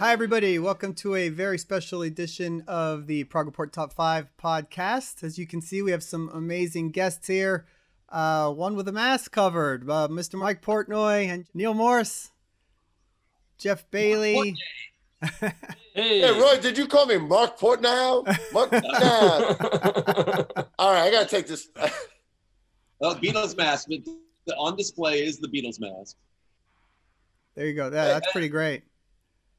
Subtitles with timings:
[0.00, 0.58] Hi, everybody.
[0.58, 5.22] Welcome to a very special edition of the Prog Report Top 5 podcast.
[5.22, 7.66] As you can see, we have some amazing guests here.
[8.08, 10.38] Uh, one with a mask covered, uh, Mr.
[10.38, 12.30] Mike Portnoy and Neal Morse,
[13.58, 14.56] Geoff Bailie.
[15.92, 18.24] Hey, Hey, Roie, did you call me Mark Portnow?
[18.54, 20.66] Mark Portnow.
[20.78, 21.68] All right, I gotta take this.
[23.00, 23.90] well, Beatles mask.
[24.56, 26.16] On display is the Beatles mask.
[27.54, 27.84] There you go.
[27.84, 28.84] Yeah, that's pretty great.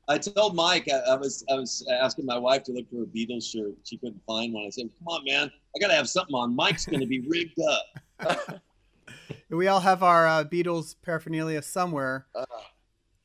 [0.07, 3.05] I told Mike I, I was I was asking my wife to look for a
[3.05, 3.73] Beatles shirt.
[3.83, 4.65] She couldn't find one.
[4.65, 6.55] I said, "Come on, man, I gotta have something on.
[6.55, 8.61] Mike's gonna be rigged up."
[9.49, 12.45] We all have our uh, Beatles paraphernalia somewhere, Uh,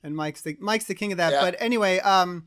[0.02, 1.32] and Mike's the Mike's the king of that.
[1.32, 1.40] Yeah.
[1.40, 2.46] But anyway, um,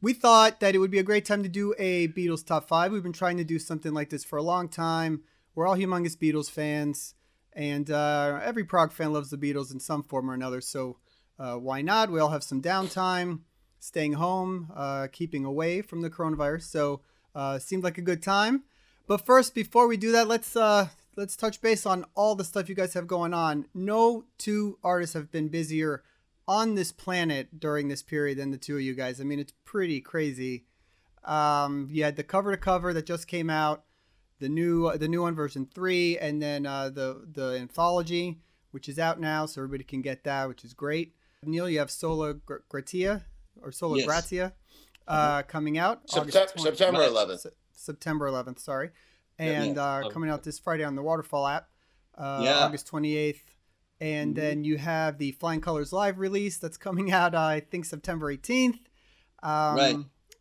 [0.00, 2.92] we thought that it would be a great time to do a Beatles top five.
[2.92, 5.22] We've been trying to do something like this for a long time.
[5.54, 7.14] We're all humongous Beatles fans,
[7.52, 10.60] and uh, every prog fan loves the Beatles in some form or another.
[10.60, 10.98] So
[11.38, 12.10] uh, why not?
[12.10, 13.40] We all have some downtime,
[13.84, 16.62] staying home, uh, keeping away from the coronavirus.
[16.62, 17.02] So
[17.34, 18.64] uh, seemed like a good time.
[19.06, 22.68] But first, before we do that, let's uh, let's touch base on all the stuff
[22.68, 23.66] you guys have going on.
[23.74, 26.02] No two artists have been busier
[26.48, 29.20] on this planet during this period than the two of you guys.
[29.20, 30.64] I mean, it's pretty crazy.
[31.24, 33.84] Um, you had the cover to cover that just came out,
[34.38, 38.98] the new the new one version three, and then uh, the the anthology, which is
[38.98, 41.14] out now, so everybody can get that, which is great.
[41.44, 43.24] Neal, you have Sola Gr- Gratia
[43.62, 44.06] or Sola Yes.
[44.06, 44.52] Gratia
[45.06, 47.38] uh, coming out August September, 20 September 11th.
[47.40, 48.90] Se- September 11th, sorry.
[49.38, 49.82] And Yeah.
[49.82, 51.68] uh, coming out this Friday on the Waterfall app,
[52.16, 52.58] uh, Yeah.
[52.60, 53.42] August 28th.
[54.00, 54.36] And Mhm.
[54.36, 58.30] then you have the Flying Colors live release that's coming out, uh, I think, September
[58.30, 58.78] 18th.
[59.42, 59.96] Um, Right.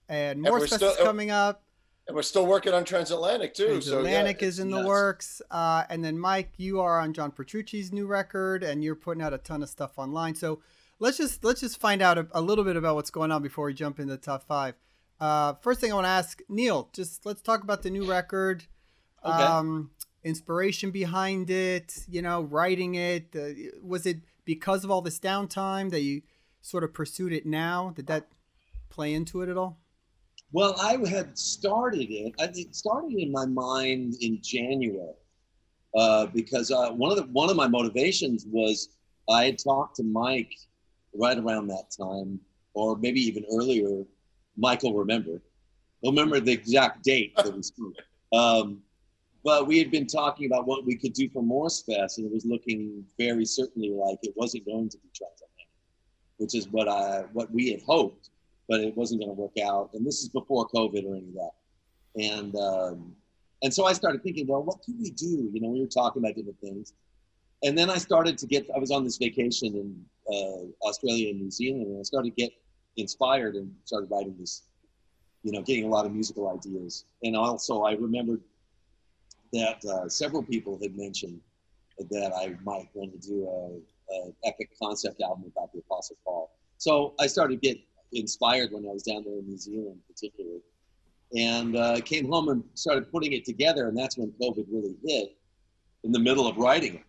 [0.10, 1.64] And we're Morse Fest still- is coming up.
[2.08, 3.80] And we're still working on Transatlantic too.
[3.80, 4.86] So yeah, is in the yes.
[4.86, 5.42] works.
[5.50, 9.34] Uh, and then Mike, you are on John Petrucci's new record, and you're putting out
[9.34, 10.36] a ton of stuff online.
[10.36, 10.62] So
[11.04, 13.66] let's just let's just find out a, a little bit about what's going on before
[13.66, 14.74] we jump into the top five.
[15.20, 18.66] Uh, first thing I want to ask Neal, just let's talk about the new record.
[19.24, 19.44] Okay.
[19.44, 19.92] Um,
[20.24, 23.36] inspiration behind it, you know, writing it.
[23.36, 23.50] Uh,
[23.82, 26.22] was it because of all this downtime that you
[26.62, 27.92] sort of pursued it now?
[27.96, 28.30] Did that
[28.90, 29.80] play into it at all?
[30.54, 32.34] Well, I had started it.
[32.40, 35.16] I it started in my mind in January
[35.96, 38.90] uh, because uh, one of the one of my motivations was
[39.30, 40.54] I had talked to Mike
[41.16, 42.40] right around that time,
[42.74, 44.04] or maybe even earlier.
[44.56, 45.42] Michael remember,
[46.02, 47.96] he'll remember the exact date that we spoke.
[48.32, 48.82] Um,
[49.44, 52.34] but we had been talking about what we could do for Morse Fest, and it
[52.34, 55.68] was looking very certainly like it wasn't going to be transatlantic,
[56.38, 58.30] which is what I what we had hoped
[58.68, 59.92] but it wasn't going to work out.
[59.94, 61.52] And this is before COVID or any of that.
[62.16, 63.16] And um,
[63.62, 65.50] and so I started thinking, well, what can we do?
[65.54, 66.94] You know, we were talking about different things.
[67.64, 68.68] And then I started to get.
[68.76, 72.42] I was on this vacation in uh, Australia and New Zealand, and I started to
[72.42, 72.52] get
[72.98, 74.64] inspired and started writing this.
[75.44, 78.42] You know, getting a lot of musical ideas, and also I remembered
[79.52, 81.40] that uh, several people had mentioned
[82.10, 83.80] that I might want to do a,
[84.46, 86.52] epic concept album about the Apostle Paul.
[86.78, 87.78] So I started to get
[88.12, 90.62] inspired when I was down there in New Zealand, particularly,
[91.36, 93.88] and uh, came home and started putting it together.
[93.88, 95.36] And that's when COVID really hit,
[96.04, 97.04] in the middle of writing it.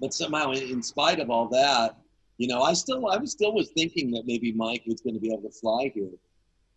[0.00, 1.96] But somehow, in, in spite of all that,
[2.36, 5.20] you know, I still, I was still was thinking that maybe Mike was going to
[5.20, 6.10] be able to fly here,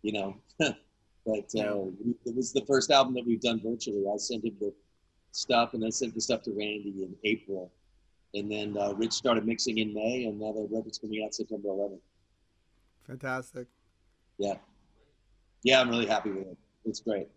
[0.02, 0.36] you know.
[0.58, 1.86] but uh,
[2.26, 4.04] it was the first album that we've done virtually.
[4.12, 4.72] I sent him the
[5.30, 7.72] stuff, and I sent the stuff to Randy in April,
[8.34, 11.68] and then uh, Rich started mixing in May, and now the record's coming out September
[11.68, 12.00] 11th.
[13.06, 13.66] Fantastic.
[14.38, 14.54] Yeah.
[15.62, 16.58] Yeah, I'm really happy with it.
[16.84, 17.28] It's great.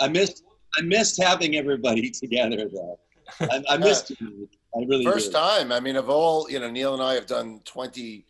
[0.00, 0.44] I missed
[0.76, 2.98] I missed having everybody together though.
[3.40, 4.48] I, I missed you.
[4.76, 5.38] I really First did.
[5.38, 5.72] time.
[5.72, 8.24] I mean, of all, you know, Neal and I have done 20,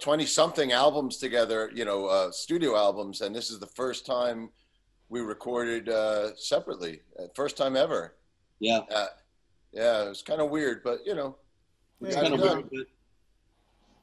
[0.00, 3.20] 20 something albums together, you know, uh, studio albums.
[3.20, 4.50] And this is the first time
[5.08, 7.00] we recorded uh, separately.
[7.18, 8.14] Uh, First time ever.
[8.60, 8.80] Yeah.
[8.94, 9.06] Uh,
[9.72, 11.36] yeah, it was kind of weird, but you know,
[12.00, 12.56] we It's got kind it of done.
[12.58, 12.86] weird, but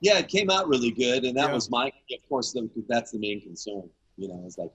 [0.01, 1.53] yeah, it came out really good, and that Yeah.
[1.53, 3.89] was my, of course, the, that's the main concern.
[4.17, 4.71] You know, it's like,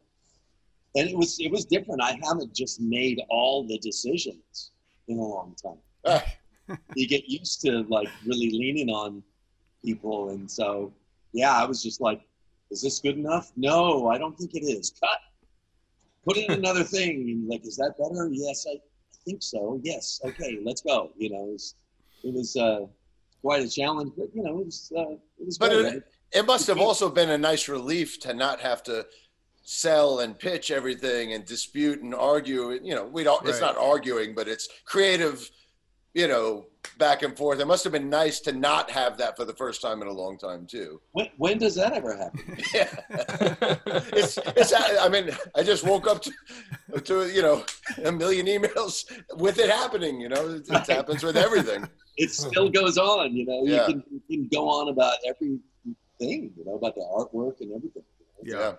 [0.94, 2.00] and it was it was different.
[2.02, 4.70] I haven't just made all the decisions
[5.08, 6.23] in a long time.
[6.97, 9.23] You get used to like really leaning on
[9.85, 10.93] people, and so
[11.32, 12.23] yeah, I was just like,
[12.73, 13.53] is this good enough?
[13.56, 14.93] No, I don't think it is.
[15.00, 15.20] Cut.
[16.26, 17.20] Put in another thing.
[17.31, 18.29] And like, is that better?
[18.32, 18.79] Yes, I, I
[19.25, 19.79] think so.
[19.85, 20.20] Yes.
[20.25, 21.12] Okay, let's go.
[21.17, 21.75] You know, it was,
[22.25, 22.87] it was uh,
[23.43, 25.85] quite a challenge, but you know, it was uh, it was But good.
[25.87, 26.03] it- right?
[26.32, 29.06] It must have also been a nice relief to not have to
[29.68, 32.70] sell and pitch everything and dispute and argue.
[32.82, 33.46] You know, we don't.
[33.48, 35.50] It's not arguing, but it's creative.
[36.14, 36.64] you know,
[36.98, 37.58] back and forth.
[37.60, 40.12] It must have been nice to not have that for the first time in a
[40.12, 41.00] long time too.
[41.12, 42.56] When, when does that ever happen?
[42.72, 42.88] Yeah,
[44.14, 44.72] it's it's.
[44.72, 47.64] I mean, I just woke up to, to you know
[48.04, 49.04] a million emails
[49.36, 50.20] with it happening.
[50.20, 51.86] You know, it, it happens with everything.
[52.16, 53.36] It still goes on.
[53.36, 53.88] You know, Yeah.
[53.88, 55.60] you, can, you can go on about everything.
[56.19, 58.04] You know, about the artwork and everything.
[58.42, 58.58] you know?
[58.60, 58.72] Yeah.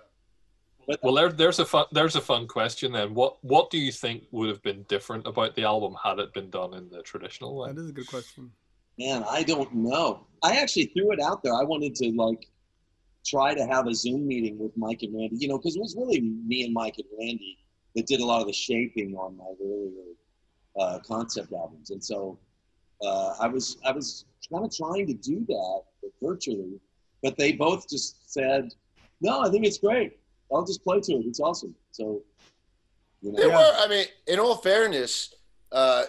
[0.88, 3.14] But Well, there, there's a fun, there's a fun question then.
[3.14, 6.50] What what do you think would have been different about the album had it been
[6.50, 7.74] done in the traditional way?
[7.74, 8.52] That is a good question.
[8.98, 10.26] Man, I don't know.
[10.42, 11.54] I actually threw it out there.
[11.54, 12.48] I wanted to like
[13.26, 15.96] try to have a Zoom meeting with Mike and Randy, you know, because it was
[15.98, 17.58] really me and Mike and Randy
[17.96, 20.14] that did a lot of the shaping on my earlier
[20.80, 22.40] uh, concept albums, and so
[23.04, 25.82] uh, I was I was kind of trying to do that
[26.24, 26.80] virtually,
[27.22, 28.74] but they both just said,
[29.20, 30.18] "No, I think it's great.
[30.54, 31.26] I'll just play to it.
[31.26, 32.22] It's awesome." So,
[33.22, 35.34] you know, There were, I mean, in all fairness,
[35.72, 36.06] uh,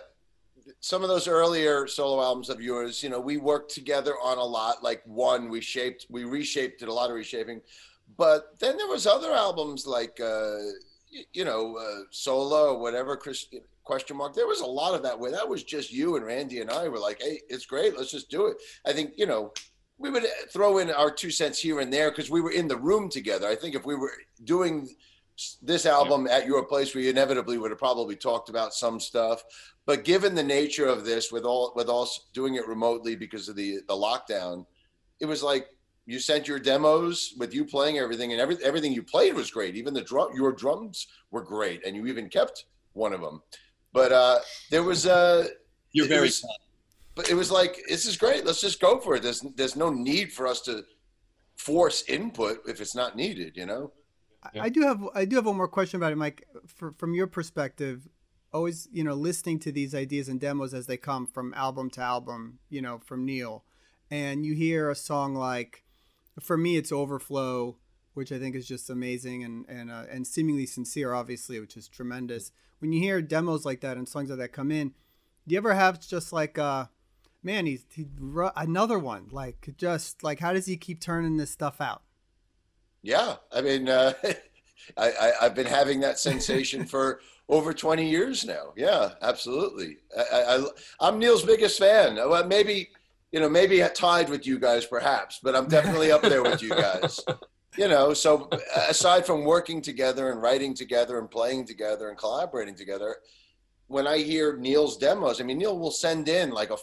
[0.81, 4.44] some of those earlier solo albums of yours, you know, we worked together on a
[4.44, 4.82] lot.
[4.82, 7.61] Like one, we shaped, we reshaped, did a lot of reshaping.
[8.17, 10.56] But then there was other albums like, uh,
[11.12, 13.17] y- you know, uh, solo or whatever.
[13.17, 13.46] Chris,
[13.84, 14.34] question mark.
[14.34, 16.88] There was a lot of that where that was just you and Randy and I
[16.88, 17.96] were like, hey, it's great.
[17.96, 18.58] Let's just do it.
[18.87, 19.52] I think you know.
[19.98, 22.76] We would throw in our two cents here and there because we were in the
[22.76, 23.48] room together.
[23.48, 24.12] I think if we were
[24.44, 24.88] doing
[25.62, 29.44] this album at your place we inevitably would have probably talked about some stuff.
[29.86, 33.56] But given the nature of this with all with us doing it remotely because of
[33.56, 34.66] the the lockdown
[35.20, 35.68] it was like
[36.06, 39.76] you sent your demos with you playing everything and every, everything you played was great.
[39.76, 42.64] Even the drum your drums were great and you even kept
[42.94, 43.40] one of them
[43.92, 44.38] but uh
[44.70, 45.46] there was uh
[45.92, 46.44] you're very was-
[47.19, 49.91] but it was like this is great let's just go for it there's there's no
[49.91, 50.85] need for us to
[51.56, 53.93] force input if it's not needed you know
[54.44, 54.62] I- Yeah.
[54.62, 56.47] I do have I do have one more question about it, Mike.
[56.76, 58.09] For, from your perspective,
[58.53, 62.00] always you know listening to these ideas and demos as they come from album to
[62.00, 63.65] album, you know, from Neal,
[64.12, 65.82] and you hear a song like,
[66.41, 67.79] for me, it's Overflow,
[68.15, 71.88] which I think is just amazing and and uh, and seemingly sincere, obviously, which is
[71.88, 72.53] tremendous.
[72.79, 74.94] When you hear demos like that and songs like that come in,
[75.49, 76.87] do you ever have just like uh
[77.48, 78.06] man he's he,
[78.56, 82.02] another one like just like how does he keep turning this stuff out
[83.02, 84.12] Yeah, I mean, uh,
[84.96, 88.72] I, I I've been having that sensation for over 20 years now.
[88.76, 89.98] Yeah, absolutely.
[90.16, 90.66] I, I, I
[91.00, 92.16] I'm Neal's biggest fan.
[92.16, 92.90] Well, maybe
[93.32, 96.70] you know, maybe tied with you guys, perhaps, but I'm definitely up there with you
[96.70, 97.20] guys.
[97.76, 98.48] You know, so
[98.88, 103.14] aside from working together and writing together and playing together and collaborating together,
[103.86, 106.76] when I hear Neal's demos, I mean, Neal will send in like a,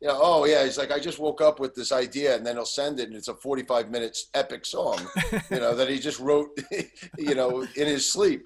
[0.00, 2.56] you know, oh yeah, he's like, I just woke up with this idea, and then
[2.56, 4.98] he'll send it, and it's a 45 minutes epic song,
[5.50, 6.48] you know, that he just wrote,
[7.18, 8.42] you know, in his sleep.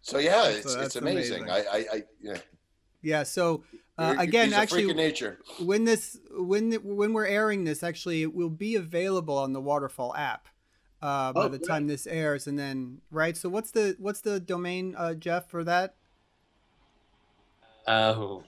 [0.00, 1.42] So yeah, That's- it's that's it's amazing.
[1.44, 1.68] amazing.
[1.70, 2.38] I, I, I yeah.
[3.02, 3.64] yeah so
[3.98, 5.38] uh, again he's a freak actually of nature.
[5.64, 10.14] when this when when we're airing this actually it will be available on the waterfall
[10.16, 10.48] app
[11.02, 11.68] uh, by Oh, the great.
[11.68, 15.64] time this airs and then right so what's the what's the domain uh, Geoff for
[15.64, 15.96] that
[17.88, 18.42] Oh.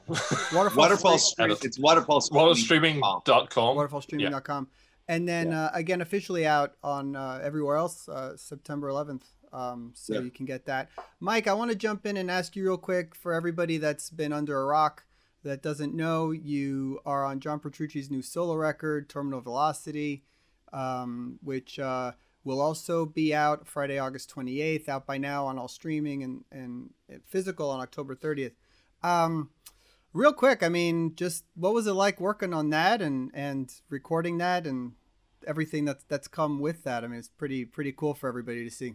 [0.52, 1.58] waterfall, Waterfall Stream- Stream.
[1.68, 2.40] It's Waterfall Stream.
[2.40, 3.76] Waterstreaming.com.
[3.76, 4.68] waterfallstreaming.com
[5.06, 10.14] and then uh, again officially out on uh, everywhere else uh, september 11th um, so
[10.14, 10.20] Yeah.
[10.20, 10.90] you can get that
[11.20, 14.32] mike i want to jump in and ask you real quick for everybody that's been
[14.32, 15.04] under a rock
[15.44, 20.24] that doesn't know you are on john petrucci's new solo record terminal velocity
[20.74, 22.12] um, which uh,
[22.44, 26.90] will also be out friday august 28th out by now on all streaming and, and
[27.24, 28.52] physical on october 30th
[29.02, 29.50] um,
[30.12, 34.38] real quick i mean just what was it like working on that and and recording
[34.38, 34.92] that and
[35.46, 38.70] everything that's that's come with that i mean it's pretty pretty cool for everybody to
[38.70, 38.94] see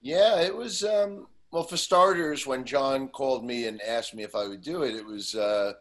[0.00, 0.82] Yeah, it was.
[0.82, 4.82] Um, well, for starters, when John called me and asked me if I would do
[4.82, 5.72] it, it was uh,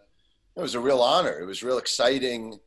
[0.55, 1.39] it was a real honor.
[1.39, 2.59] It was real exciting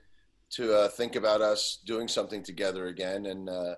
[0.51, 3.27] to uh, think about us doing something together again.
[3.27, 3.75] And uh,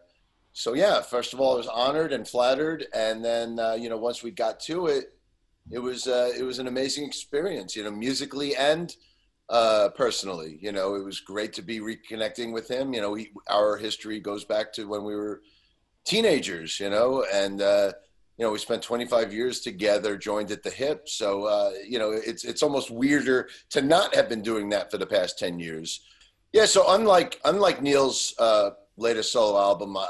[0.52, 2.86] so, yeah, first of all, I was honored and flattered.
[2.94, 5.13] And then, uh, you know, once we got to it,
[5.70, 7.74] it was uh, it was an amazing experience.
[7.74, 8.94] You know, musically and
[9.48, 10.58] uh, personally.
[10.60, 12.94] You know, it was great to be reconnecting with him.
[12.94, 13.18] You know,
[13.48, 15.42] our history goes back to when we were
[16.04, 17.92] teenagers, you know, and uh,
[18.36, 21.08] you know we spent 25 years together, joined at the hip.
[21.08, 24.98] So uh, you know it's it's almost weirder to not have been doing that for
[24.98, 26.00] the past 10 years.
[26.52, 26.66] Yeah.
[26.66, 30.06] So unlike unlike Neal's uh, latest solo album, uh,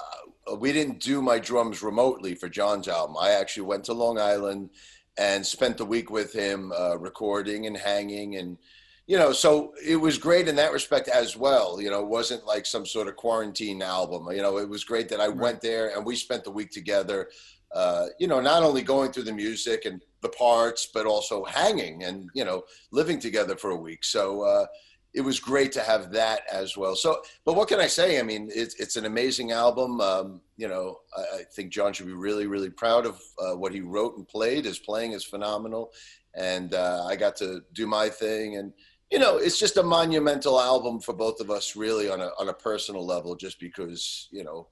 [0.58, 3.16] we didn't do my drums remotely for John's album.
[3.18, 4.70] I actually went to Long Island
[5.16, 8.58] and spent the week with him uh, recording and hanging and
[9.06, 12.44] you know so it was great in that respect as well you know it wasn't
[12.46, 15.94] like some sort of quarantine album you know it was great that i went there
[15.94, 17.28] and we spent the week together
[17.74, 22.04] uh, you know, not only going through the music and the parts, but also hanging
[22.04, 24.04] and you know living together for a week.
[24.04, 24.66] So uh,
[25.14, 26.96] it was great to have that as well.
[26.96, 28.18] So, but what can I say?
[28.18, 30.00] I mean, it's it's an amazing album.
[30.00, 33.72] Um, you know, I, I, think John should be really really proud of uh, what
[33.72, 34.64] he wrote and played.
[34.64, 35.92] His playing is phenomenal,
[36.34, 38.72] and uh, I got to do my thing and
[39.10, 42.48] you know, it's just a monumental album for both of us, really, on a on
[42.48, 44.66] a personal level, just because you know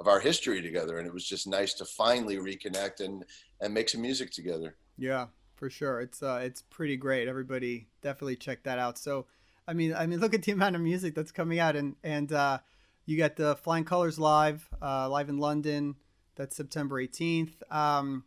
[0.00, 3.24] of our history together, and it was just nice to finally reconnect and
[3.60, 4.76] and make some music together.
[4.96, 6.00] Yeah, for sure.
[6.00, 7.28] It's uh, it's pretty great.
[7.28, 8.98] Everybody definitely check that out.
[8.98, 9.26] So,
[9.66, 12.32] I mean, I mean, look at the amount of music that's coming out, and and
[12.32, 12.58] uh,
[13.06, 15.96] you got the Flying Colors live, uh, live in London.
[16.36, 17.52] That's September 18th.
[17.70, 18.24] Um,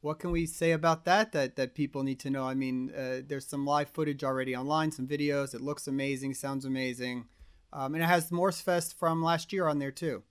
[0.00, 2.44] what can we say about that that that people need to know?
[2.44, 5.54] I mean, uh, there's some live footage already online, some videos.
[5.54, 7.26] It looks amazing, sounds amazing,
[7.72, 10.22] um, and it has Morse Fest from last year on there too,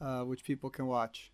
[0.00, 1.32] uh, which people can watch.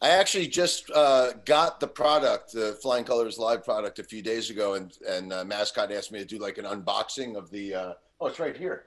[0.00, 4.48] I actually just uh, got the product, the Flying Colors Live product, a few days
[4.50, 7.74] ago, and and uh, Mascot asked me to do like an unboxing of the.
[7.74, 8.84] Uh, oh, it's right here.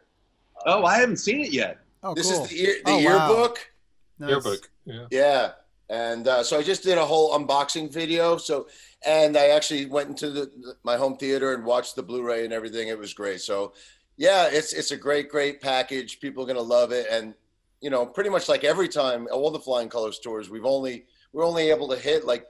[0.65, 1.79] Oh, I haven't seen it yet.
[2.03, 2.43] Oh, this cool.
[2.45, 2.99] is the, ear, the Oh, wow.
[3.01, 3.71] yearbook.
[4.19, 4.29] Nice.
[4.29, 4.69] Yearbook.
[4.85, 5.05] Yeah.
[5.11, 5.51] Yeah.
[5.89, 8.37] And uh, so I just did a whole unboxing video.
[8.37, 8.67] So,
[9.05, 12.53] and I actually went into the, the- my home theater and watched the Blu-ray and
[12.53, 12.87] everything.
[12.87, 13.41] It was great.
[13.41, 13.73] So,
[14.17, 16.19] yeah, it's it's a great, great package.
[16.21, 17.07] People are gonna love it.
[17.11, 17.33] And
[17.81, 21.45] you know, pretty much like every time, all the Flying Colors tours, we've only we're
[21.45, 22.45] only able to hit like,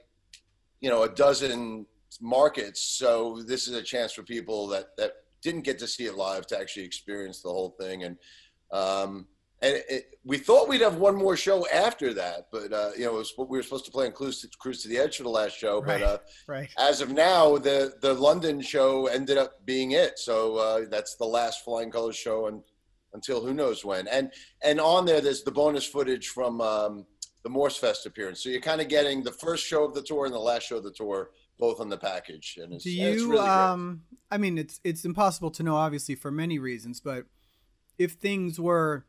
[0.81, 1.85] you know, a dozen
[2.19, 2.81] markets.
[2.81, 6.45] So this is a chance for people that that didn't get to see it live
[6.47, 8.03] to actually experience the whole thing.
[8.03, 8.17] And
[8.71, 9.27] um,
[9.63, 13.15] and it, we thought we'd have one more show after that, but uh, you know,
[13.15, 15.23] it was, we were supposed to play in Cruise to, Cruise to the Edge for
[15.23, 15.81] the last show.
[15.81, 16.01] Right.
[16.01, 16.69] But uh, Right.
[16.79, 20.17] as of now, the the London show ended up being it.
[20.17, 22.63] So uh, that's the last Flying Colors show, and
[23.13, 24.07] until who knows when.
[24.07, 24.31] And
[24.63, 27.05] and on there, there's the bonus footage from um,
[27.43, 28.43] the Morse Fest appearance.
[28.43, 30.77] So you're kind of getting the first show of the tour and the last show
[30.77, 32.57] of the tour both on the package.
[32.61, 33.31] And it's, Do and it's you?
[33.31, 36.99] really um, I mean, it's it's impossible to know, obviously, for many reasons.
[36.99, 37.25] But
[37.97, 39.05] if things were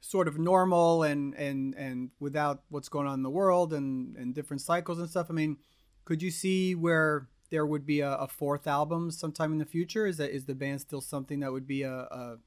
[0.00, 4.34] sort of normal and and and without what's going on in the world and and
[4.34, 5.58] different cycles and stuff, I mean,
[6.04, 10.06] could you see where there would be a, a fourth album sometime in the future?
[10.06, 12.38] Is that is the band still something that would be a, a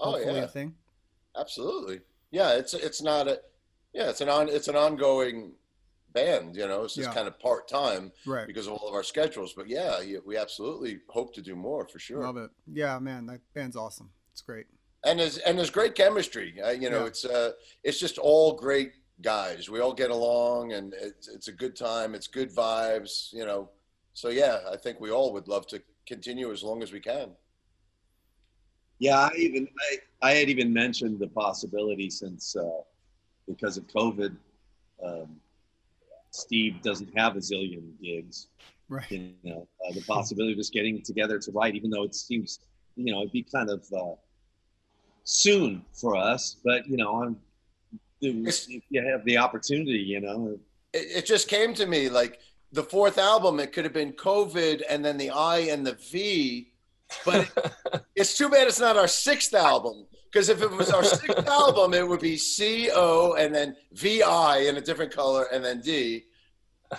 [0.00, 0.46] Oh, yeah.
[0.46, 0.74] thing?
[1.36, 2.00] Absolutely.
[2.30, 3.40] Yeah, it's it's not a
[3.92, 5.52] yeah, it's an on it's an ongoing
[6.12, 6.84] band, you know.
[6.84, 7.14] It's just Yeah.
[7.14, 8.46] kind of part time Right.
[8.46, 9.52] because of all of our schedules.
[9.52, 12.22] But yeah, yeah, we absolutely hope to do more for sure.
[12.22, 12.50] Love it.
[12.72, 14.10] Yeah, man, that band's awesome.
[14.32, 14.66] It's great.
[15.04, 16.60] And there's and there's great chemistry.
[16.60, 17.06] Uh, you know, Yeah.
[17.06, 19.68] it's uh it's just all great guys.
[19.70, 22.14] We all get along, and it's it's a good time.
[22.14, 23.32] It's good vibes.
[23.32, 23.70] You know,
[24.12, 27.36] so yeah, I think we all would love to continue as long as we can.
[29.04, 29.68] Yeah, I even
[30.22, 32.80] I, I had even mentioned the possibility since uh,
[33.46, 34.34] because of COVID,
[35.04, 35.36] um,
[36.30, 38.48] Steve doesn't have a zillion gigs.
[38.88, 39.10] Right.
[39.10, 42.60] You know, uh, the possibility of just getting together to write, even though it seems,
[42.96, 44.14] you know, it'd be kind of uh,
[45.24, 46.56] soon for us.
[46.64, 47.36] But you know, I'm,
[48.22, 50.58] if you have the opportunity, you know,
[50.94, 52.40] it, it just came to me like
[52.72, 56.73] the fourth album it could have been covid and then the i and the v
[57.24, 61.46] but it's too bad it's not our sixth album because if it was our sixth
[61.48, 65.80] album it would be c o and then vi in a different color and then
[65.80, 66.24] d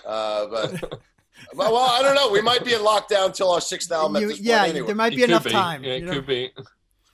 [0.05, 0.81] uh, but
[1.53, 2.31] well, well, I don't know.
[2.31, 4.21] We might be in lockdown till our sixth album.
[4.21, 4.87] You- at this yeah, point anyway.
[4.87, 5.51] there might be could enough be.
[5.51, 5.83] time.
[5.83, 6.13] Yeah, it you know?
[6.13, 6.51] could be.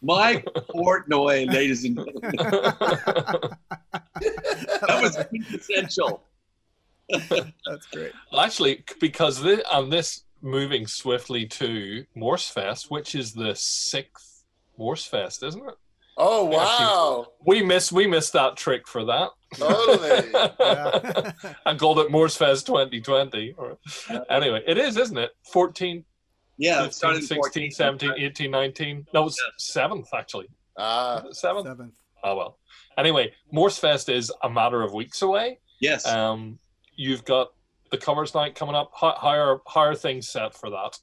[0.03, 3.57] Mike Portnoy, ladies and gentlemen, that
[5.00, 5.15] was
[5.53, 6.24] essential.
[7.07, 8.12] That's great.
[8.31, 14.43] Well, Actually, because this, and this moving swiftly to Morse Fest, which is the sixth
[14.77, 15.75] Morse Fest, isn't it?
[16.17, 17.27] oh wow!
[17.45, 19.29] We missed we missed that trick for that.
[19.55, 20.31] Totally.
[20.60, 21.31] Yeah.
[21.65, 23.55] and called it Morse Fest 2020.
[23.57, 23.77] Or,
[24.29, 25.31] anyway, it is, isn't it?
[25.51, 26.03] 14,
[26.57, 27.71] Yeah, it 15, started 16, 14.
[27.71, 29.05] 17, 18, 19.
[29.13, 30.48] No, it's seventh actually.
[30.77, 31.65] Ah, Seventh?
[31.67, 31.93] Seventh.
[32.24, 32.57] Oh well.
[32.98, 35.60] Anyway, Morse Fest is a matter of weeks away.
[35.79, 36.05] Yes.
[36.05, 36.60] Um,
[36.95, 37.51] you've got
[37.91, 38.91] the covers night coming up.
[39.00, 40.98] How, how are how are things set for that?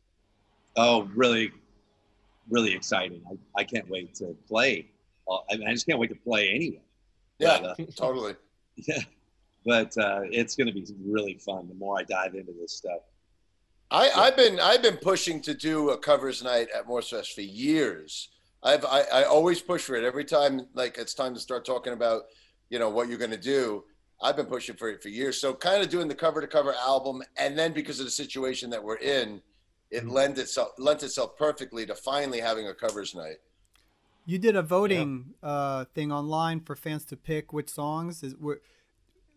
[0.76, 1.52] Oh, really,
[2.50, 3.22] really exciting.
[3.30, 4.90] I, I can't wait to play.
[5.28, 6.80] Uh, I, I just can't wait to play anyway.
[7.38, 8.34] yeah, But, uh, totally.
[8.76, 9.00] yeah.
[9.66, 13.00] But uh, it's going to be really fun the more I dive into this stuff.
[13.90, 17.40] I, I've been I've been pushing to do a covers night at Morse Fest for
[17.40, 18.30] years.
[18.62, 21.92] I've I, I always push for it every time like it's time to start talking
[21.92, 22.24] about
[22.70, 23.84] you know what you're going to do.
[24.20, 25.40] I've been pushing for it for years.
[25.40, 28.70] So kind of doing the cover to cover album, and then because of the situation
[28.70, 29.42] that we're in,
[29.90, 30.10] it Mhm.
[30.10, 33.38] lent itself lent itself perfectly to finally having a covers night.
[34.26, 38.22] You did a voting uh, thing online for fans to pick which songs.
[38.22, 38.60] Is were,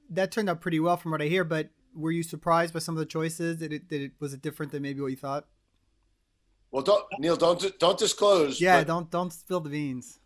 [0.09, 1.45] that turned out pretty well from what I hear.
[1.45, 3.57] But were you surprised by some of the choices?
[3.57, 5.47] Did it did it was it different than maybe what you thought?
[6.71, 8.59] Well, don't Neal, don't don't disclose.
[8.59, 10.19] Yeah, but, don't don't spill the beans.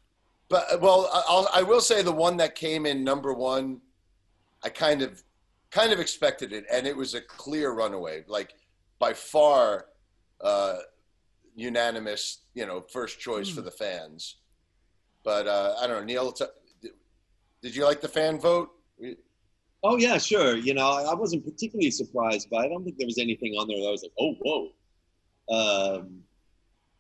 [0.50, 3.82] But uh, well, I'll, I will say the one that came in number one,
[4.66, 5.24] I kind of
[5.72, 8.56] kind of expected it, and it was a clear runaway, like
[9.00, 9.86] by far,
[10.42, 10.78] uh,
[11.56, 12.40] unanimous.
[12.56, 13.56] You know, first choice Hmm.
[13.56, 14.38] for the fans.
[15.24, 16.34] But uh, I don't know, Neal.
[17.62, 18.70] Did, you like the fan vote?
[19.84, 20.56] Oh yeah, sure.
[20.56, 22.58] You know, I I wasn't particularly surprised but.
[22.58, 24.72] I don't think there was anything on there that I was like, oh whoa.
[25.58, 26.22] Um,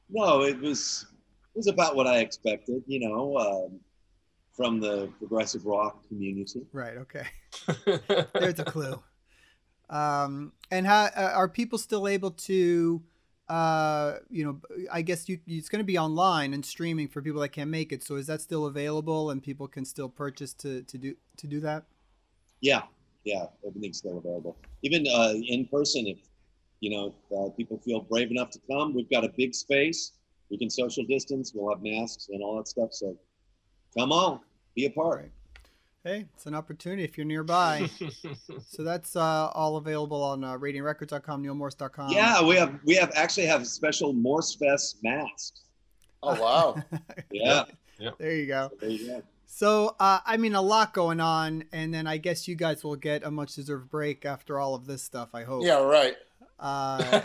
[0.10, 1.06] no, it was
[1.54, 2.84] it was about what I expected.
[2.86, 3.80] You know, um,
[4.56, 6.66] from the progressive rock community.
[6.72, 6.98] Right.
[6.98, 7.26] Okay.
[8.34, 9.02] There's a clue.
[9.90, 13.02] Um, and how uh, are people still able to?
[13.48, 14.60] Uh, you know,
[14.92, 17.92] I guess you, it's going to be online and streaming for people that can't make
[17.92, 18.04] it.
[18.04, 21.60] So is that still available and people can still purchase to to do to do
[21.60, 21.84] that?
[22.62, 22.84] Yeah,
[23.24, 24.58] yeah, everything's still available.
[24.82, 26.18] Even uh, in person, if
[26.80, 30.14] you know uh, people feel brave enough to come, we've got a big space.
[30.50, 31.52] We can social distance.
[31.54, 32.94] We'll have masks and all that stuff.
[32.94, 33.16] So
[33.98, 34.40] come on,
[34.76, 35.32] be a part.
[36.04, 37.90] Hey, it's an opportunity if you're nearby.
[38.70, 42.12] so that's uh, all available on uh, radiantrecords.com, nealmorse.com.
[42.12, 45.62] Yeah, we have we have actually have special Morse Fest masks.
[46.22, 46.84] Oh wow!
[47.32, 47.64] Yeah,
[48.20, 48.72] there you go.
[48.80, 49.24] there you go.
[49.48, 52.98] So, uh, I mean, a lot going on, and then I guess you guys will
[52.98, 55.30] get a much deserved break after all of this stuff.
[55.34, 55.64] I hope.
[55.64, 56.16] yeah, right.
[56.60, 57.22] Uh,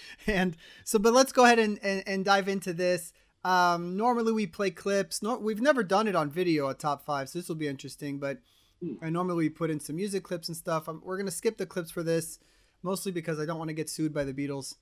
[0.26, 3.12] and so, but let's go ahead and, and, and dive into this.
[3.44, 5.22] Um, normally we play clips.
[5.22, 8.18] No, we've never done it on video at top five, so this will be interesting.
[8.18, 8.38] But
[8.82, 8.94] Hmm.
[9.00, 10.88] I normally we put in some music clips and stuff.
[10.88, 12.40] Um we're gonna skip the clips for this,
[12.82, 14.74] mostly because I don't want to get sued by the Beatles,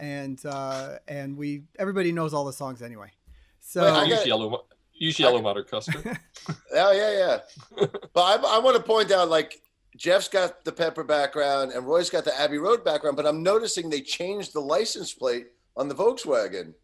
[0.00, 3.12] and uh, and we everybody knows all the songs anyway.
[3.60, 6.04] So Wait, I got- use yellow, use yellow matter custard.
[6.72, 7.10] Yeah, yeah,
[7.78, 7.86] yeah.
[8.12, 9.62] but I, I want to point out, like
[9.96, 13.88] Geoff's got the Pepper background and Roie's got the Abbey Road background, but I'm noticing
[13.88, 16.74] they changed the license plate on the Volkswagen.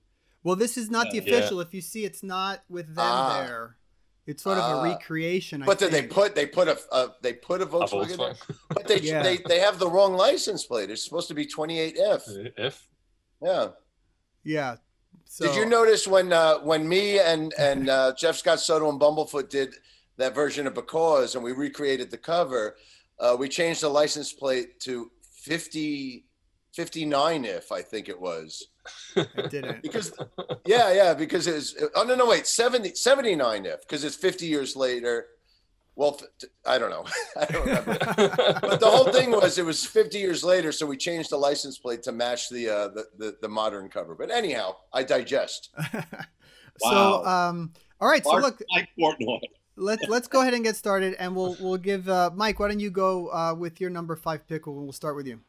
[0.43, 1.23] Well, this is not the Yeah.
[1.37, 1.61] official.
[1.61, 3.43] If you see, it's not with them Ah.
[3.43, 3.77] there.
[4.27, 4.81] It's sort of Ah.
[4.81, 5.63] a recreation.
[5.63, 6.13] I But did they think.
[6.13, 8.17] put they put a, a they put a A Volkswagen, there?
[8.35, 8.57] Volkswagen.
[8.69, 9.23] but they, Yeah.
[9.23, 10.91] they they have the wrong license plate.
[10.91, 12.23] It's supposed to be 28F.
[12.57, 12.87] If
[13.43, 13.69] Uh, Yeah.
[14.45, 14.77] Yeah.
[15.27, 19.01] So, Did you notice when uh, when me and and uh, Jeff Scott Soto and
[19.01, 19.75] Bumblefoot did
[20.17, 22.77] that version of Because and we recreated the cover,
[23.19, 25.11] uh, we changed the license plate to
[25.43, 26.27] 50
[26.75, 28.69] 59 if I think it was.
[29.17, 29.83] I didn't.
[29.83, 30.13] Because
[30.67, 34.77] yeah, yeah, because it's oh no no wait, 70 79 if because it's 50 years
[34.77, 35.27] later.
[35.97, 36.19] Well,
[36.65, 37.05] I don't know.
[37.39, 37.99] I don't remember.
[37.99, 41.79] But the whole thing was it was 50 years later, so we changed the license
[41.79, 44.15] plate to match the uh, the, the the modern cover.
[44.15, 45.71] But anyhow, I digest.
[46.83, 48.25] So, um, all right.
[48.25, 49.41] So look, Mike Portnoy.
[49.77, 52.59] let's let's go ahead and get started, and we'll we'll give uh, Mike.
[52.59, 54.67] Why don't you go uh, with your number five pick?
[54.67, 55.41] and We'll start with you.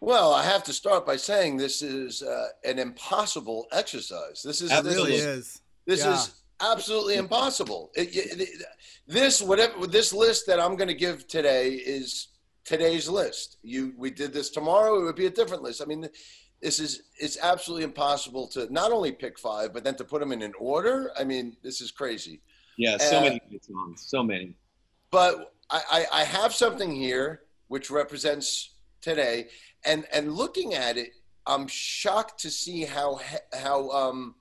[0.00, 4.42] Well, I have to start by saying this is uh, an impossible exercise.
[4.42, 5.60] This is It really is, is.
[5.86, 6.14] this Yeah.
[6.14, 7.90] is absolutely impossible.
[7.94, 8.62] It, it- it-
[9.06, 12.28] this whatever this list that I'm going to give today is
[12.64, 13.58] today's list.
[13.62, 15.82] You we did this tomorrow, it would be a different list.
[15.82, 16.08] I mean,
[16.62, 20.32] this is it's absolutely impossible to not only pick five, but then to put them
[20.32, 21.12] in an order.
[21.18, 22.40] I mean, this is crazy.
[22.78, 24.04] Yeah, so Uh, many songs.
[24.06, 24.54] So many.
[25.10, 28.70] but I, I, I have something here which represents
[29.02, 29.48] today,
[29.84, 31.12] and and looking at it,
[31.46, 33.20] I'm shocked to see how
[33.52, 34.34] how um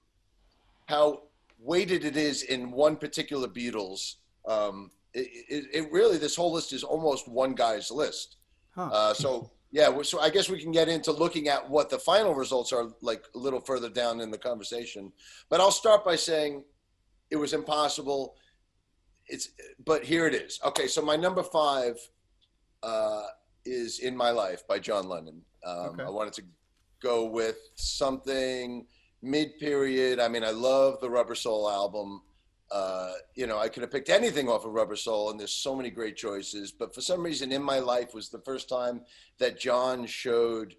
[0.87, 1.23] how
[1.59, 4.15] weighted it is in one particular Beatles.
[4.47, 8.37] Um, it, it, it really this whole list is almost one guy's list.
[8.75, 8.89] Huh.
[8.91, 12.35] Uh, so yeah, so I guess we can get into looking at what the final
[12.35, 15.11] results are like a little further down in the conversation.
[15.49, 16.63] But I'll start by saying
[17.31, 18.35] it was impossible.
[19.27, 19.49] It's
[19.83, 20.59] but here it is.
[20.65, 21.97] Okay, so my number five
[22.83, 23.23] uh,
[23.65, 25.41] is "In My Life" by John Lennon.
[25.65, 26.03] Um, Okay.
[26.03, 26.43] I wanted to
[27.01, 28.87] go with something
[29.21, 30.19] mid-period.
[30.19, 32.21] I mean, I love the Rubber Soul album.
[32.71, 35.75] Uh, you know, I could have picked anything off of Rubber Soul, and there's so
[35.75, 36.71] many great choices.
[36.71, 39.01] But for some reason, in my life was the first time
[39.37, 40.75] that John showed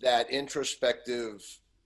[0.00, 1.42] that introspective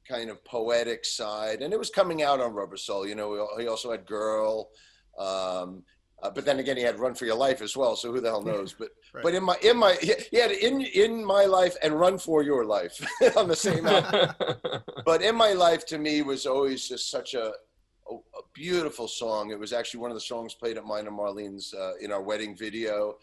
[0.09, 3.07] kind of poetic side, and it was coming out on Rubber Soul.
[3.07, 4.71] You know, he also had Girl,
[5.17, 5.85] um,
[6.23, 7.97] uh, but then again, he had Run for Your Life as well.
[7.97, 8.75] So who the hell knows?
[8.79, 9.25] But Right.
[9.25, 9.93] but in my in my
[10.31, 12.99] he had in in my life and Run for Your Life
[13.37, 14.35] on the same album
[15.05, 17.49] but in my life to me was always just such a,
[18.11, 21.15] a, a beautiful song it was actually one of the songs played at mine and
[21.15, 23.17] marlene's uh, in our wedding video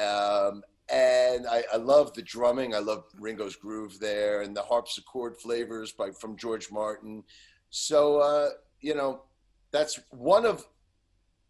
[0.00, 5.36] um, and I, I love the drumming i love ringo's groove there and the harpsichord
[5.36, 7.22] flavors by from george martin
[7.68, 8.48] so uh,
[8.80, 9.24] you know
[9.72, 10.64] that's one of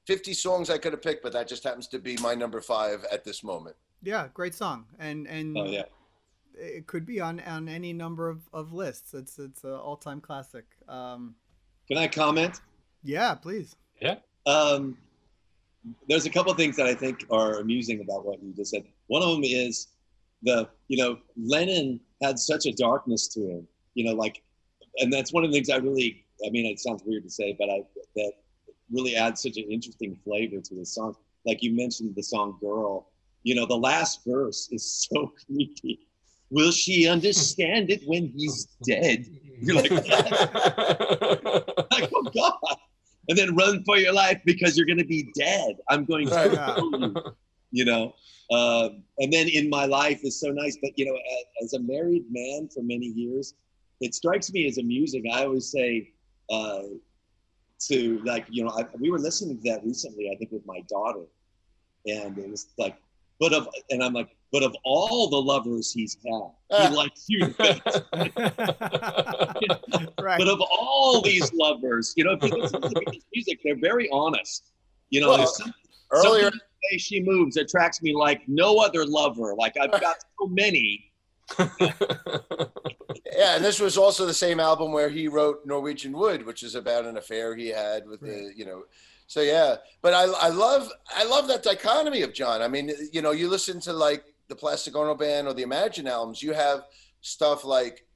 [0.07, 3.05] 50 songs i could have picked but that just happens to be my number five
[3.11, 5.85] at this moment Yeah, great song, and and Oh yeah.
[6.55, 9.15] it could be on on any number of, of lists.
[9.15, 10.67] It's it's an all time classic.
[10.89, 11.35] Um,
[11.89, 12.61] Can I comment?
[13.03, 13.77] yeah, please.
[14.01, 14.17] Yeah.
[14.47, 14.99] Um,
[16.09, 18.85] there's a couple of things that I think are amusing about what you just said.
[19.07, 19.89] One of them is
[20.43, 24.43] the, you know, Lennon had such a darkness to him, you know, like,
[24.99, 27.55] and that's one of the things I really, I mean, it sounds weird to say,
[27.59, 27.83] but I,
[28.17, 28.33] that
[28.93, 31.17] really adds such an interesting flavor to the song.
[31.47, 33.09] Like you mentioned the song Girl,
[33.43, 36.01] you know, the last verse is so creepy.
[36.51, 39.27] Will she understand it when he's dead?
[39.61, 40.09] You're like, like,
[42.15, 42.77] oh God.
[43.29, 45.77] And then run for your life because you're going to be dead.
[45.89, 47.15] I'm going to kill you.
[47.71, 48.15] You know,
[48.51, 50.77] um, and then in my life is so nice.
[50.83, 53.55] But you know, as, as a married man for many years,
[54.01, 55.25] it strikes me as amusing.
[55.33, 56.11] I always say
[56.51, 56.83] uh,
[57.89, 60.31] to like, you know, I, we were listening to that recently.
[60.31, 61.25] I think with my daughter,
[62.07, 62.97] and it was like,
[63.41, 66.93] but of, and I'm like, but of all the lovers he's had, he ah.
[66.95, 67.85] likes you best.
[70.21, 70.39] right.
[70.39, 74.09] But of all these lovers, you know, if you listen to the music, they're very
[74.11, 74.71] honest.
[75.11, 75.75] You know, Well, some,
[76.13, 79.55] Earlier, something in the way she moves attracts me like no other lover.
[79.57, 81.11] Like I've got so many.
[83.37, 86.75] yeah, and this was also the same album where he wrote Norwegian Wood, which is
[86.75, 88.85] about an affair he had with the, you know.
[89.27, 92.63] So yeah, but I, I love I love that dichotomy of John.
[92.63, 96.07] I mean, you know, you listen to like the Plastic Ono Band or the Imagine
[96.07, 96.85] albums, you have
[97.21, 98.07] stuff like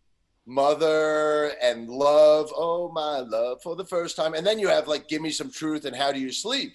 [0.47, 5.09] Mother and Love, oh my love for the first time, and then you have like
[5.09, 6.75] Give Me Some Truth and How Do You Sleep,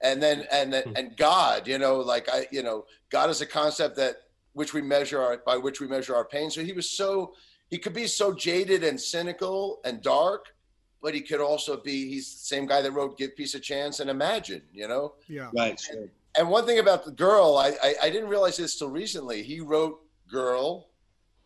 [0.00, 0.96] and then and then hmm.
[0.96, 4.16] and God, you know, like I, you know, God is a concept that
[4.52, 6.50] which we measure our by which we measure our pain.
[6.50, 7.34] So he was so
[7.74, 10.54] he could be so jaded and cynical and dark,
[11.02, 13.98] but he could also be he's the same guy that wrote Give Peace a Chance
[13.98, 15.14] and Imagine, you know.
[15.26, 15.50] yeah.
[15.52, 16.06] Right, sure.
[16.38, 19.42] And one thing about the girl, I I, I didn't realize this till recently.
[19.42, 19.98] He wrote
[20.30, 20.90] Girl,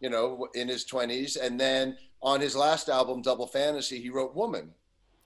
[0.01, 4.35] you know, in his twenties, and then on his last album, Double Fantasy, he wrote
[4.37, 4.75] Woman,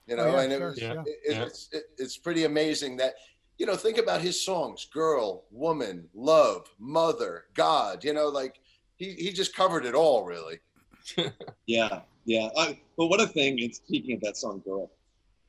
[0.07, 1.03] you know, Oh, yeah, and it sure, was yeah.
[1.05, 3.15] it, it's it, it's pretty amazing that
[3.57, 8.55] you know think about his songs girl woman love mother god you know like
[8.95, 10.59] he, he just covered it all really
[11.65, 12.49] Yeah, yeah.
[12.57, 13.59] I, but what a thing!
[13.61, 14.91] And speaking of that song, "Girl,"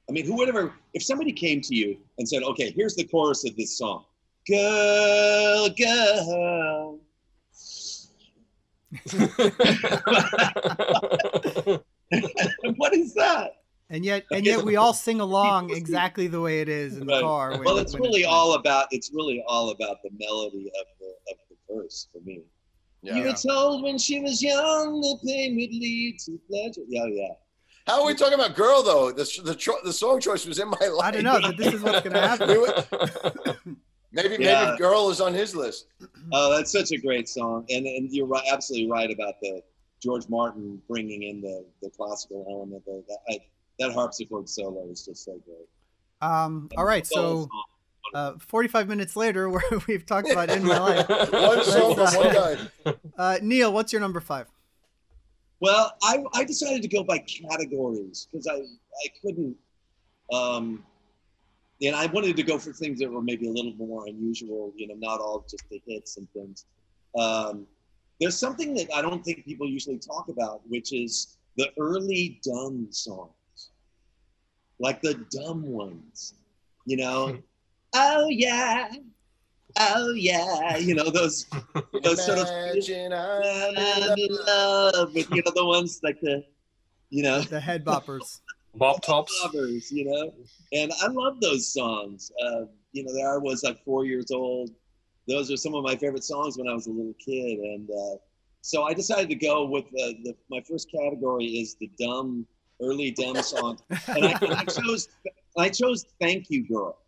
[0.08, 0.72] I mean, who would ever?
[0.94, 4.04] If somebody came to you and said, "Okay, here's the chorus of this song,"
[4.48, 7.00] "Girl, girl,"
[12.76, 13.56] what is that?
[13.90, 16.96] And yet, and Okay, yet, so- we all sing along exactly the way it is
[16.96, 17.22] in the Right.
[17.22, 17.50] car.
[17.52, 18.88] when- Well, it's when really all about.
[18.90, 22.42] It's really all about the melody of the of the verse for me.
[23.04, 26.80] Yeah You were told when she was young the pain would lead to pleasure.
[26.88, 27.34] Yeah, yeah.
[27.86, 30.68] how are we talking about girl though the the, cho- the song choice was in
[30.68, 31.38] my life I don't know.
[31.40, 32.48] But this is what's going to happen.
[32.54, 33.76] We would-
[34.12, 34.64] maybe Yeah.
[34.66, 35.86] maybe girl is on his list
[36.32, 39.62] Oh, that's such a great song, and and you're right, absolutely right about the
[40.02, 42.82] George Martin bringing in the the classical element.
[42.88, 43.38] Of that I,
[43.80, 45.68] that harpsichord solo is just so great.
[46.30, 47.48] Um, all right, so song.
[48.12, 51.08] Uh, 45 minutes later, where we've talked about in my life.
[51.32, 52.56] one song from one guy
[53.18, 54.46] Uh, Neal, what's your number five?
[55.60, 59.56] Well, I, I decided to go by categories because I, I couldn't,
[60.32, 60.84] um,
[61.80, 64.86] and I wanted to go for things that were maybe a little more unusual, you
[64.88, 66.66] know, not all just the hits and things.
[67.18, 67.66] Um,
[68.20, 72.88] there's something that I don't think people usually talk about, which is the early dumb
[72.90, 73.70] songs,
[74.78, 76.34] like the dumb ones,
[76.84, 77.38] you know.
[77.94, 78.90] Oh yeah,
[79.78, 81.46] oh yeah, you know those
[82.02, 85.14] those sort of Imagine I'm I'm in love.
[85.14, 86.44] with you know the ones like the
[87.10, 87.40] you know.
[87.40, 88.40] The head boppers.
[88.76, 89.32] Bop tops.
[89.44, 90.34] boppers, you know.
[90.72, 92.32] And i love those songs.
[92.44, 94.70] Uh, you know there i was like four years old.
[95.26, 97.58] Those are some of my favorite songs when i was a little kid.
[97.58, 98.16] And uh,
[98.64, 102.46] so i decided to go with uh, the my first category is the dumb
[102.82, 105.08] early dumb songs and I, and I chose
[105.58, 106.98] i chose thank you girl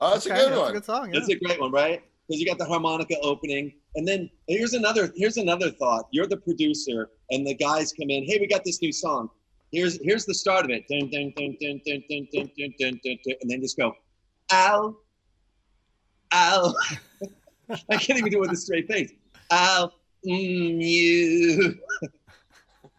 [0.00, 0.70] Oh, that's Okay, a good that's one.
[0.70, 1.12] a good song.
[1.12, 1.20] Yeah.
[1.20, 2.02] It's a great one, right?
[2.28, 6.06] Because you got the harmonica opening, and then here's another here's another thought.
[6.10, 8.24] You're the producer, and the guys come in.
[8.24, 9.28] Hey, we got this new song.
[9.72, 10.84] Here's here's the start of it.
[10.88, 13.94] Dun, dun, dun, dun, dun, dun, dun, dun, dun, dun, dun, and then just go,
[14.52, 14.96] ow,
[16.32, 16.74] ow.
[17.90, 19.12] I can't even do it with a straight face.
[19.52, 19.90] Ow,
[20.26, 21.78] mm, you.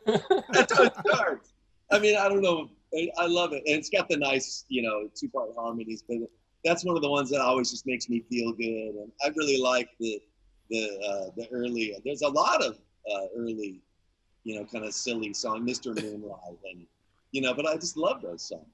[0.05, 1.53] That's how it starts.
[1.91, 2.69] I mean, I don't know.
[2.95, 6.03] I, I love it, and it's got the nice, you know, two-part harmonies.
[6.07, 6.17] But
[6.65, 9.61] that's one of the ones that always just makes me feel good, and I really
[9.61, 10.21] like the
[10.69, 11.95] the uh, the early.
[12.03, 13.81] There's a lot of uh, early,
[14.43, 15.95] you know, kind of silly song, Mr.
[15.95, 16.85] Moonlight, and
[17.31, 18.65] you know, but I just love those songs.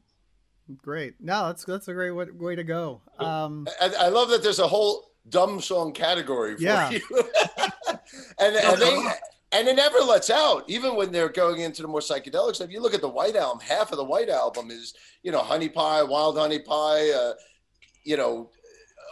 [0.77, 1.15] Great.
[1.19, 3.01] No, that's that's a great way, way to go.
[3.19, 6.89] Um, I, I love that there's a whole dumb song category for Yeah.
[6.91, 7.01] you.
[8.39, 9.03] and, and they
[9.51, 12.69] and it never lets out, even when they're going into the more psychedelic stuff.
[12.71, 15.67] You look at the White Album; half of the White Album is, you know, Honey
[15.67, 17.33] Pie, Wild Honey Pie, uh,
[18.03, 18.49] you know,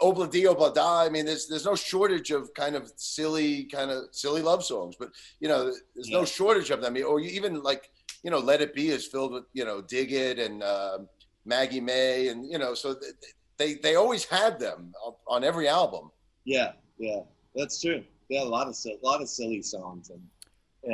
[0.02, 1.02] Obla Di Obla Da.
[1.04, 4.96] I mean, there's there's no shortage of kind of silly, kind of silly love songs,
[4.98, 6.96] but you know, there's no shortage of them.
[7.06, 7.90] Or you even like,
[8.24, 11.00] you know, Let It Be is filled with, you know, Dig It and uh,
[11.46, 12.96] Maggie May, and you know, so
[13.58, 16.12] they they always had them on- on every album.
[16.46, 17.22] Yeah, yeah,
[17.56, 18.04] that's true.
[18.30, 20.22] Yeah, a lot of a lot of silly songs and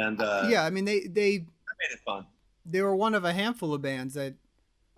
[0.01, 2.25] and uh, yeah, I mean they they made it fun.
[2.65, 4.33] they were one of a handful of bands that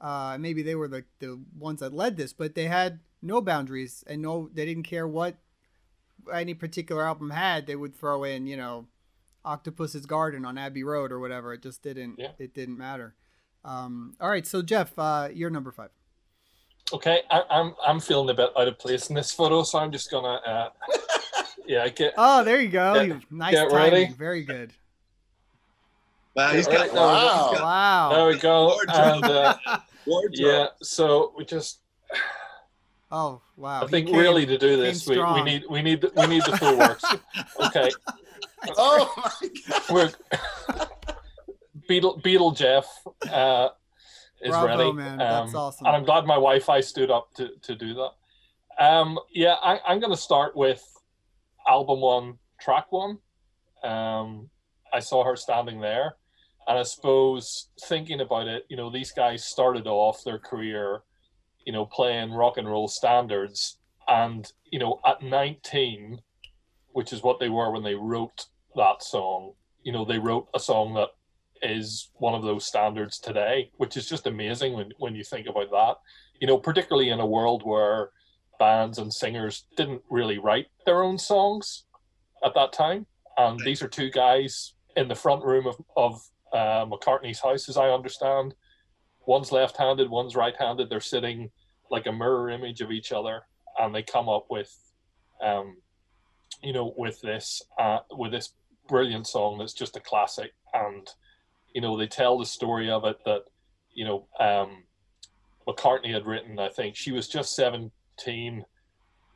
[0.02, 4.04] uh, maybe they were the, the ones that led this, but they had no boundaries
[4.08, 5.36] and no they didn't care what
[6.34, 7.66] any particular album had.
[7.68, 8.88] They would throw in you know
[9.46, 11.54] Octopus's Garden on Abbey Road or whatever.
[11.54, 12.32] It just didn't Yeah.
[12.40, 13.16] it didn't matter.
[13.66, 15.90] Um, all right, so Geoff, uh, you're number five.
[16.94, 19.92] Okay, I, I'm I'm feeling a bit out of place in this photo, so I'm
[19.92, 20.70] just gonna uh,
[21.68, 22.94] yeah get Oh, there you go.
[23.08, 23.76] Get- nice get timing.
[23.94, 24.14] ready.
[24.14, 24.74] Very good.
[26.38, 27.50] Wow, he's Right, got, wow.
[27.50, 28.10] he's got Wow.
[28.14, 28.90] there we go Wardrobe.
[28.96, 29.58] and uh,
[30.06, 30.32] wardrobe.
[30.36, 31.80] yeah so we just
[33.12, 33.84] Oh wow.
[33.84, 36.44] I think came- really to do this we, we need we need the, we need
[36.46, 37.04] the full works
[37.60, 37.90] okay
[38.78, 39.82] Oh my god!
[39.90, 40.12] we're
[41.88, 42.86] Beetle Beetle Geoff
[43.32, 43.70] uh,
[44.42, 45.18] is Bravo, ready man.
[45.20, 45.88] That's Um, awesome.
[45.88, 48.12] and I'm glad my Wi-Fi stood up to, to do that.
[48.84, 50.84] Um, yeah, I, I'm going to start with
[51.68, 53.20] album one, track one.
[53.84, 54.50] Um,
[54.94, 56.16] I saw her standing there,
[56.68, 61.02] and I suppose thinking about it, you know, these guys started off their career,
[61.66, 63.78] you know, playing rock and roll standards,
[64.08, 66.20] and you know, at 19,
[66.92, 69.54] which is what they were when they wrote that song,
[69.84, 71.10] you know, they wrote a song that
[71.62, 75.72] is one of those standards today, which is just amazing when, when you think about
[75.72, 75.96] that.
[76.40, 78.12] You know, particularly in a world where
[78.60, 81.86] bands and singers didn't really write their own songs
[82.44, 83.06] at that time.
[83.38, 86.22] And these are two guys in the front room of, of
[86.58, 88.56] uh, McCartney's house, as I understand.
[89.26, 90.90] One's left handed, one's right handed.
[90.90, 91.52] They're sitting
[91.92, 93.42] like a mirror image of each other,
[93.80, 94.74] and they come up with,
[95.44, 95.78] um,
[96.64, 98.54] you know, with this uh, with this
[98.88, 101.10] brilliant song that's just a classic and
[101.74, 103.42] you know they tell the story of it that
[103.94, 104.84] you know um
[105.68, 108.66] mccartney had written i think she was just 17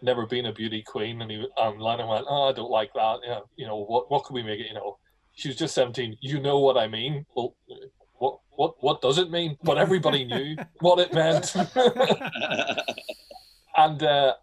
[0.02, 3.20] never been a beauty queen and he and lennon went oh i don't like that
[3.26, 4.98] yeah, you know what what can we make it you know
[5.34, 7.26] she was just 17 you know what i mean.
[7.36, 7.56] Well
[8.22, 9.58] what what what does it mean?
[9.64, 11.56] But everybody knew what it meant.
[13.78, 14.34] And uh,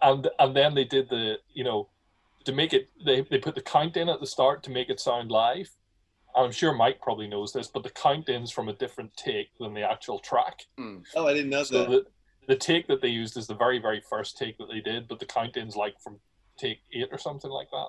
[0.00, 1.88] and and then they did the you know
[2.44, 5.00] to make it they, they put the count in at the start to make it
[5.00, 5.68] sound live.
[6.36, 9.74] I'm sure mike probably knows this but the count in's from a different take than
[9.74, 10.66] the actual track.
[11.16, 11.90] Oh, I didn't know so that.
[11.90, 12.04] the,
[12.46, 15.18] the take that they used is the very very first take that they did but
[15.18, 16.20] the count in's like from
[16.56, 17.88] take eight or something like that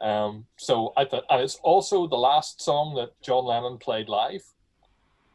[0.00, 4.42] um so i thought and it's also the last song that john lennon played live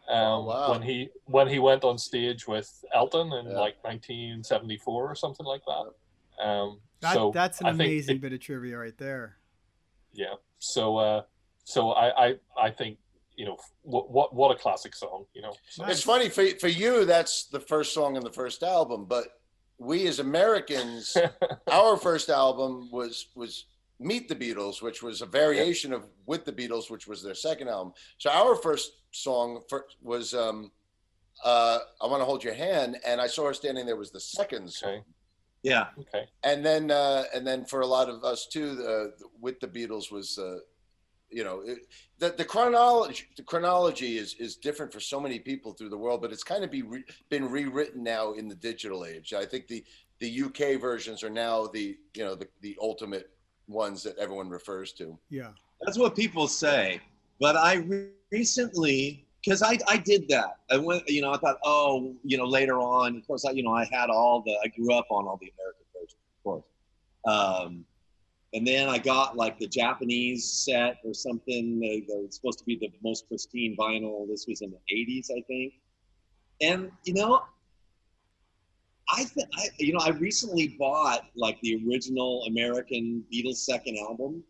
[0.08, 0.72] um, Oh, wow.
[0.72, 3.60] when he when he went on stage with Elton in Yeah.
[3.60, 6.44] like 1974 or something like that.
[6.48, 9.38] Um, That, so that's an I amazing it- bit of trivia right there.
[10.14, 10.36] yeah.
[10.60, 11.24] So uh,
[11.64, 13.00] so I, I I think
[13.36, 15.26] you know what what what a classic song.
[15.34, 15.54] You know.
[15.70, 17.06] So, It's funny for for you.
[17.06, 19.26] That's the first song in the first album, but
[19.80, 21.18] we as Americans,
[21.72, 23.66] our first album was was
[24.00, 27.70] Meet the Beatles, which was a variation of With the Beatles, which was their second
[27.70, 27.94] album.
[28.18, 30.72] So our first song for, was um,
[31.44, 34.20] uh, I Want to Hold Your Hand, and I saw her standing there was the
[34.20, 34.90] second song.
[34.90, 35.04] okay.
[35.64, 36.28] Yeah, Okay.
[36.44, 40.12] And then uh, and then for a lot of us too, the, With the Beatles
[40.12, 40.38] was.
[40.38, 40.60] Uh,
[41.32, 41.80] you know it,
[42.20, 46.22] the, the chronology the chronology is is different for so many people through the world
[46.22, 49.68] but it's kind of be re, been rewritten now in the digital age i think
[49.68, 49.84] the
[50.20, 53.35] the uk versions are now the you know the, the ultimate
[53.68, 55.52] ones that everyone refers to Yeah.
[55.82, 57.00] that's what people say.
[57.40, 60.58] But I re- recently, because I, I did that.
[60.72, 63.64] I went, you know, I thought, oh, you know, later on, of course, I, you
[63.64, 66.64] know, I had all the, I grew up on all the American versions, of course.
[67.28, 67.86] Um,
[68.54, 71.80] and then I got like the Japanese set or something.
[71.80, 74.28] They, they're supposed to be the most pristine vinyl.
[74.30, 75.74] This was in the 80s, I think.
[76.62, 77.44] And, you know,
[79.10, 84.44] I, th- I, you know, I recently bought like the original American Beatles second album,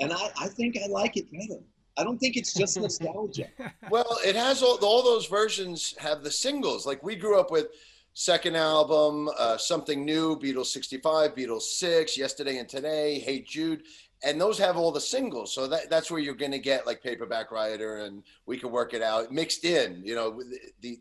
[0.00, 1.60] and I, I think I like it better.
[1.96, 3.48] I don't think it's just nostalgia.
[3.90, 7.68] well it has all, all those versions have the singles like we grew up with
[8.12, 13.82] second album uh, something new beatles 65 beatles 6 yesterday and today hey jude
[14.24, 17.02] and those have all the singles so that, that's where you're going to get like
[17.02, 20.42] paperback writer and we can work it out mixed in you know
[20.80, 20.98] the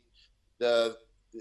[0.59, 0.95] the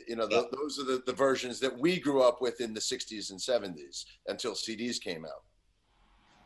[0.08, 0.42] You know, Yeah.
[0.50, 3.38] the, those are the, the versions that we grew up with in the 60s and
[3.38, 5.44] 70s until CDs came out.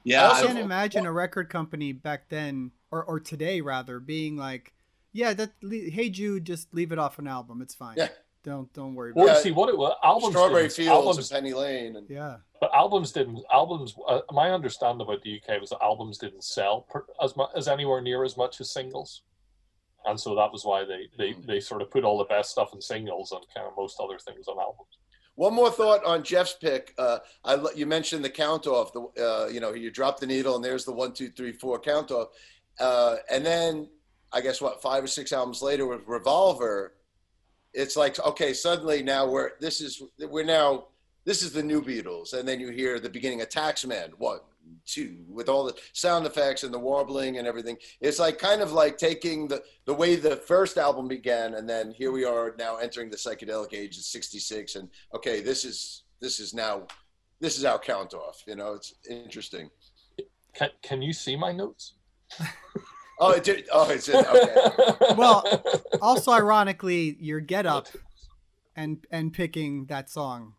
[0.05, 4.37] Yeah, I Also- can't imagine a record company back then, or, or today rather, being
[4.37, 4.73] like,
[5.13, 7.61] "Yeah, that Hey Jude, just leave it off an album.
[7.63, 7.97] It's fine.
[7.97, 8.09] Yeah.
[8.45, 9.41] Don't don't worry Well, about Yeah.
[9.41, 9.95] it." see what it was.
[10.03, 11.97] Albums, Strawberry didn't, Fields albums, and Penny Lane.
[11.97, 13.43] And Yeah, but albums didn't.
[13.53, 13.95] Albums.
[14.07, 17.69] Uh, my understanding about the UK was that albums didn't sell per, as much as
[17.69, 19.23] anywhere near as much as singles,
[20.09, 22.73] and so that was why they they they sort of put all the best stuff
[22.75, 24.99] in singles and kind of most other things on albums.
[25.35, 26.95] One more thought on Geoff's pick.
[26.99, 28.93] Uh, I you mentioned the count off.
[28.93, 31.79] The uh, you know you drop the needle and there's the one two three four
[31.79, 32.29] count off,
[32.81, 33.89] uh, and then
[34.33, 36.95] I guess what five or six albums later with Revolver,
[37.73, 40.87] it's like okay suddenly now we're this is we're now
[41.25, 44.41] this is the new Beatles, and then you hear the beginning of Taxman one
[44.87, 47.77] two with all the sound effects and the warbling and everything.
[48.01, 51.91] It's like kind of like taking the the way the first album began, and then
[51.93, 56.41] here we are now entering the psychedelic age of '66, and okay, this is this
[56.41, 56.87] is now
[57.41, 58.43] this is our count off.
[58.47, 59.71] You know, it's interesting.
[60.55, 61.95] Can Can you see my notes?
[63.21, 63.67] Oh, it did.
[63.73, 64.25] Oh, it's in.
[64.25, 65.15] Okay.
[65.17, 65.43] Well,
[66.01, 67.89] also ironically, your get up
[68.77, 70.55] and and picking that song,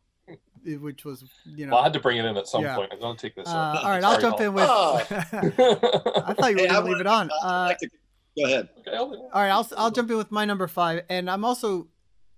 [0.65, 1.71] which was you know.
[1.73, 2.75] well, I had to bring it in at some Yeah.
[2.75, 2.91] point.
[2.93, 3.47] I'm going to take this.
[3.47, 3.83] uh, off.
[3.83, 4.65] all right, I'll jump in with.
[4.67, 4.95] Oh.
[5.09, 7.29] I thought you were Hey, going to leave it on.
[7.43, 7.89] Uh, like to-
[8.37, 8.69] go ahead.
[8.79, 11.87] Okay, I'll- All right, I'll I'll jump in with my number five, and I'm also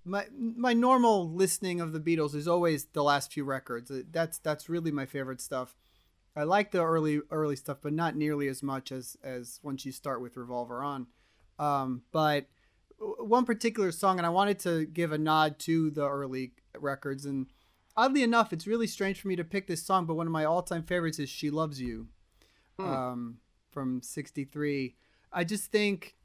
[0.06, 3.92] my my normal listening of the Beatles is always the last few records.
[4.12, 5.76] That's that's really my favorite stuff.
[6.36, 9.92] I like the early early stuff, but not nearly as much as as once you
[9.92, 11.08] start with Revolver on.
[11.60, 12.48] Um, but
[13.20, 17.48] one particular song, and I wanted to give a nod to the early records, and
[18.02, 20.44] oddly enough, it's really strange for me to pick this song, but one of my
[20.44, 22.08] all time favorites is "She Loves You,"
[22.80, 22.88] Hmm.
[22.88, 23.38] um,
[23.70, 24.96] from '63.
[25.32, 26.16] I just think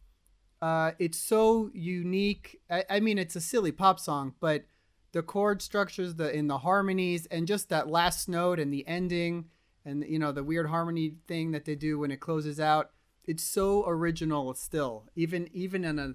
[0.63, 2.61] uh, it's so unique.
[2.71, 4.65] I, I mean, it's a silly pop song, but
[5.13, 9.47] the chord structures, the in the harmonies, and just that last note and the ending,
[9.85, 12.91] and you know the weird harmony thing that they do when it closes out.
[13.25, 16.15] It's so original still, even even in a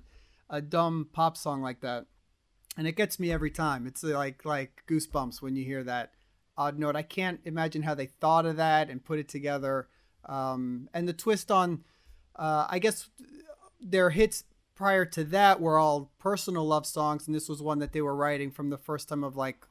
[0.49, 2.07] a dumb pop song like that,
[2.77, 3.87] and it gets me every time.
[3.87, 6.13] It's like like goosebumps when you hear that
[6.57, 6.95] odd note.
[6.95, 9.87] I can't imagine how they thought of that and put it together.
[10.25, 11.83] Um, and the twist on,
[12.35, 13.09] uh, I guess
[13.79, 14.43] their hits
[14.75, 18.15] prior to that were all personal love songs, and this was one that they were
[18.15, 19.65] writing from the first time of like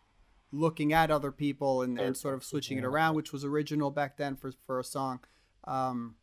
[0.52, 4.16] looking at other people and, and sort of switching it around, which was original back
[4.16, 5.20] then for for a song.
[5.64, 6.16] Um,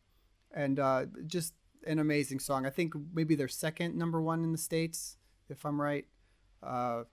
[0.52, 1.54] and uh, just
[1.86, 2.66] an amazing song.
[2.66, 5.16] I think maybe their second number one in the states,
[5.48, 6.06] if I'm right.
[6.62, 7.04] Uh,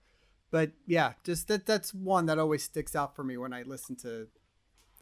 [0.50, 3.96] but yeah, just that that's one that always sticks out for me when I listen
[3.96, 4.28] to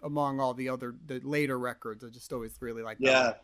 [0.02, 2.04] among all the other the later records.
[2.04, 3.04] I just always really like that.
[3.06, 3.34] Yeah, one.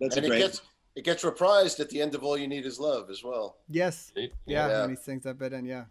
[0.00, 0.38] that's and a it great.
[0.40, 0.62] gets
[0.96, 3.58] it gets reprised at the end of All You Need Is Love as well.
[3.68, 4.12] Yes.
[4.16, 4.26] Yeah.
[4.46, 4.80] Yeah, Yeah.
[4.82, 5.84] when he sings that bit in, yeah.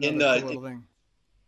[0.00, 0.84] In, Another uh, cool little thing.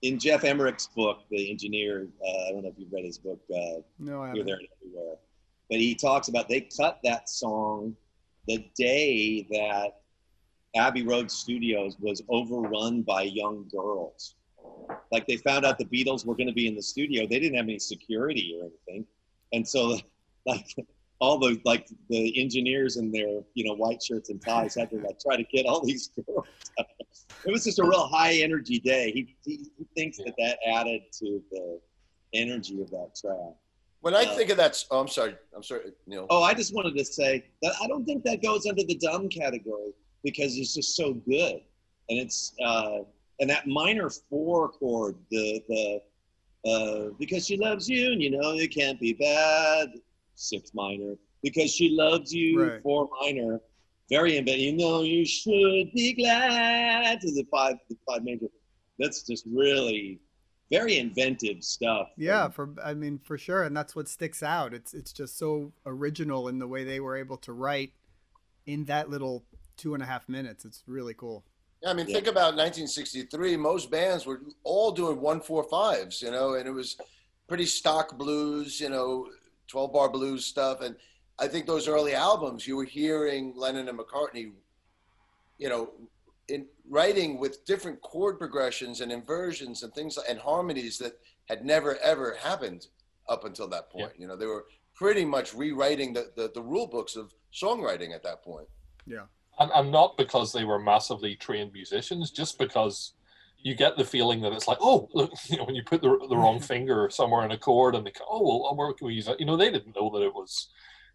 [0.03, 2.09] in Geoff Emerick's book, the engineer.
[2.25, 3.41] Uh, I don't know if you've read his book.
[3.53, 4.47] Uh, No, I here, haven't.
[4.47, 5.15] there, and everywhere.
[5.71, 7.97] But he talks about they cut that song
[8.49, 10.01] the day that
[10.77, 14.35] Abbey Road Studios was overrun by young girls.
[15.11, 17.27] Like they found out the Beatles were going to be in the studio.
[17.27, 19.07] They didn't have any security or anything,
[19.53, 19.99] and so
[20.47, 20.67] like
[21.19, 24.97] all the like the engineers in their you know white shirts and ties had to
[24.97, 26.47] like try to get all these girls.
[27.45, 29.13] It was just a real high energy day.
[29.13, 31.81] He, he, he thinks that that added to the
[32.35, 33.55] energy of that track.
[34.01, 36.27] When I Uh, think of that, oh, I'm sorry, I'm sorry, Neal.
[36.29, 39.29] Oh, I just wanted to say that I don't think that goes under the dumb
[39.29, 39.93] category
[40.27, 41.61] because it's just so good,
[42.11, 42.99] and it's uh,
[43.39, 46.01] and that minor four chord, the the
[46.69, 49.89] uh, because she loves you, and you know it can't be bad.
[50.35, 52.63] Six minor because she loves you.
[52.63, 52.83] Right.
[52.83, 53.61] Four minor,
[54.11, 54.61] very inventive.
[54.61, 58.47] You know you should be glad to the five the five major.
[58.99, 60.21] That's just really
[60.73, 62.09] very inventive stuff.
[62.17, 64.75] Yeah, for I mean for sure, and that's what sticks out.
[64.75, 67.93] It's it's just so original in the way they were able to write
[68.67, 69.45] in that little
[69.77, 70.65] two and a half minutes.
[70.65, 71.45] It's really cool.
[71.83, 72.15] Yeah, I mean, Yeah.
[72.15, 73.57] think about 1963.
[73.57, 76.97] Most bands were all doing one four fives, you know, and it was
[77.47, 79.31] pretty stock blues, you know,
[79.69, 80.81] 12 bar blues stuff.
[80.81, 80.97] And
[81.39, 84.53] I think those early albums, you were hearing Lennon and McCartney,
[85.59, 85.93] you know,
[86.49, 91.97] in writing with different chord progressions and inversions and things and harmonies that had never
[91.99, 92.87] ever happened
[93.29, 94.13] up until that point.
[94.19, 98.23] You know, they were pretty much rewriting the, the, the rule books of songwriting at
[98.23, 98.69] that point.
[99.07, 99.27] Yeah.
[99.59, 103.13] And, and not because they were massively trained musicians, just because
[103.59, 106.19] you get the feeling that it's like, oh, look, you know, when you put the,
[106.29, 109.15] the wrong finger somewhere in a chord and they go, oh, well, where can we
[109.15, 109.41] use that?
[109.41, 110.69] You know, they didn't know that it was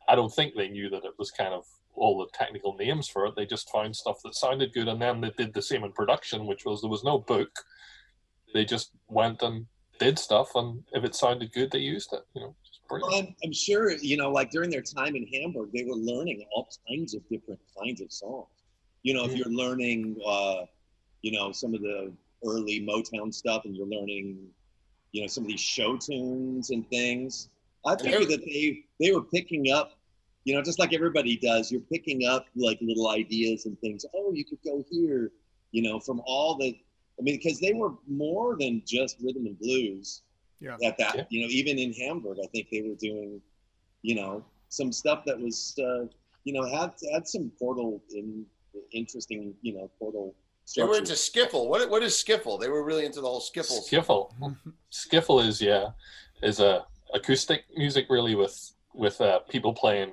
[0.07, 1.65] I don't think they knew that it was kind of
[1.95, 3.35] all the technical names for it.
[3.35, 6.47] They just found stuff that sounded good, and then they did the same in production,
[6.47, 7.49] which was there was no book.
[8.53, 9.67] They just went and
[9.99, 12.21] did stuff, and if it sounded good, they used it.
[12.33, 12.55] You know,
[12.99, 13.15] Well.
[13.15, 16.67] I'm, I'm sure, you know, like during their time in Hamburg, they were learning all
[16.87, 18.47] kinds of different kinds of songs.
[19.03, 20.65] You know, if you're learning, uh,
[21.21, 22.11] you know, some of the
[22.45, 24.47] early Motown stuff and you're learning,
[25.11, 27.49] you know, some of these show tunes and things,
[27.85, 29.97] I figure that they, they were picking up,
[30.43, 34.05] you know, just like everybody does, you're picking up like little ideas and things.
[34.13, 35.31] Oh, you could go here,
[35.71, 36.77] you know, from all the,
[37.19, 40.21] I mean, because they were more than just rhythm and blues
[40.61, 40.77] Yeah.
[40.87, 41.25] at that Yeah.
[41.29, 43.41] you know even in hamburg i think they were doing
[44.03, 46.05] you know some stuff that was uh,
[46.45, 48.45] you know had had some portal in
[48.91, 50.27] interesting you know portal
[50.75, 51.09] They were structures.
[51.09, 51.67] into skiffle.
[51.67, 52.59] What what is skiffle?
[52.61, 53.81] They were really into the whole skiffle.
[53.89, 54.23] Skiffle,
[55.01, 55.87] skiffle is yeah,
[56.41, 58.55] is a acoustic music really with
[58.93, 60.11] with uh, people playing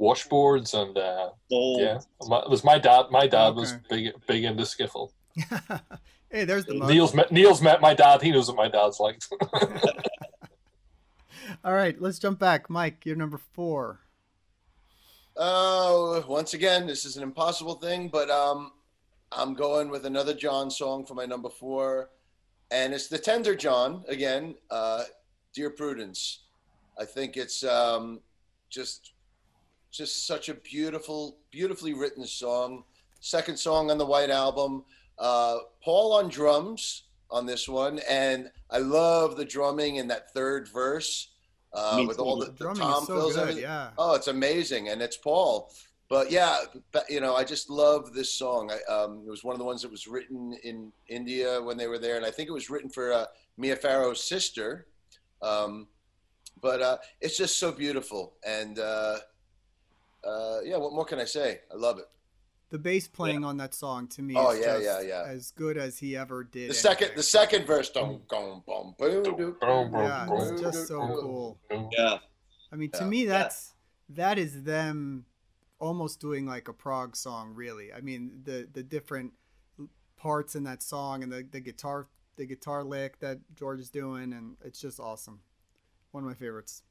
[0.00, 3.04] washboards and uh, yeah, my, it was my dad.
[3.10, 5.08] My dad was big big into skiffle.
[6.34, 6.90] hey, there's the mug.
[6.90, 8.20] Neal's met Neal's met my dad.
[8.20, 9.22] He knows what my dad's like.
[11.64, 12.68] All right, let's jump back.
[12.68, 14.00] Mike, you're number four.
[15.36, 18.72] Oh, once again, this is an impossible thing, but um,
[19.32, 22.10] I'm going with another John song for my number four,
[22.70, 24.56] and it's the Tender John again.
[24.70, 25.04] Uh,
[25.54, 26.40] Dear Prudence,
[26.98, 28.20] I think it's um,
[28.70, 29.12] just
[29.90, 32.82] just such a beautiful, beautifully written song.
[33.20, 34.84] Second song on the White Album.
[35.18, 40.68] Uh, Paul on drums on this one, and I love the drumming in that third
[40.68, 41.28] verse
[41.72, 42.22] uh, with too.
[42.22, 43.42] all the, The the drumming tom is so fills and good.
[43.42, 43.62] everything.
[43.62, 43.90] Yeah.
[43.98, 45.72] Oh, it's amazing, and it's Paul.
[46.08, 46.58] But yeah,
[46.92, 48.70] but, you know, I just love this song.
[48.70, 51.86] I, um, it was one of the ones that was written in India when they
[51.86, 53.24] were there, and I think it was written for uh,
[53.56, 54.86] Mia Farrow's sister.
[55.40, 55.88] Um,
[56.60, 59.16] but uh, it's just so beautiful, and uh,
[60.26, 61.60] uh, yeah, what more can I say?
[61.72, 62.04] I love it.
[62.74, 65.24] The bass playing on that song to me Oh, is yeah, just yeah, yeah.
[65.30, 66.70] as good as he ever did.
[66.70, 67.16] The second, anything.
[67.18, 69.56] the second verse, dum, dum, bum, boom, doo.
[69.62, 71.60] Yeah, it's just so cool.
[71.96, 72.18] yeah
[72.72, 73.08] I mean, to Yeah.
[73.08, 73.74] me, that's
[74.08, 75.24] that is them
[75.78, 77.54] almost doing like a prog song.
[77.54, 79.34] Really, I mean, the the different
[80.16, 84.32] parts in that song and the, the guitar the guitar lick that George is doing,
[84.32, 85.38] and it's just awesome.
[86.10, 86.82] One of my favorites.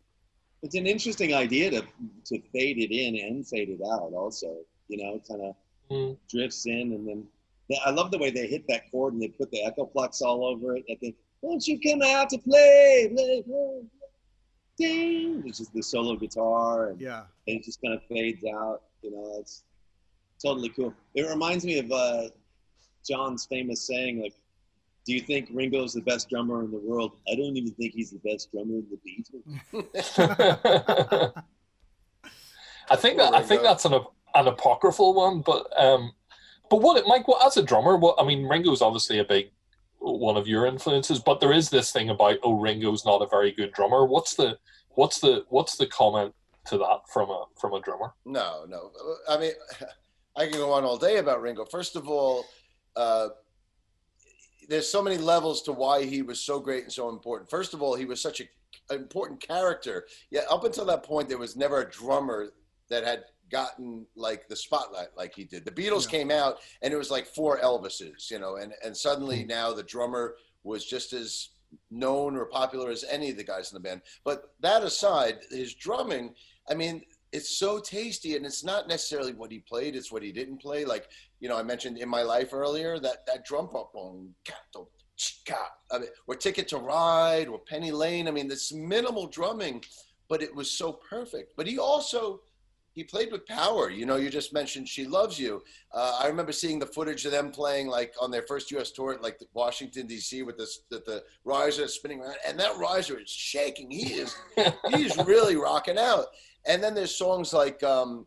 [0.61, 1.81] it's an interesting idea to
[2.29, 4.47] to fade it in and fade it out also
[4.88, 5.55] you know kind of
[5.91, 6.17] Mm.
[6.29, 7.27] drifts in and then
[7.86, 10.75] i love the way they hit that chord and they put the Echoplex all over
[10.75, 13.81] it I think, won't you come out to play play play
[14.77, 19.11] ding which is the solo guitar and Yeah, it just kind of fades out you
[19.11, 19.63] know it's
[20.43, 22.29] totally cool it reminds me of uh
[23.05, 24.34] john's famous saying like
[25.05, 27.17] do you think Ringo's the best drummer in the world?
[27.29, 29.43] I don't even think he's the best drummer in the Beatles.
[32.89, 33.93] I think that I think that's an
[34.36, 36.13] an apocryphal one, but um,
[36.69, 39.51] but what Mike, what as a drummer, what I mean, Ringo's obviously a big
[39.99, 43.51] one of your influences, but there is this thing about oh, Ringo's not a very
[43.51, 44.05] good drummer.
[44.05, 44.57] What's the
[44.89, 46.34] what's the what's the comment
[46.67, 48.13] to that from a from a drummer?
[48.25, 48.91] No, no.
[49.29, 49.51] I mean,
[50.36, 51.65] I can go on all day about Ringo.
[51.65, 52.45] First of all,
[52.95, 53.29] uh,
[54.67, 57.49] there's so many levels to why he was so great and so important.
[57.49, 58.43] First of all, he was such a,
[58.89, 60.07] an important character.
[60.31, 62.49] Yeah, up until that point, there was never a drummer
[62.89, 65.65] that had gotten like the spotlight like he did.
[65.65, 66.11] The Beatles Yeah.
[66.11, 69.47] came out, and it was like four Elvises, you know, and and suddenly hmm.
[69.47, 71.49] now the drummer was just as
[71.89, 74.01] known or popular as any of the guys in the band.
[74.23, 76.35] But that aside, his drumming,
[76.69, 80.31] I mean, it's so tasty, and it's not necessarily what he played; it's what he
[80.31, 80.85] didn't play.
[80.85, 84.85] Like you know, I mentioned in my life earlier that that drum boom, ka-dum,
[85.91, 88.27] I mean, or Ticket to Ride, or Penny Lane.
[88.27, 89.83] I mean, this minimal drumming,
[90.27, 91.53] but it was so perfect.
[91.55, 92.41] But he also
[92.93, 93.89] he played with power.
[93.89, 97.31] You know, you just mentioned "She Loves You." Uh, I remember seeing the footage of
[97.31, 98.91] them playing like on their first U.S.
[98.91, 100.43] tour, at, like Washington D.C.
[100.43, 103.89] with this the, the riser spinning around, and that riser is shaking.
[103.89, 104.35] He is
[104.89, 106.27] he's really rocking out.
[106.65, 108.25] And then there's songs like um,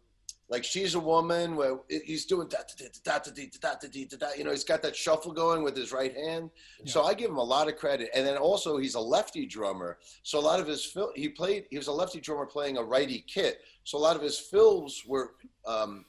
[0.48, 4.04] like "She's a Woman" where he's doing da da da da da da da da
[4.04, 4.26] da da.
[4.36, 6.50] You know, he's got that shuffle going with his right hand.
[6.84, 8.10] So I give him a lot of credit.
[8.14, 11.66] And then also he's a lefty drummer, so a lot of his fill he played.
[11.70, 13.60] He was a lefty drummer playing a righty kit.
[13.84, 15.34] So a lot of his fills were
[15.66, 16.04] um,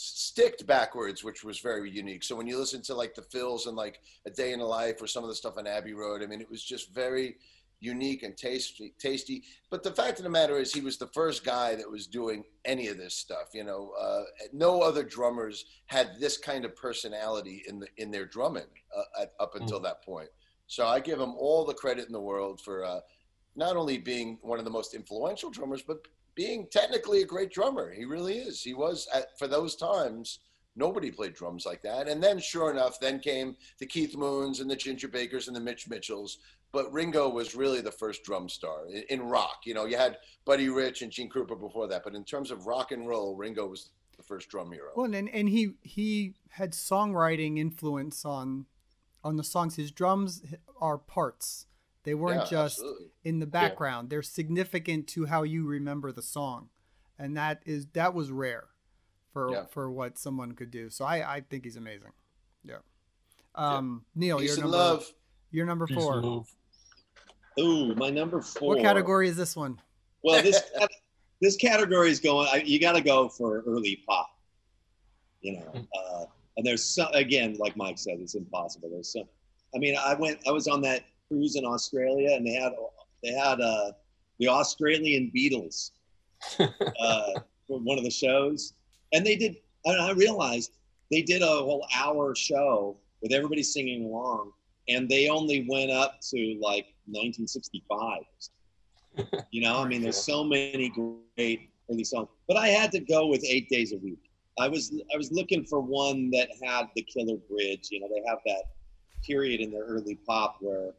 [0.00, 2.22] sticked backwards, which was very unique.
[2.22, 5.02] So when you listen to like the fills and like A Day in the Life
[5.02, 7.36] or some of the stuff on Abbey Road, I mean, it was just very
[7.80, 8.94] unique and tasty.
[8.98, 9.44] Tasty.
[9.70, 12.44] But the fact of the matter is, he was the first guy that was doing
[12.64, 13.50] any of this stuff.
[13.54, 18.26] You know, uh, no other drummers had this kind of personality in the in their
[18.26, 20.28] drumming uh, at, up until that point.
[20.66, 23.00] So I give him all the credit in the world for uh,
[23.56, 27.90] not only being one of the most influential drummers, but being technically a great drummer.
[27.92, 28.62] He really is.
[28.62, 30.40] He was at, for those times.
[30.76, 32.06] Nobody played drums like that.
[32.06, 35.60] And then, sure enough, then came the Keith Moons and the Ginger Bakers and the
[35.60, 36.38] Mitch Mitchells.
[36.72, 39.60] But Ringo was really the first drum star in, in rock.
[39.64, 42.66] You know, you had Buddy Rich and Gene Krupa before that, but in terms of
[42.66, 44.90] rock and roll, Ringo was the first drum hero.
[44.96, 48.66] Well, and and he he had songwriting influence on
[49.24, 49.76] on the songs.
[49.76, 50.42] His drums
[50.80, 51.66] are parts.
[52.04, 53.06] They weren't Yeah, just absolutely.
[53.24, 54.08] in the background.
[54.10, 56.68] They're significant to how you remember the song,
[57.18, 58.68] and that is that was rare
[59.32, 59.64] for Yeah.
[59.66, 60.90] for what someone could do.
[60.90, 62.12] So I I think he's amazing.
[62.62, 62.78] Yeah.
[63.54, 65.12] Um, Neal, Peace you're and number love.
[65.50, 66.44] you're number Peace four.
[67.58, 67.90] And love.
[67.90, 68.74] Ooh, my number four.
[68.74, 69.80] What category is this one?
[70.22, 70.62] Well, this
[71.40, 72.48] this category is going.
[72.50, 74.28] I, you got to go for early pop.
[75.40, 76.24] You know, uh,
[76.56, 78.90] and there's some again, like Mike said, it's impossible.
[78.90, 79.24] There's some.
[79.74, 80.40] I mean, I went.
[80.46, 82.72] I was on that cruise in Australia, and they had
[83.22, 83.92] they had uh,
[84.38, 85.92] the Australian Beatles
[86.58, 88.74] uh, for one of the shows,
[89.12, 89.56] and they did.
[89.84, 90.72] And I realized
[91.10, 94.52] they did a whole hour show with everybody singing along,
[94.88, 98.22] and they only went up to like 1965.
[99.50, 103.26] You know, I mean, there's so many great early songs, but I had to go
[103.26, 104.30] with Eight Days a Week.
[104.60, 107.88] I was I was looking for one that had the Killer Bridge.
[107.90, 108.62] You know, they have that
[109.26, 110.90] period in their early pop where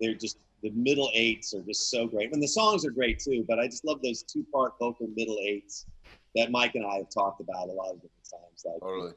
[0.00, 3.44] they're just the middle eights are just so great, and the songs are great too.
[3.46, 5.86] But I just love those two part vocal middle eights
[6.34, 8.64] that Mike and I have talked about a lot of different times.
[8.64, 9.12] Like, Totally.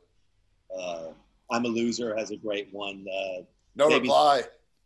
[0.77, 1.07] uh,
[1.51, 3.05] I'm a loser has a great one.
[3.09, 3.41] Uh,
[3.75, 4.43] No Maybe- reply.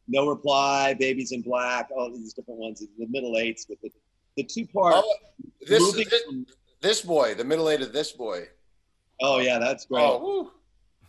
[0.07, 2.79] no reply, baby's in black, all these different ones.
[2.97, 3.91] The middle eights with the
[4.37, 4.93] the two part.
[4.97, 5.15] Oh,
[5.67, 6.45] this, this from-
[6.81, 8.47] this boy, the middle eight of this boy.
[9.21, 10.01] oh yeah, that's great.
[10.03, 10.51] Oh.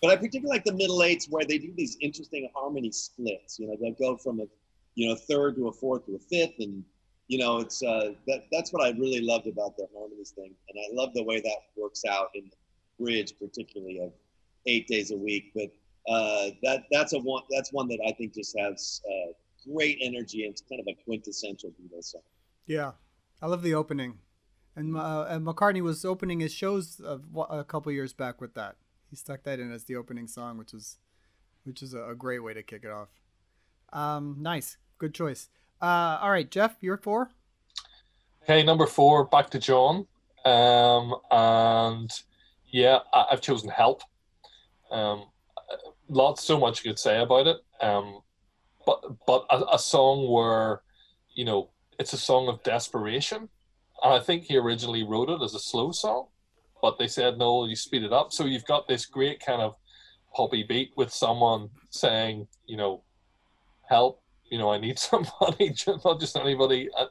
[0.02, 3.58] But I particularly like the middle eights where they do these interesting harmony splits.
[3.58, 4.46] You know, they'll go from a
[4.94, 6.82] you know third to a fourth to a fifth, and
[7.28, 10.78] you know it's uh, that that's what I really loved about the harmonies thing, and
[10.78, 12.56] I love the way that works out in the
[13.04, 14.12] bridge, particularly of
[14.66, 15.52] eight days a week.
[15.54, 15.70] But
[16.08, 19.32] uh, that that's a one that's one that I think just has uh,
[19.70, 22.22] great energy and it's kind of a quintessential Beatles song.
[22.66, 22.92] Yeah,
[23.42, 24.18] I love the opening,
[24.76, 28.76] and uh, and McCartney was opening his shows a, a couple years back with that.
[29.08, 30.98] He stuck that in as the opening song, which is
[31.64, 33.08] which is a, a great way to kick it off.
[33.92, 35.48] Um, nice, good choice.
[35.82, 37.30] Uh, all right, Geoff, you're four.
[38.42, 40.06] Okay, number four, back to John.
[40.44, 42.10] Um, and
[42.70, 44.02] yeah, I, I've chosen Help.
[44.90, 45.24] Um,
[46.10, 47.58] lots, so much you could say about it.
[47.80, 48.20] Um,
[48.84, 50.82] but but a, a song where,
[51.34, 53.48] you know, it's a song of desperation.
[54.02, 56.28] And I think he originally wrote it as a slow song,
[56.80, 58.32] but they said, no, you speed it up.
[58.32, 59.76] So you've got this great kind of
[60.34, 63.02] poppy beat with someone saying, you know,
[63.88, 66.88] help, you know, I need somebody, not just anybody.
[66.98, 67.06] Uh,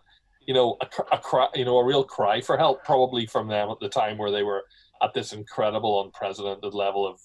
[0.48, 3.70] you know, a, a cry, you know, a real cry for help, probably from them
[3.70, 4.64] at the time where they were
[5.04, 7.20] at this incredible, unprecedented level of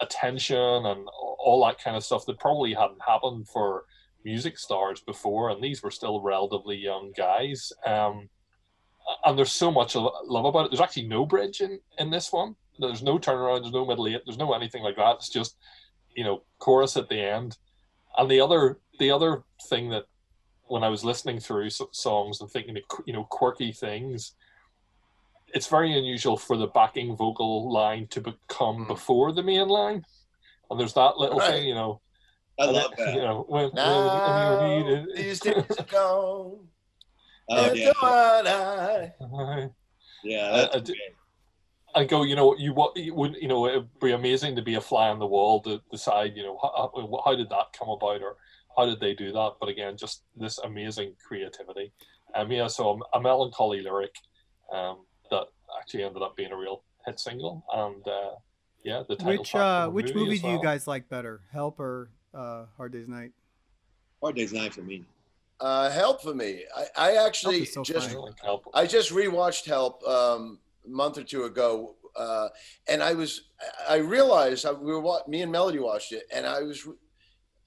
[0.00, 1.06] attention and
[1.38, 3.84] all that kind of stuff that probably hadn't happened for
[4.24, 7.72] music stars before, and these were still relatively young guys.
[7.86, 8.28] Um,
[9.24, 10.70] and there's so much love about it.
[10.70, 12.56] There's actually no bridge in in this one.
[12.78, 13.62] There's no turnaround.
[13.62, 14.22] There's no middle eight.
[14.24, 15.16] There's no anything like that.
[15.16, 15.56] It's just
[16.16, 17.58] you know chorus at the end.
[18.16, 20.04] And the other the other thing that
[20.66, 24.34] when I was listening through songs and thinking of you know quirky things,
[25.48, 28.88] it's very unusual for the backing vocal line to become Mm.
[28.88, 30.04] before the main line.
[30.70, 31.50] And there's that little Right.
[31.50, 32.00] thing, you know.
[32.58, 33.14] I love then, that.
[33.14, 36.68] You know, when, Now, when you need these days are gone.
[37.46, 39.70] Oh yeah, I
[40.22, 40.68] yeah.
[40.72, 40.82] I- I
[41.96, 44.74] I go, you know, you what you would, you know, it'd be amazing to be
[44.76, 46.90] a fly on the wall to decide, you know, how,
[47.24, 48.36] how- did that come about or
[48.76, 49.52] how did they do that?
[49.60, 51.92] But again, just this amazing creativity.
[52.34, 54.14] Um, yeah, so a, a melancholy lyric
[54.72, 55.44] um, that
[55.80, 58.30] actually ended up being a real hit single, and uh,
[58.84, 61.08] yeah, the title Which track uh, the which movie movie as do you guys like
[61.08, 63.32] better, Help or uh, Hard Day's Night?
[64.22, 65.04] Hard Day's Night for me.
[65.60, 66.64] uh, help for me.
[66.76, 68.64] I, I actually is so just I help.
[68.74, 72.48] I just rewatched Help um, a month or two ago, uh,
[72.88, 73.48] and I was
[73.88, 76.86] I realized I, we were wa- me and Melody watched it, and I was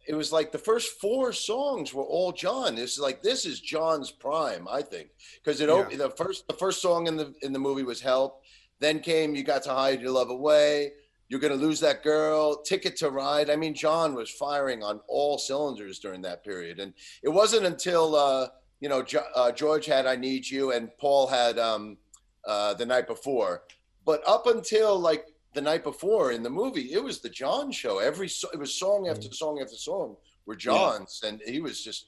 [0.08, 2.76] it was like the first four songs were all John.
[2.76, 5.10] This is like this is John's prime, I think,
[5.44, 8.42] because it op- the first the first song in the in the movie was Help,
[8.80, 10.94] then came You Got to Hide Your Love Away.
[11.28, 12.62] You're gonna lose that girl.
[12.64, 13.50] Ticket to Ride.
[13.50, 18.16] I mean, John was firing on all cylinders during that period, and it wasn't until
[18.16, 18.48] uh,
[18.80, 21.98] you know jo- uh, George had I Need You and Paul had um,
[22.46, 23.64] uh, the night before.
[24.06, 28.00] But up until like the night before in the movie, it was the John show.
[28.00, 29.12] Every so- it was song mm-hmm.
[29.12, 32.08] after song after song were John's, and he was just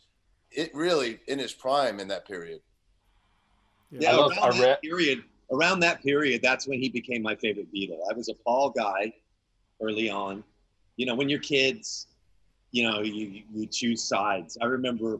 [0.51, 2.61] it really in his prime in that period.
[3.91, 5.23] Yeah, I love- around that read- period.
[5.51, 7.97] Around that period, that's when he became my favorite Beatle.
[8.07, 9.11] I was a Paul guy
[9.81, 10.43] early on.
[10.95, 12.05] You know, when you're kids,
[12.71, 14.59] you know, you you choose sides.
[14.61, 15.19] I remember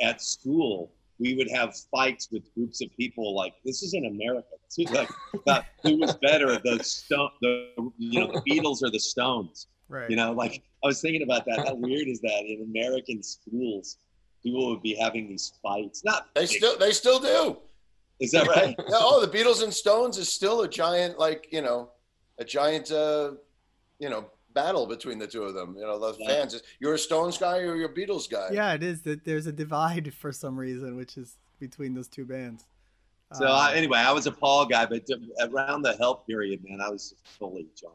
[0.00, 4.48] at school we would have fights with groups of people like this is in America.
[4.76, 8.90] This is like about who was better, the stone, the you know, the Beatles or
[8.90, 9.66] the Stones.
[9.88, 10.10] Right.
[10.10, 11.66] You know, like I was thinking about that.
[11.66, 13.96] How weird is that in American schools?
[14.42, 16.04] People would be having these fights.
[16.04, 17.56] Not They still they still do.
[18.20, 18.76] is that right?
[18.90, 21.88] Yeah, oh, the Beatles and Stones is still a giant, like you know,
[22.38, 23.32] a giant, uh,
[23.98, 24.26] you know,
[24.62, 25.74] battle between the two of them.
[25.76, 26.26] You know, the Yeah.
[26.28, 26.60] fans.
[26.80, 28.48] You're a Stones guy or you're a Beatles guy.
[28.52, 32.24] Yeah, it is that there's a divide for some reason, which is between those two
[32.24, 32.66] bands.
[33.34, 35.02] So Um, I, anyway, I was a Paul guy, but
[35.40, 37.92] around the help period, man, I was fully John.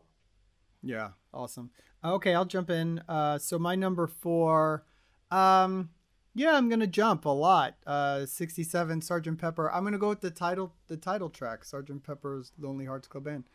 [0.82, 1.72] Yeah, awesome.
[2.03, 2.99] Okay, I'll jump in.
[3.07, 4.86] Uh, so my number four,
[5.32, 5.89] um,
[6.36, 7.78] yeah, I'm gonna jump a lot.
[7.88, 9.72] Uh, 67, Sergeant Pepper.
[9.72, 13.45] I'm gonna go with the title, the title track, Sergeant Pepper's Lonely Hearts Club Band,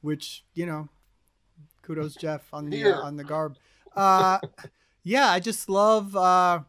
[0.00, 0.88] which you know,
[1.82, 3.56] kudos Geoff on the uh, on the garb.
[3.96, 4.38] Uh,
[5.02, 6.60] yeah, I just love uh,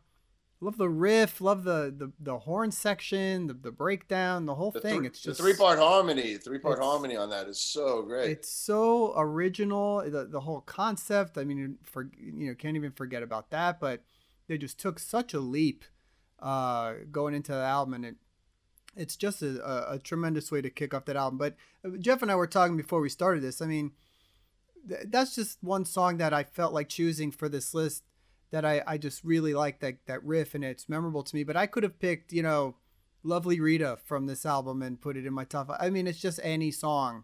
[0.61, 4.81] love the riff, love the the, the horn section, the, the breakdown, the whole The,
[4.81, 5.01] thing.
[5.01, 6.37] thr- it's just three part harmony.
[6.37, 8.29] Three part harmony on that is so great.
[8.31, 13.23] it's so original the, the whole concept i mean for you know can't even forget
[13.23, 14.03] about that but
[14.47, 15.83] they just took such a leap
[16.39, 18.15] uh going into the album and it
[18.95, 22.21] it's just a, a, a tremendous way to kick off that album but uh, Geoff
[22.21, 23.91] and i were talking before we started this i mean
[24.87, 28.03] th- that's just one song that i felt like choosing for this list
[28.51, 31.57] that i, I just really like that, that riff and it's memorable to me but
[31.57, 32.75] i could have picked you know
[33.23, 35.77] lovely rita from this album and put it in my top five.
[35.81, 37.23] i mean it's just any song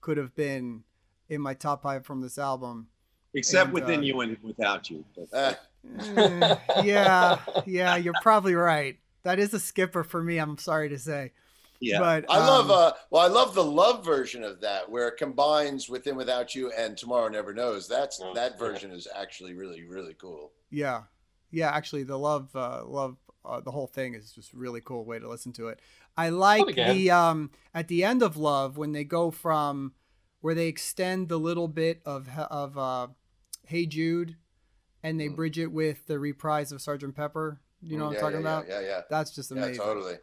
[0.00, 0.84] could have been
[1.28, 2.88] in my top five from this album.
[3.34, 5.04] Except And, within uh, you and without you.
[5.16, 5.54] But, Eh,
[6.16, 8.98] Eh, yeah, yeah, you're probably right.
[9.22, 10.38] That is a skipper for me.
[10.38, 11.32] I'm sorry to say,
[11.82, 11.98] yeah.
[11.98, 12.66] but I love.
[12.66, 16.54] um, Uh, well, I love the love version of that, where it combines "Within Without
[16.54, 18.32] You" and "Tomorrow Never Knows." That's Yeah.
[18.34, 20.52] that version is actually really, really cool.
[20.70, 21.02] yeah,
[21.50, 21.70] yeah.
[21.70, 25.28] Actually, the love, uh, love, uh, the whole thing is just really cool way to
[25.28, 25.80] listen to it.
[26.16, 29.94] I like the um at the end of Love when they go from
[30.40, 33.08] where they extend the little bit of of uh,
[33.66, 34.36] Hey Jude,
[35.02, 35.36] and they Mm.
[35.36, 37.60] bridge it with the reprise of Sergeant Pepper.
[37.80, 38.68] You know what yeah, I'm talking yeah, about?
[38.68, 39.74] Yeah, yeah, That's just yeah, amazing.
[39.82, 40.14] yeah totally.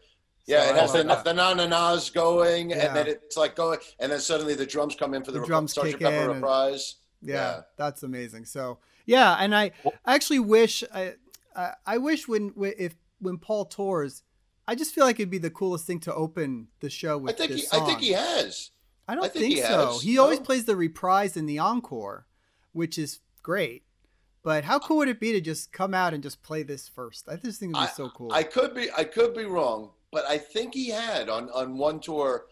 [0.50, 2.88] So Yeah, it has the, the na na na's going, Yeah.
[2.88, 5.45] and then it's like going, and then suddenly the drums come in for the, The
[5.45, 6.43] drums Sergeant kick Pepper in and-
[7.22, 7.62] yeah, Yeah.
[7.78, 9.72] that's amazing so yeah and i
[10.06, 11.16] I actually wish i
[11.56, 14.24] i, I wish when if when paul tours
[14.70, 17.38] i just feel like it'd be the coolest thing to open the show with I
[17.38, 17.82] think this he, song.
[17.84, 18.72] I think he has.
[19.08, 20.02] I don't I think think, he so has.
[20.02, 20.45] he always No?
[20.45, 22.26] plays the reprise in the encore
[22.72, 23.84] which is great
[24.41, 27.28] but how cool would it be to just come out and just play this first
[27.28, 30.26] i just think it'd be so cool I could be I could be wrong, but
[30.26, 32.45] I think he had on on one tour.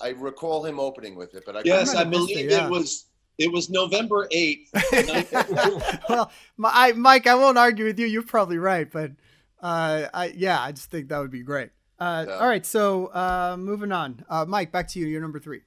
[0.00, 2.50] I recall him opening with it, but I yes, I might have missed it, believe
[2.50, 2.66] yeah.
[2.66, 3.06] it was
[3.38, 4.70] it was November eighth.
[6.08, 8.06] well, my, I, Mike, I won't argue with you.
[8.06, 9.12] You're probably right, but
[9.60, 11.70] uh, I yeah, I just think that would be great.
[11.98, 12.34] Uh, Yeah.
[12.34, 14.24] All right, so uh, moving on.
[14.28, 15.06] Uh, Mike, back to you.
[15.06, 15.62] You're number three.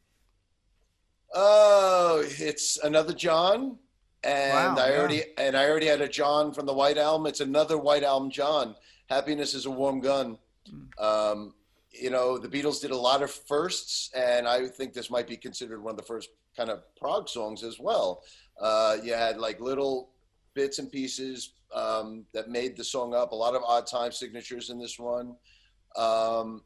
[1.34, 3.78] Oh, it's another John,
[4.24, 4.98] and Wow, I yeah.
[5.00, 7.28] already and I already had a John from the White Album.
[7.28, 8.76] It's another White Album John.
[9.10, 10.38] Happiness is a warm gun.
[10.72, 11.04] Mm.
[11.04, 11.54] Um,
[11.92, 15.38] you know, the Beatles did a lot of firsts, and I think this might be
[15.38, 18.24] considered one of the first kind of prog songs as well.
[18.60, 20.10] Uh, you had like little
[20.54, 23.32] bits and pieces um, that made the song up.
[23.32, 25.36] A lot of odd time signatures in this one,
[25.96, 26.64] um,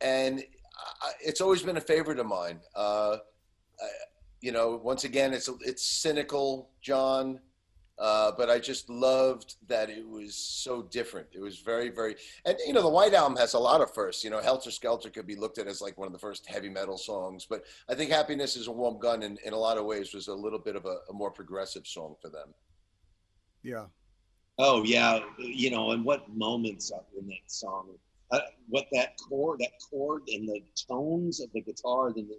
[0.00, 0.42] and
[1.02, 2.60] I, it's always been a favorite of mine.
[2.74, 3.18] Uh,
[3.80, 3.86] I,
[4.40, 7.40] you know, once again, it's it's cynical, John,
[7.98, 11.28] uh, but I just loved that it was so different.
[11.32, 14.22] It was very, very, and you know, the White Album has a lot of firsts.
[14.22, 16.68] You know, Helter Skelter could be looked at as like one of the first heavy
[16.68, 19.84] metal songs, but I think Happiness is a Warm Gun in, in a lot of
[19.84, 22.54] ways was a little bit of a, a more progressive song for them.
[23.62, 23.86] Yeah.
[24.58, 27.90] Oh yeah, you know, and what moments are in that song?
[28.30, 32.36] Uh, what that chord, that chord, and the tones of the guitar, and the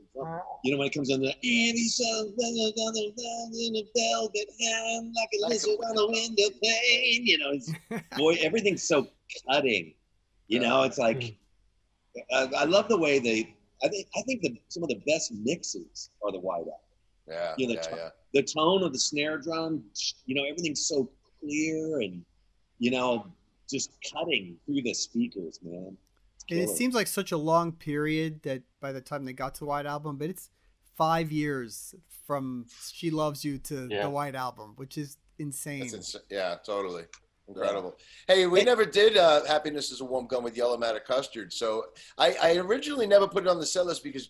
[0.64, 5.30] you know when it comes in the and he says in a velvet hand like
[5.34, 7.26] a Like a lizard on a window pane.
[7.26, 7.72] You know, it's,
[8.18, 9.08] boy, everything's so
[9.50, 9.96] cutting.
[10.48, 11.38] You know, it's like
[12.34, 13.56] I, I love the way they.
[13.84, 16.74] I think I think the some of the best mixes are the White Album.
[17.28, 18.10] Yeah, Yeah, the yeah, t- yeah.
[18.34, 19.84] the tone of the snare drum,
[20.26, 21.10] you know, everything's so
[21.40, 22.24] clear and,
[22.80, 23.28] you know,
[23.70, 25.96] just cutting through the speakers, man.
[26.52, 29.60] And it seems like such a long period that by the time they got to
[29.60, 30.50] the White Album, but it's
[30.96, 31.94] five years
[32.26, 34.04] from "She Loves You" to Yeah.
[34.04, 35.82] the White Album, which is insane.
[35.82, 37.04] That's ins- yeah, totally.
[37.48, 37.98] Incredible.
[38.28, 41.52] Hey, we never did uh, "Happiness Is a Warm Gun" with Yellow Matter Custard.
[41.54, 41.86] So
[42.18, 44.30] I, I originally never put it on the set list because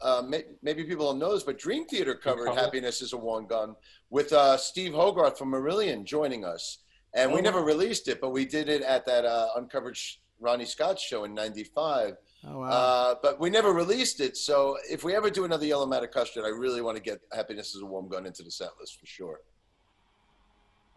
[0.00, 2.60] uh, may, maybe people don't know this, but Dream Theater covered covered.
[2.60, 3.74] "Happiness Is a Warm Gun"
[4.10, 6.78] with uh, Steve Hogarth from Marillion joining us,
[7.14, 7.66] and we Oh, never wow.
[7.66, 11.32] released it, but we did it at that uh, uncovered Sh- Ronnie Scott show in
[11.34, 12.16] '95.
[12.46, 12.68] Oh wow.
[12.68, 14.36] Uh, but we never released it.
[14.36, 17.74] So if we ever do another Yellow Matter Custard, I really want to get "Happiness
[17.74, 19.40] Is a Warm Gun" into the set list for sure.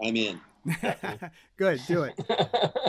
[0.03, 0.39] I'm in.
[1.57, 2.13] Good, do it.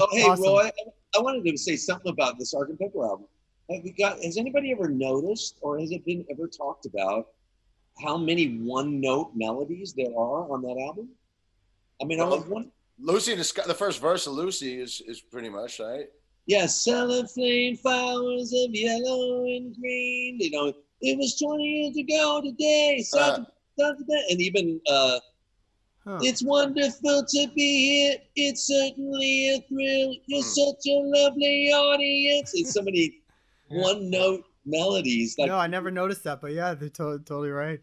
[0.01, 0.45] Oh, hey, Awesome.
[0.45, 0.71] Roie,
[1.17, 3.27] I wanted to say something about the Sergeant Pepper album.
[3.71, 4.23] Have you got?
[4.23, 7.29] Has anybody ever noticed, or has it been ever talked about,
[8.05, 11.09] how many one-note melodies there are on that album?
[12.01, 12.71] I mean, I was Well, one.
[13.01, 16.07] Lucy, the, sc- the first verse of Lucy is is pretty much right.
[16.47, 20.39] Yes, yeah, cellophane flowers of yellow and green.
[20.41, 20.73] You know,
[21.03, 23.03] it was 20 years ago today.
[23.03, 25.19] Sergeant, Sergeant, and even uh,
[26.07, 26.19] Huh.
[26.23, 28.17] It's wonderful to be here.
[28.35, 30.15] It's certainly a thrill.
[30.27, 30.49] You're Hmm.
[30.49, 32.53] such a lovely audience.
[32.55, 33.21] It's so many
[33.69, 33.83] Yeah.
[33.83, 35.37] one note melodies.
[35.39, 37.81] Like no, I never noticed that, but yeah, they're to- totally right.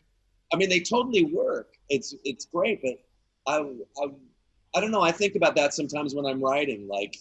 [0.51, 1.77] I mean, they totally work.
[1.89, 2.97] It's it's great, but
[3.45, 3.57] I,
[4.01, 4.07] I
[4.75, 5.01] I don't know.
[5.01, 6.87] I think about that sometimes when I'm writing.
[6.87, 7.17] Like,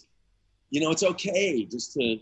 [0.69, 2.19] you know, it's okay just to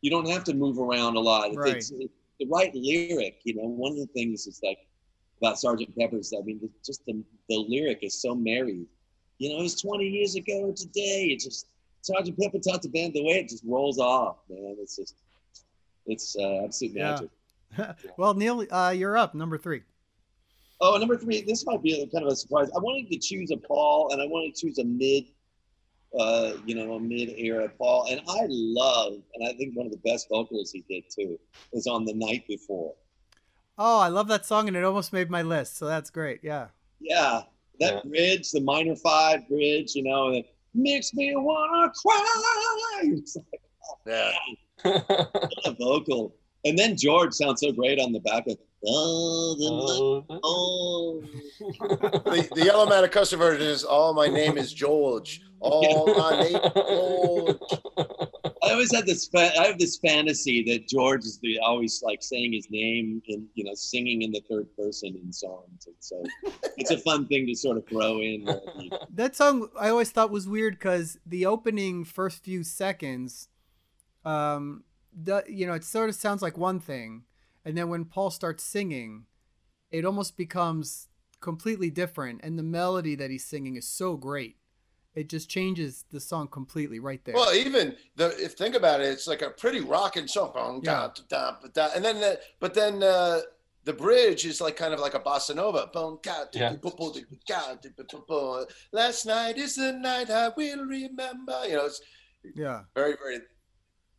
[0.00, 1.54] you don't have to move around a lot.
[1.54, 1.76] Right.
[1.76, 3.40] It's, the right lyric.
[3.44, 4.78] You know, one of the things is like
[5.40, 6.32] about Sergeant Pepper's.
[6.36, 8.86] I mean, just the the lyric is so married.
[9.38, 11.28] You know, it was 20 years ago today.
[11.30, 11.68] It just
[12.02, 14.76] Sergeant Pepper taught the band the way it just rolls off, man.
[14.80, 15.14] It's just
[16.06, 17.20] it's uh, absolute Yeah.
[17.76, 17.96] magic.
[18.16, 19.34] well, Neal, uh, you're up.
[19.34, 19.82] Number three.
[20.86, 21.40] Oh, number three.
[21.40, 22.68] This might be a, kind of a surprise.
[22.76, 25.24] I wanted to choose a Paul, and I wanted to choose a mid,
[26.18, 28.06] uh, you know, a mid-era Paul.
[28.10, 31.40] And I love, and I think one of the best vocals he did too
[31.72, 32.92] is on the night before.
[33.78, 35.78] Oh, I love that song, and it almost made my list.
[35.78, 36.40] So that's great.
[36.42, 36.66] Yeah.
[37.00, 37.44] Yeah,
[37.80, 38.10] that Yeah.
[38.10, 43.00] bridge, the minor five bridge, you know, it makes me wanna cry.
[43.04, 43.60] It's like
[44.06, 44.32] Yeah.
[44.82, 46.36] what a vocal.
[46.66, 51.22] And then George sounds so great on the back of oh, the oh.
[51.60, 56.58] The, the Yellow Matter Custard version is "All my name is George." All my name
[56.74, 57.56] George.
[58.62, 59.26] I always had this.
[59.28, 63.46] Fa- I have this fantasy that George is the always like saying his name and
[63.54, 66.22] you know singing in the third person in songs, and so
[66.76, 68.48] it's a fun thing to sort of throw in.
[69.10, 73.48] That song I always thought was weird because the opening first few seconds,
[74.24, 77.24] um, the, you know, it sort of sounds like one thing,
[77.64, 79.26] and then when Paul starts singing,
[79.90, 81.08] it almost becomes
[81.40, 84.56] completely different, and the melody that he's singing is so great.
[85.14, 87.36] It just changes the song completely right there.
[87.36, 90.80] Well, even the if think about it, it's like a pretty rocking song.
[90.82, 91.08] Yeah.
[91.94, 93.40] And then, the, but then uh,
[93.84, 95.88] the bridge is like kind of like a bossa nova.
[95.92, 96.74] Bong, ga, di, Yeah.
[98.92, 101.60] Last night is the night I will remember.
[101.68, 102.00] You know, it's
[102.54, 103.38] yeah, very, very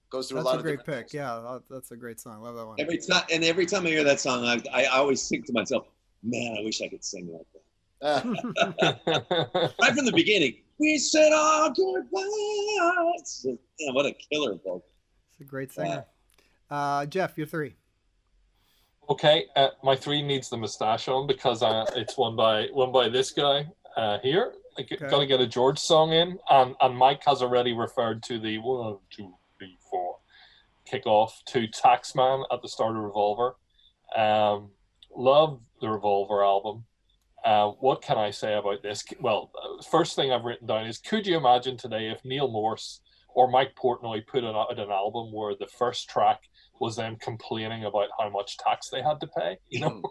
[0.10, 0.96] goes through that's a lot a of great pick.
[1.10, 1.14] things.
[1.14, 2.42] Yeah, that's a great song.
[2.42, 2.76] Love that one.
[2.80, 5.88] every time, and every time I hear that song, I, I always think to myself,
[6.24, 7.62] "Man, I wish I could sing like that."
[9.82, 13.46] Right from the beginning, we said our goodbyes.
[13.80, 14.86] Yeah, what a killer vocal.
[15.32, 16.06] It's a great singer.
[16.70, 17.76] Uh, Geoff, you're three.
[19.10, 23.08] Okay, uh, my three needs the mustache on because uh, it's one by one by
[23.10, 24.54] this guy uh, here.
[24.78, 25.08] I g- Okay.
[25.08, 28.98] gotta get a George song in, and and Mike has already referred to the one,
[29.10, 29.38] two, three, four
[30.92, 33.56] kickoff to Taxman at the start of Revolver.
[34.16, 34.72] Um,
[35.16, 36.86] love the Revolver album.
[37.44, 39.04] Uh, what can I say about this?
[39.20, 39.52] Well,
[39.90, 43.02] first thing I've written down is: Could you imagine today if Neal Morse
[43.36, 46.42] or Mike Portnoy put out an album where the first track
[46.80, 49.58] was them complaining about how much tax they had to pay?
[49.70, 50.02] You know,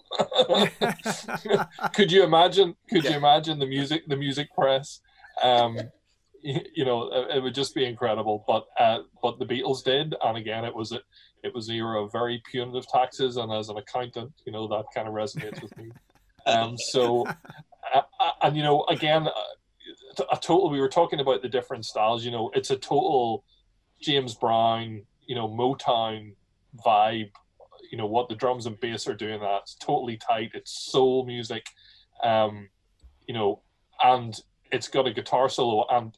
[1.93, 2.77] could you imagine?
[2.89, 5.01] Could you imagine the music, the music press?
[5.43, 5.79] Um,
[6.75, 8.45] you know, it, it would just be incredible.
[8.47, 11.01] But uh, but the Beatles did, and again, it was a
[11.43, 14.85] it was a year of very punitive taxes, and as an accountant, you know that
[14.95, 15.91] kind of resonates with me.
[16.47, 20.69] Um, so, uh, uh, and you know, again, uh, a total.
[20.69, 22.23] We were talking about the different styles.
[22.23, 23.45] You know, it's a total
[24.03, 26.35] James Brown, you know, Motown
[26.85, 27.31] vibe.
[27.91, 29.41] You know what the drums and bass are doing.
[29.41, 30.51] That it's totally tight.
[30.53, 31.65] It's soul music.
[32.23, 32.69] Um,
[33.27, 33.63] you know,
[34.03, 34.39] and
[34.71, 36.15] it's got a guitar solo and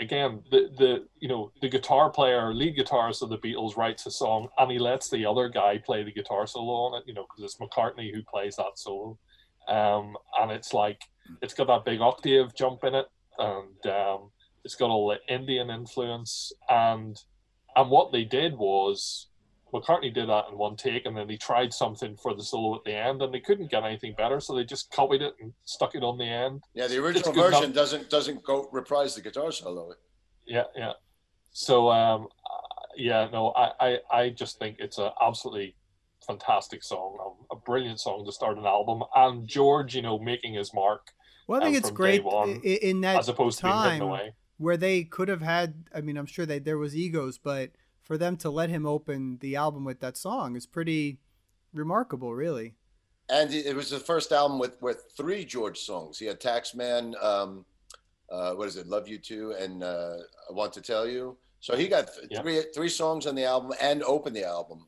[0.00, 4.10] again the the you know the guitar player lead guitarist of the beatles writes a
[4.10, 7.26] song and he lets the other guy play the guitar solo on it you know
[7.28, 9.18] because it's mccartney who plays that solo.
[9.68, 11.00] Um and it's like
[11.40, 13.06] it's got that big octave jump in it
[13.38, 14.30] and um
[14.64, 16.52] it's got all the indian influence.
[16.68, 17.16] And
[17.76, 19.28] and what they did was
[19.72, 22.84] McCartney did that in one take, and then he tried something for the solo at
[22.84, 25.94] the end, and they couldn't get anything better, so they just copied it and stuck
[25.94, 26.62] it on the end.
[26.74, 27.74] Yeah, the original version enough.
[27.74, 29.94] doesn't doesn't go reprise the guitar solo.
[30.46, 30.92] Yeah, yeah.
[31.52, 35.76] So, um, uh, yeah, no, I, I, I just think it's an absolutely
[36.26, 40.54] fantastic song, um, a brilliant song to start an album, and George, you know, making
[40.54, 41.08] his mark
[41.48, 43.74] Well, I think um, it's great one, i- i- in that as opposed to being
[43.76, 44.32] hidden time away.
[44.58, 45.84] where they could have had.
[45.94, 47.70] I mean, I'm sure that there was egos, but
[48.02, 51.18] for them to let him open the album with that song is pretty
[51.72, 52.74] remarkable, really.
[53.30, 56.18] And it it was the first album with with three George songs.
[56.18, 57.64] He had Taxman, um,
[58.30, 60.16] uh, what is it, Love You Too, and uh,
[60.48, 61.36] I Want to Tell You.
[61.60, 62.42] So he got th- Yeah.
[62.42, 64.86] three three songs on the album and opened the album.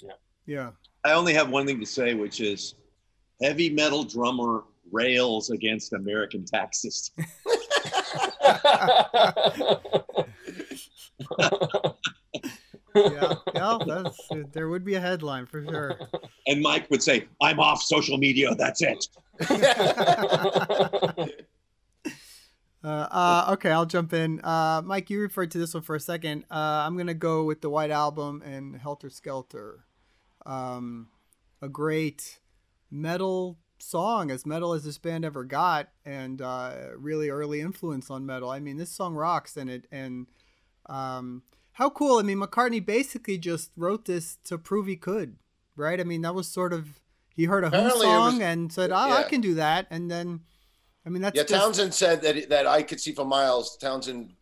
[0.00, 0.12] Yeah.
[0.44, 0.70] Yeah.
[1.04, 2.74] I only have one thing to say, which is
[3.42, 7.24] heavy metal drummer rails against American tax system.
[12.96, 13.34] Yeah.
[13.54, 13.78] yeah.
[13.86, 15.98] That's there would be a headline for sure.
[16.46, 18.54] And Mike would say, I'm off social media.
[18.54, 19.08] That's it.
[22.84, 24.40] Uh, uh, okay, I'll jump in.
[24.44, 26.44] Uh, Mike, you referred to this one for a second.
[26.48, 29.86] Uh, I'm gonna go with the White Album and Helter Skelter.
[30.44, 31.08] Um,
[31.60, 32.38] a great
[32.88, 38.24] metal song, as metal as this band ever got, and uh, really early influence on
[38.24, 38.50] metal.
[38.50, 40.28] I mean, this song rocks, and it and
[40.88, 41.42] um,
[41.76, 42.18] how cool.
[42.18, 45.36] I mean, McCartney basically just wrote this to prove he could,
[45.76, 46.00] right?
[46.00, 47.00] I mean, that was sort of
[47.34, 50.10] he heard a Who it was- song and said, "Oh, I can do that," and
[50.10, 50.40] then.
[51.04, 53.76] I mean that's yeah, just, Townshend said that that I could see for miles.
[53.76, 54.32] Townshend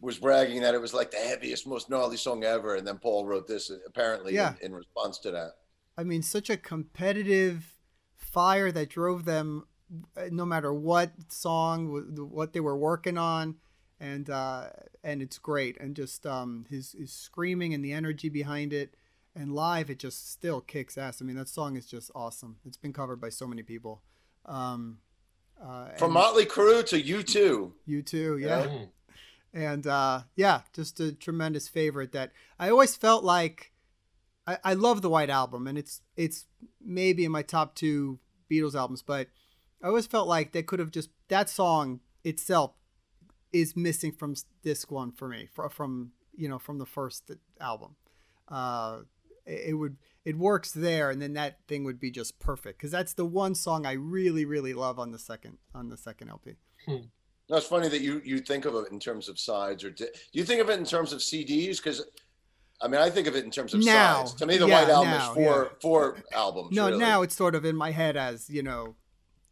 [0.00, 3.24] was bragging that it was like the heaviest, most gnarly song ever, and then Paul
[3.24, 4.54] wrote this apparently Yeah.
[4.60, 5.52] in, in response to that.
[5.96, 7.76] I mean, such a competitive
[8.16, 9.66] fire that drove them,
[10.16, 11.88] uh, no matter what song,
[12.30, 13.56] what they were working on,
[14.00, 14.68] and uh,
[15.02, 15.76] and it's great.
[15.80, 18.94] And just um, his his screaming and the energy behind it,
[19.34, 21.20] and live, it just still kicks ass.
[21.20, 22.56] I mean, that song is just awesome.
[22.64, 24.02] It's been covered by so many people.
[24.46, 24.98] Um,
[25.62, 27.72] uh, From Motley Crue to U2.
[27.86, 28.88] you too, yeah Mm.
[29.52, 32.12] and uh, yeah, just a tremendous favorite.
[32.12, 33.72] That I always felt like
[34.46, 36.46] I, I love the White Album, and it's it's
[36.80, 38.20] maybe in my top two
[38.50, 39.28] Beatles albums, but
[39.82, 42.72] I always felt like they could have just that song itself
[43.52, 47.30] is missing from disc one for me, fr- from you know from the first
[47.60, 47.96] album.
[48.48, 49.00] Uh,
[49.46, 52.90] it, it would it works there, and then that thing would be just perfect because
[52.90, 56.56] that's the one song I really really love on the second on the second LP.
[56.86, 60.04] No, it's funny that you you think of it in terms of sides, or di-
[60.04, 61.78] do you think of it in terms of CDs?
[61.78, 62.04] Because
[62.80, 64.34] I mean, I think of it in terms of Now, sides.
[64.34, 65.78] To me, the yeah, White Album now, is four yeah.
[65.80, 66.76] four albums.
[66.76, 66.98] No, really.
[66.98, 68.96] now it's sort of in my head as you know,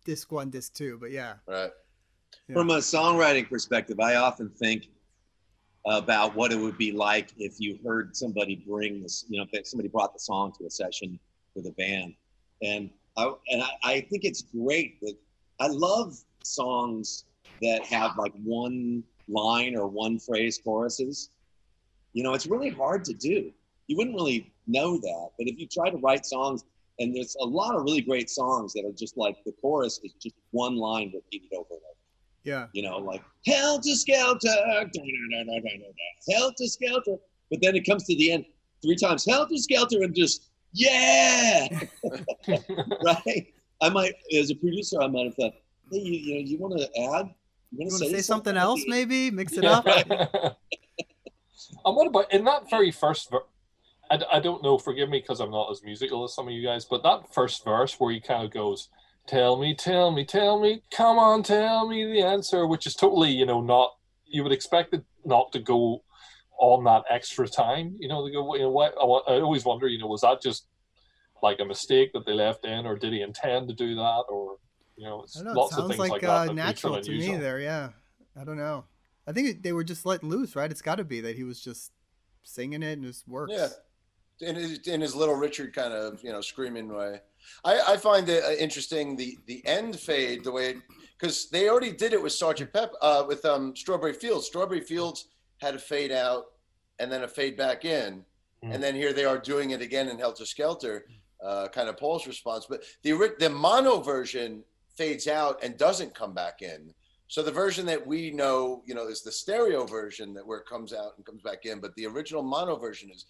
[0.05, 0.99] disc one, disc two.
[1.01, 1.71] But yeah, right.
[2.49, 2.55] Yeah.
[2.55, 4.89] From a songwriting perspective, I often think
[5.87, 9.67] about what it would be like if you heard somebody bring this, you know, if
[9.67, 11.19] somebody brought the song to a session
[11.55, 12.15] with a band.
[12.63, 15.15] And I, and I, I think it's great that
[15.61, 17.25] I love songs
[17.63, 21.31] that have like one line or one phrase choruses.
[22.13, 23.53] You know, it's really hard to do.
[23.87, 25.29] You wouldn't really know that.
[25.39, 26.65] But if you try to write songs,
[26.99, 30.13] and there's a lot of really great songs that are just like the chorus is
[30.21, 31.96] just one line repeated over and over
[32.47, 34.49] yeah, you know, like helter skelter,
[36.29, 37.17] helter skelter.
[37.51, 38.47] But then it comes to the end
[38.83, 41.69] three times, helter skelter, and just yeah,
[43.05, 43.53] right.
[43.83, 45.53] I might, as a producer, I might have thought,
[45.93, 47.35] hey, you, you know, you want to add?
[47.73, 48.83] you want to say say something at else?
[48.87, 49.87] Maybe mix it up.
[49.87, 53.45] and what about in that very first ver-
[54.11, 56.65] I, I don't know forgive me because i'm not as musical as some of you
[56.65, 58.89] guys but that first verse where he kind of goes
[59.27, 63.31] tell me tell me tell me come on tell me the answer which is totally
[63.31, 63.93] you know not
[64.27, 66.03] you would expect it not to go
[66.59, 69.89] on that extra time you know they go you know what I, I always wonder
[69.89, 70.67] you know was that just
[71.43, 74.57] like a mistake that they left in or did he intend to do that or
[74.97, 75.53] you know it's I don't know.
[75.53, 77.37] It lots of sounds things like, like, uh, that that makes it natural to me
[77.37, 77.61] there.
[77.61, 77.91] Yeah,
[78.41, 78.85] I don't know.
[79.27, 80.71] I think they were just letting loose, right?
[80.71, 81.93] It's got to be that he was just
[82.43, 83.53] singing it and it just works.
[83.55, 83.69] Yeah.
[84.41, 87.21] In his, in his little Richard kind of you know screaming way.
[87.65, 90.77] I, I find it uh, interesting the the end fade the way
[91.19, 94.47] because they already did it with Sergeant Pep uh, with um, Strawberry Fields.
[94.47, 95.29] Strawberry Fields
[95.61, 96.47] had a fade out
[96.99, 98.25] and then a fade back in,
[98.65, 98.75] Mm.
[98.75, 101.05] and then here they are doing it again in Helter Skelter.
[101.45, 104.65] Uh, kind of Paul's response, but the the mono version
[104.97, 106.95] fades out and doesn't come back in.
[107.29, 110.67] So the version that we know, you know, is the stereo version that where it
[110.67, 113.27] comes out and comes back in, but the original mono version is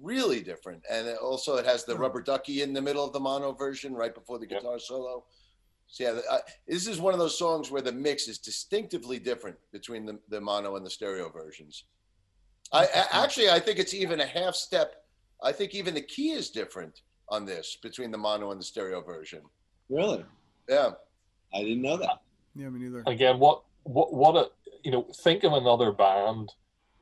[0.00, 0.82] really different.
[0.90, 2.02] And it also it has the Hmm.
[2.02, 4.60] rubber ducky in the middle of the mono version right before the Yep.
[4.60, 5.24] guitar solo.
[5.86, 9.56] So yeah, I, this is one of those songs where the mix is distinctively different
[9.72, 11.84] between the, the mono and the stereo versions.
[12.72, 15.04] I, I actually I think it's even a half step
[15.42, 19.00] I think even the key is different on this between the mono and the stereo
[19.00, 19.42] version.
[19.88, 20.24] Really?
[20.68, 20.90] Yeah.
[21.52, 22.20] I didn't know that.
[22.54, 23.02] Yeah, me neither.
[23.06, 24.50] Again, what what what a
[24.84, 26.52] you know, think of another band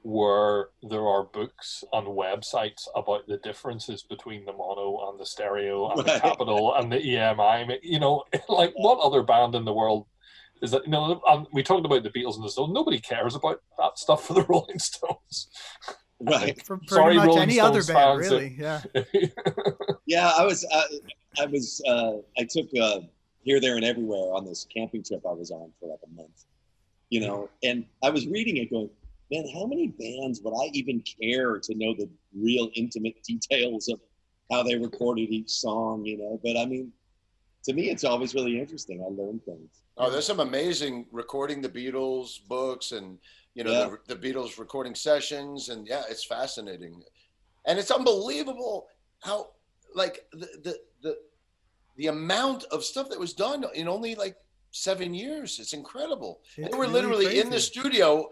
[0.03, 5.90] where there are books and websites about the differences between the mono and the stereo
[5.90, 7.78] and the Capitol and the EMI.
[7.82, 10.07] You know, like what other band in the world
[10.62, 10.84] is that?
[10.84, 12.72] You know, and we talked about the Beatles and the Stones.
[12.72, 15.49] Nobody cares about that stuff for the Rolling Stones.
[16.20, 16.61] Right.
[16.64, 18.57] For pretty Sorry, much Rolling any other band, fans, really.
[18.59, 18.80] Yeah.
[20.09, 20.66] Yeah, I was.
[20.72, 20.82] Uh,
[21.38, 21.82] I was.
[21.86, 23.01] Uh, I took uh,
[23.42, 26.46] here, there, and everywhere on this camping trip I was on for like a month.
[27.11, 28.88] You know, and I was reading it, going,
[29.30, 34.00] "Man, how many bands would I even care to know the real intimate details of
[34.50, 36.92] how they recorded each song?" You know, but I mean,
[37.64, 39.02] to me, it's always really interesting.
[39.02, 39.82] I learn things.
[39.96, 43.18] Oh, there's some amazing recording the Beatles books and
[43.54, 43.96] you know Yeah.
[44.06, 47.02] the, the Beatles recording sessions and yeah, it's fascinating,
[47.66, 48.86] and it's unbelievable
[49.20, 49.50] how
[49.94, 51.16] like the the the,
[51.96, 54.36] the amount of stuff that was done in only like
[54.70, 55.58] seven years.
[55.58, 56.40] It's incredible.
[56.56, 58.28] It's they were really literally in the studio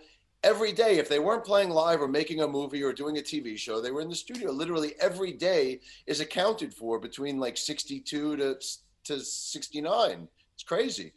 [0.46, 0.98] every day.
[0.98, 3.90] If they weren't playing live or making a movie or doing a TV show, they
[3.90, 8.56] were in the studio literally every day is accounted for between like 62 to
[9.04, 10.28] to 69.
[10.54, 11.12] It's crazy.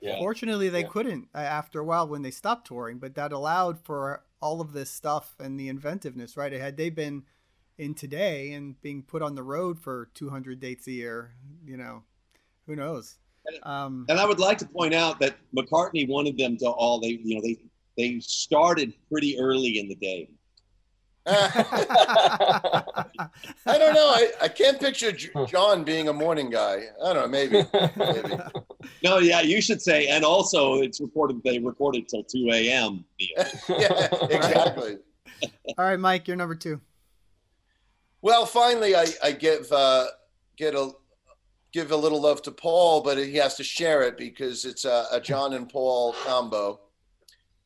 [0.00, 0.18] yeah.
[0.18, 0.88] Fortunately, they Yeah.
[0.88, 4.72] couldn't uh, after a while when they stopped touring, but that allowed for all of
[4.72, 6.52] this stuff and the inventiveness, right?
[6.52, 7.24] Had they been
[7.78, 12.02] in today and being put on the road for 200 dates a year, you know,
[12.66, 13.16] who knows?
[13.64, 17.00] Um, And I would like to point out that McCartney wanted them to all.
[17.00, 17.56] They, you know, they
[17.96, 20.28] they started pretty early in the day.
[21.26, 23.04] I
[23.66, 24.08] don't know.
[24.08, 26.82] I, I can't picture J- John being a morning guy.
[27.04, 27.28] I don't know.
[27.28, 27.64] Maybe.
[27.96, 28.34] maybe.
[29.04, 30.08] No, yeah, you should say.
[30.08, 33.04] And also, it's reported they recorded till 2 a.m.
[33.18, 34.98] yeah, exactly.
[35.78, 36.80] all right, Mike, you're number two.
[38.22, 40.06] Well, finally, I, I give uh,
[40.56, 40.90] get a
[41.72, 45.06] give a little love to Paul, but he has to share it because it's a,
[45.12, 46.80] a John and Paul combo,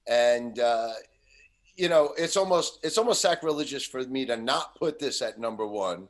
[0.08, 0.92] and uh,
[1.76, 5.66] you know it's almost it's almost sacrilegious for me to not put this at number
[5.66, 6.08] one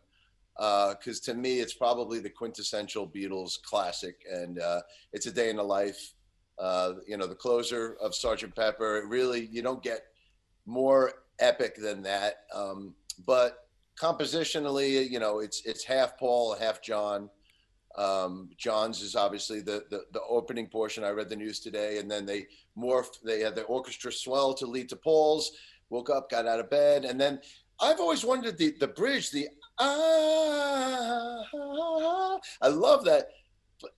[0.56, 4.80] because to me it's probably the quintessential Beatles classic, and uh,
[5.12, 6.14] it's a day in the life.
[6.58, 9.04] Uh, you know, the closer of Sergeant Pepper.
[9.06, 10.00] Really you don't get
[10.64, 12.44] more epic than that.
[12.54, 12.94] Um,
[13.26, 13.68] but
[14.00, 17.28] compositionally, you know, it's it's half Paul, half John.
[17.96, 21.02] Um, John's is obviously the, the the opening portion.
[21.04, 23.22] I read the news today, and then they morphed.
[23.24, 25.52] They had the orchestra swell to lead to Paul's.
[25.88, 27.40] Woke up, got out of bed, and then
[27.80, 31.44] I've always wondered the the bridge, the ah.
[32.62, 33.28] I love that.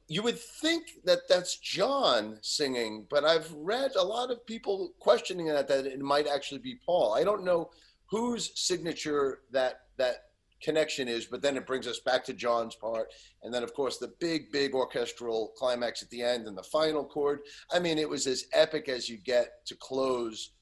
[0.08, 5.46] You would think that that's John singing, but I've read a lot of people questioning
[5.46, 7.14] that that it might actually be Paul.
[7.14, 7.70] I don't know
[8.06, 10.27] whose signature that that
[10.62, 13.98] connection is, but then it brings us back to John's part, and then of course
[13.98, 17.40] the big big orchestral climax at the end and the final chord.
[17.72, 20.52] I mean, it was as epic as you get to close,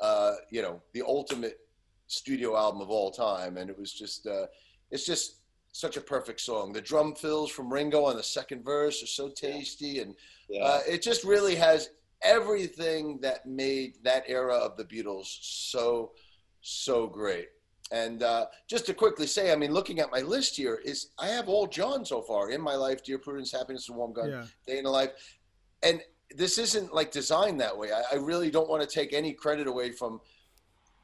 [0.00, 1.58] uh, you know, the ultimate
[2.06, 4.46] studio album of all time, and it was just uh,
[4.90, 5.38] it's just
[5.74, 6.72] such a perfect song.
[6.72, 10.14] The drum fills from Ringo on the second verse are so tasty, and
[10.48, 10.64] Yeah.
[10.64, 11.90] uh, it just really has
[12.22, 16.12] everything that made that era of the Beatles so
[16.60, 17.48] so great.
[17.92, 21.28] And uh, just to quickly say, I mean, looking at my list here, is I
[21.28, 24.46] have all John so far in my life: Dear Prudence, Happiness, and Warm Gun, Yeah.
[24.66, 25.10] Day in the Life.
[25.82, 26.00] And
[26.34, 27.92] this isn't like designed that way.
[27.92, 30.20] I, I really don't want to take any credit away from,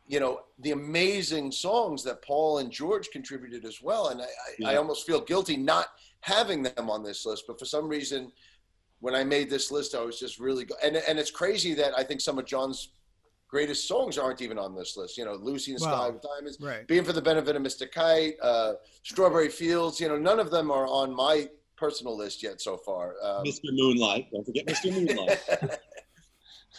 [0.07, 4.09] you know, the amazing songs that Paul and George contributed as well.
[4.09, 4.27] And I,
[4.67, 5.89] I, I almost feel guilty not
[6.21, 7.45] having them on this list.
[7.47, 8.33] But for some reason,
[9.01, 11.93] when I made this list, I was just really go- and and it's crazy that
[11.99, 12.89] I think some of John's
[13.49, 15.17] greatest songs aren't even on this list.
[15.19, 16.11] You know, Lucy in the Sky Wow.
[16.13, 16.87] with Diamonds, Right.
[16.87, 17.91] Being for the Benefit of Mr.
[17.91, 20.01] Kite, uh, Strawberry Fields.
[20.01, 23.15] You know, none of them are on my personal list yet so far.
[23.23, 23.61] Um, Mr.
[23.73, 24.29] Moonlight.
[24.33, 24.93] Don't forget Mr.
[25.09, 25.41] Moonlight.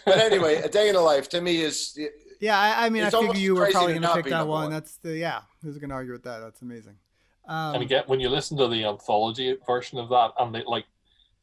[0.05, 1.97] but anyway, A Day in the Life to me is
[2.39, 4.63] Yeah, I, I mean, I figure you were probably going to pick that one.
[4.63, 4.71] one.
[4.71, 5.41] That's the yeah.
[5.63, 6.39] Who's going to argue with that?
[6.39, 6.95] That's amazing.
[7.47, 10.85] Um, and again, when you listen to the anthology version of that, and they like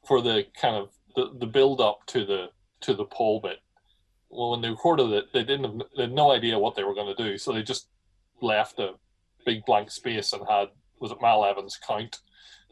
[0.06, 2.46] for the kind of the, the build up to the
[2.82, 3.58] to the Paul bit,
[4.36, 6.94] well, when they recorded it, they didn't have, they had no idea what they were
[6.94, 7.88] going to do, so they just
[8.40, 8.92] left a
[9.44, 10.68] big blank space and had
[11.00, 12.18] was it Mal Evans count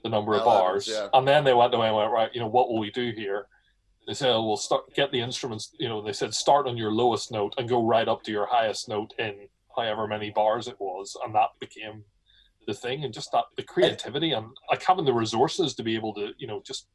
[0.02, 1.18] the number of bars, Evans, yeah.
[1.18, 3.46] and then they went away and went right, you know, what will we do here?
[4.06, 5.74] They said, oh, we'll start get the instruments.
[5.78, 8.46] You know, they said start on your lowest note and go right up to your
[8.46, 12.04] highest note in however many bars it was, and that became
[12.66, 13.04] the thing.
[13.04, 16.46] And just that the creativity and like having the resources to be able to, you
[16.46, 16.86] know, just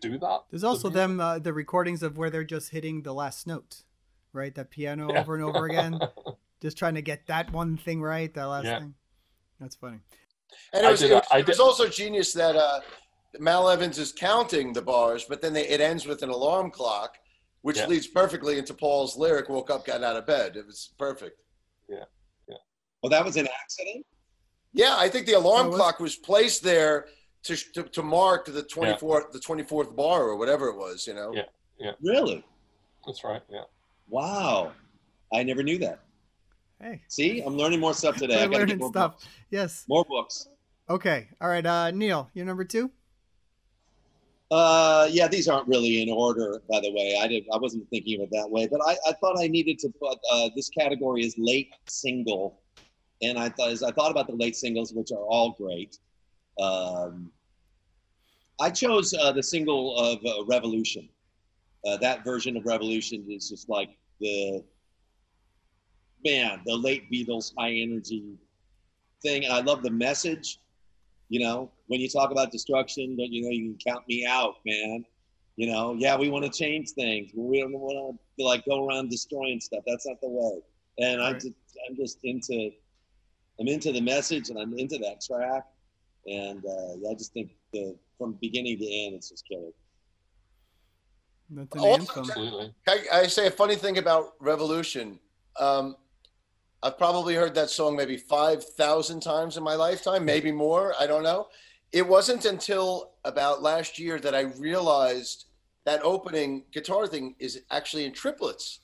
[0.00, 0.40] do that.
[0.50, 3.82] There's also them uh, the recordings of where they're just hitting the last note,
[4.32, 4.54] right?
[4.54, 5.20] That piano Yeah.
[5.20, 5.98] over and over again,
[6.62, 8.32] just trying to get that one thing right.
[8.34, 8.80] That last Yeah.
[8.80, 8.94] thing.
[9.60, 9.98] That's funny.
[10.72, 12.80] And it I was, did it was, I it was also genius that uh,
[13.38, 17.16] Mal Evans is counting the bars, but then they, it ends with an alarm clock,
[17.62, 17.86] which Yeah.
[17.86, 20.56] leads perfectly into Paul's lyric, woke up, got out of bed.
[20.56, 21.40] It was perfect.
[21.88, 22.04] Yeah.
[22.48, 22.56] Yeah.
[23.02, 24.06] Well, that was an accident.
[24.72, 27.06] Yeah, I think the alarm Oh, was- clock was placed there
[27.44, 31.32] to, to, to mark the 24th, the 24th bar or whatever it was, you know?
[31.34, 31.42] Yeah.
[31.78, 31.92] Yeah.
[32.02, 32.44] Really?
[33.06, 33.42] That's right.
[33.50, 33.62] Yeah.
[34.10, 34.72] Wow.
[35.32, 36.00] I never knew that.
[36.80, 38.42] Hey, See, I'm learning more stuff today.
[38.42, 39.12] I we're gotta get learning more stuff.
[39.12, 39.26] Books.
[39.50, 39.84] Yes.
[39.88, 40.48] More books.
[40.88, 41.28] Okay.
[41.40, 41.64] All right.
[41.64, 42.90] Uh, Neal, you're number two.
[44.50, 47.16] Uh, yeah, these aren't really in order, by the way.
[47.20, 47.44] I did.
[47.52, 50.18] I wasn't thinking of it that way, but I, I thought I needed to put
[50.32, 52.60] uh, this category is late single,
[53.22, 55.98] and I thought as I thought about the late singles, which are all great.
[56.60, 57.30] Um,
[58.60, 61.08] I chose uh, the single of uh, Revolution.
[61.86, 63.90] Uh, that version of Revolution is just like
[64.20, 64.62] the
[66.24, 68.38] man, the late Beatles high energy
[69.22, 70.60] thing, and I love the message.
[71.28, 74.56] You know, when you talk about destruction, don't you know you can count me out,
[74.66, 75.04] man.
[75.56, 77.30] You know, yeah, we want to change things.
[77.34, 79.82] We don't want to like go around destroying stuff.
[79.86, 80.60] That's not the way.
[80.98, 81.54] And I'm just,
[81.88, 82.70] I'm just into,
[83.58, 85.64] I'm into the message, and I'm into that track.
[86.26, 89.70] And uh, yeah, I just think the from beginning to end, it's just killer.
[91.50, 92.74] That's an Also, anthem.
[92.86, 95.18] I, I say a funny thing about Revolution.
[95.58, 95.96] Um,
[96.82, 100.94] I've probably heard that song maybe 5,000 times in my lifetime, maybe more.
[100.98, 101.48] I don't know.
[101.92, 105.46] It wasn't until about last year that I realized
[105.84, 108.80] that opening guitar thing is actually in triplets.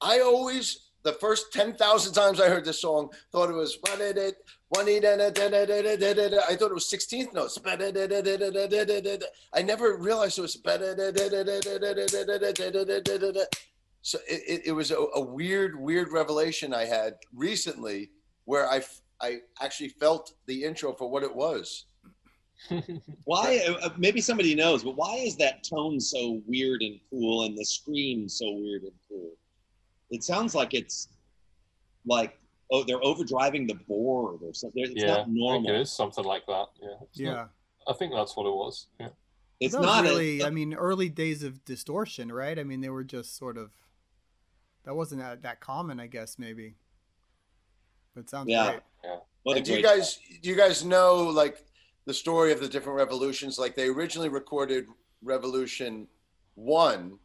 [0.00, 4.10] I always, the first 10,000 times I heard this song, thought it was, I thought
[6.70, 7.58] it was 16th notes.
[9.52, 10.56] I never realized it was.
[14.04, 18.10] So it, it, was a, a weird, weird revelation I had recently
[18.46, 18.82] where I,
[19.20, 21.86] I actually felt the intro for what it was.
[23.24, 23.60] Why?
[23.96, 28.28] Maybe somebody knows, but why is that tone so weird and cool, and the scream
[28.28, 29.32] so weird and cool?
[30.12, 31.08] It sounds like it's
[32.06, 32.38] like
[32.70, 34.82] oh, they're overdriving the board or something.
[34.84, 35.06] It's yeah.
[35.08, 35.70] not I think normal.
[35.74, 36.66] it is something like that.
[36.80, 36.88] Yeah.
[37.02, 37.46] It's not- Yeah.
[37.86, 38.86] I think that's what it was.
[39.00, 39.08] Yeah.
[39.60, 40.40] It's not really.
[40.40, 42.58] A, I mean, early days of distortion, right?
[42.58, 43.72] I mean, they were just sort of.
[44.84, 46.74] That wasn't that, that common, I guess, maybe.
[48.14, 48.70] But it sounds Yeah.
[48.70, 48.82] great.
[49.44, 51.64] what a And do you great- guys, do you guys know like
[52.06, 53.58] the story of the different revolutions?
[53.58, 54.86] Like they originally recorded
[55.22, 56.08] Revolution
[56.54, 57.18] One,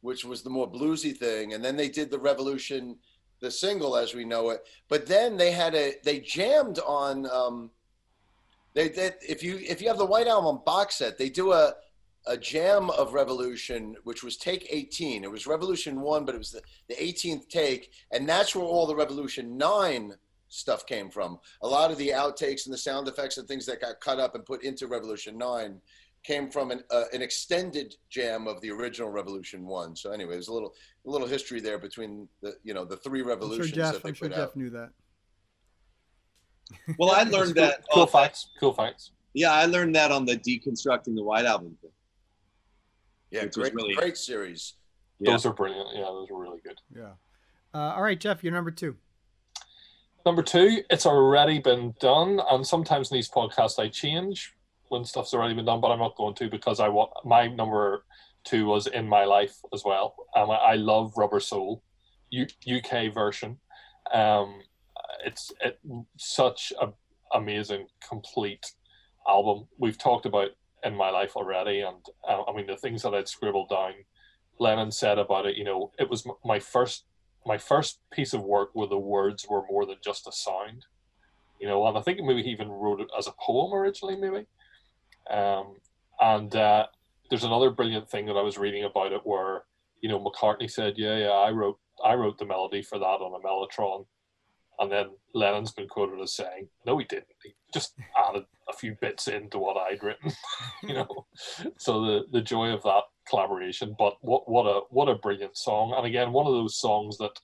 [0.00, 2.96] which was the more bluesy thing, and then they did the Revolution,
[3.40, 4.66] the single as we know it.
[4.88, 7.28] But then they had a they jammed on.
[7.30, 7.70] Um,
[8.74, 11.74] they did if you if you have the White Album box set, they do a
[12.26, 15.24] a jam of Revolution, which was take 18.
[15.24, 17.92] It was Revolution 1, but it was the, the 18th take.
[18.12, 20.14] And that's where all the Revolution 9
[20.48, 21.38] stuff came from.
[21.62, 24.34] A lot of the outtakes and the sound effects and things that got cut up
[24.34, 25.80] and put into Revolution 9
[26.22, 29.96] came from an, uh, an extended jam of the original Revolution 1.
[29.96, 30.74] So anyway, there's a little
[31.06, 33.92] a little history there between the you know the three I'm sure revolutions Geoff.
[33.94, 34.56] that they I'm sure Geoff out.
[34.56, 34.90] knew that.
[36.98, 37.84] Well, I learned cool, that.
[37.92, 38.48] Cool on- facts.
[38.58, 39.12] Cool facts.
[39.32, 41.90] Yeah, I learned that on the deconstructing the White Album thing.
[43.30, 44.74] Yeah, great really- great series.
[45.20, 45.32] Yeah.
[45.32, 45.88] Those are brilliant.
[45.94, 46.78] Yeah, those are really good.
[46.96, 47.10] Yeah.
[47.74, 48.96] Uh, all right, Geoff, you're number two.
[50.26, 54.54] Number two, it's already been done, and sometimes in these podcasts I change
[54.90, 58.04] when stuff's already been done, but I'm not going to because I want my number
[58.44, 60.16] two was in my life as well.
[60.36, 61.82] Um, I, love Rubber Soul,
[62.30, 63.58] U, UK version.
[64.12, 64.60] Um,
[65.24, 65.78] it's it,
[66.18, 66.88] such a
[67.32, 68.72] amazing, complete
[69.28, 69.68] album.
[69.78, 70.50] We've talked about
[70.82, 73.92] in my life already, and uh, I mean the things that I'd scribbled down.
[74.58, 77.04] Lennon said about it, you know, it was my first
[77.46, 80.84] my first piece of work where the words were more than just a sound,
[81.60, 84.46] you know, and I think maybe he even wrote it as a poem originally, maybe.
[85.30, 85.76] Um,
[86.20, 86.86] and uh,
[87.28, 89.62] there's another brilliant thing that I was reading about it where,
[90.00, 93.34] you know, McCartney said, "Yeah, yeah, I wrote I wrote the melody for that on
[93.34, 94.06] a mellotron,"
[94.78, 97.26] and then Lennon's been quoted as saying, "No, he didn't.
[97.42, 97.94] He just
[98.28, 100.32] added a few bits into what I'd written."
[100.82, 101.26] you know,
[101.76, 103.94] so the the joy of that collaboration.
[103.98, 105.94] But what what a what a brilliant song!
[105.96, 107.38] And again, one of those songs that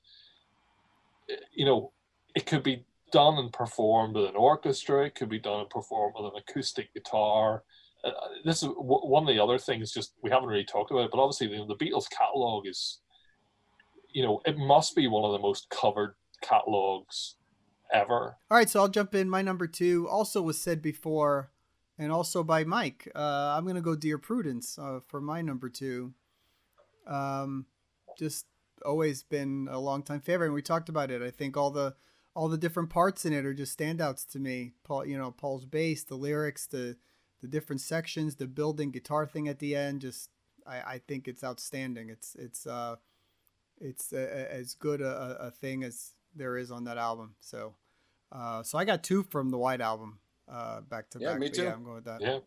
[1.53, 1.93] you know
[2.35, 5.07] it could be done and performed with an orchestra.
[5.07, 7.63] It could be done and performed with an acoustic guitar.
[8.45, 9.93] This is one of the other things.
[9.93, 13.01] Just we haven't really talked about it, but obviously you know, the Beatles catalog is,
[14.11, 17.37] you know, it must be one of the most covered catalogs
[17.93, 18.37] ever.
[18.51, 19.29] All right, so I'll jump in.
[19.29, 21.51] My number two also was said before,
[21.99, 23.11] and also by Mike.
[23.15, 26.15] Uh, I'm gonna go Dear Prudence uh, for my number two.
[27.07, 27.67] Um,
[28.19, 28.47] just
[28.85, 31.23] always been a long time favorite, and we talked about it.
[31.23, 31.95] I think all the
[32.35, 34.73] all the different parts in it are just standouts to me.
[34.85, 36.97] Paul, you know, Paul's bass, the lyrics, the
[37.41, 40.01] the different sections, the building guitar thing at the end.
[40.01, 40.31] Just
[40.67, 42.11] I, I think it's outstanding.
[42.11, 42.97] It's it's uh
[43.81, 47.35] it's a, a, as good a, a thing as there is on that album.
[47.41, 47.75] So
[48.33, 50.19] uh so I got two from the White Album
[50.49, 51.41] uh back to Yeah, back.
[51.41, 51.65] me too.
[51.65, 52.21] Yeah, I'm going with that.
[52.21, 52.39] Yeah.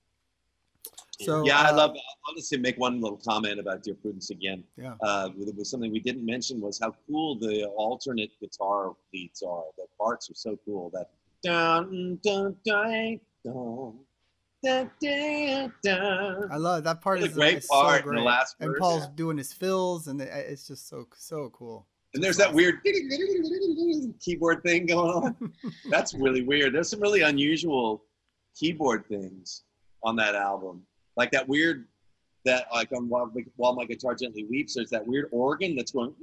[1.21, 1.91] So yeah, I uh, love.
[2.27, 4.63] I'll just make one little comment about Dear Prudence again.
[4.77, 4.93] Yeah.
[5.01, 9.63] Uh, it was something we didn't mention was how cool the alternate guitar leads are.
[9.77, 10.89] The parts are so cool.
[10.93, 11.09] That
[11.43, 13.99] dun dun dun dun.
[16.51, 17.19] I love that part.
[17.19, 18.25] What a is great is part so in the great.
[18.25, 18.79] last and verse.
[18.79, 21.87] Paul's doing his fills, and it's just so so cool.
[22.13, 22.79] And there's that weird
[24.19, 25.53] keyboard thing going on.
[25.89, 26.73] That's really weird.
[26.73, 28.03] There's some really unusual
[28.55, 29.63] keyboard things
[30.03, 30.83] on that album,
[31.15, 31.87] like that weird
[32.45, 34.75] that like on while, while my guitar gently weeps.
[34.75, 36.13] There's that weird organ that's going.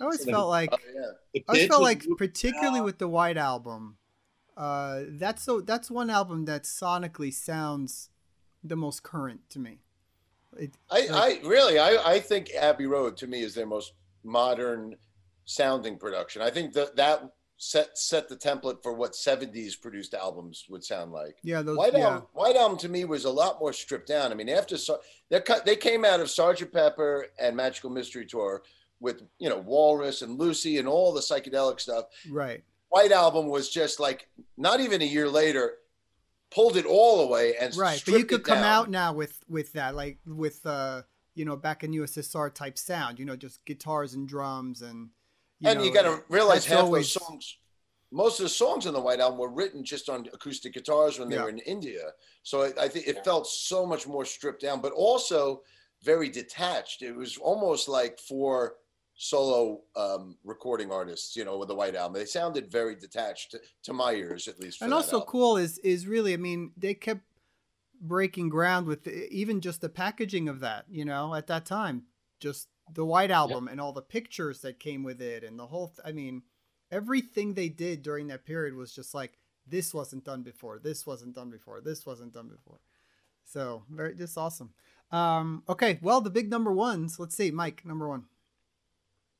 [0.00, 1.40] I always So felt like Oh yeah.
[1.48, 2.84] I always felt like, particularly out.
[2.84, 3.96] with the White Album,
[4.58, 8.10] uh, that's so that's one album that sonically sounds
[8.64, 9.78] the most current to me.
[10.58, 13.92] It, I, like- I really, I, I think Abbey Road to me is their most
[14.24, 14.96] modern
[15.44, 16.42] sounding production.
[16.42, 17.22] I think that that
[17.56, 21.36] set set the template for what '70s produced albums would sound like.
[21.44, 24.32] yeah, those White yeah, Album, White Album to me was a lot more stripped down.
[24.32, 24.76] I mean, after
[25.28, 28.62] they cut, they came out of Sergeant Pepper and Magical Mystery Tour
[28.98, 32.06] with you know Walrus and Lucy and all the psychedelic stuff.
[32.28, 32.64] right.
[32.88, 35.74] White Album was just like not even a year later,
[36.50, 38.64] pulled it all away and Right, but you could come down.
[38.64, 41.02] out now with with that, like with uh,
[41.34, 43.18] you know, back in USSR type sound.
[43.18, 45.10] You know, just guitars and drums and.
[45.60, 47.56] You and know, you got to realize half always- those songs
[48.10, 51.28] most of the songs on the white album were written just on acoustic guitars when
[51.28, 51.42] they Yeah.
[51.42, 52.12] were in india
[52.42, 53.22] so I, I think it Yeah.
[53.22, 55.62] felt so much more stripped down but also
[56.02, 58.76] very detached it was almost like for
[59.18, 62.18] solo um, recording artists you know with the white album.
[62.18, 65.28] They sounded very detached to, to my ears at least for and also album.
[65.28, 67.22] cool is is really i mean they kept
[68.00, 72.04] breaking ground with the, even just the packaging of that you know at that time.
[72.40, 75.88] Just the white album and all the pictures that came with it and the whole
[75.88, 76.40] th- i mean
[76.90, 79.36] everything they did during that period was just like
[79.66, 80.78] this wasn't done before.
[80.78, 81.82] This wasn't done before.
[81.82, 82.78] This wasn't done before.
[83.44, 84.70] So very just awesome.
[85.10, 88.24] Um okay well the big number ones let's see mike number one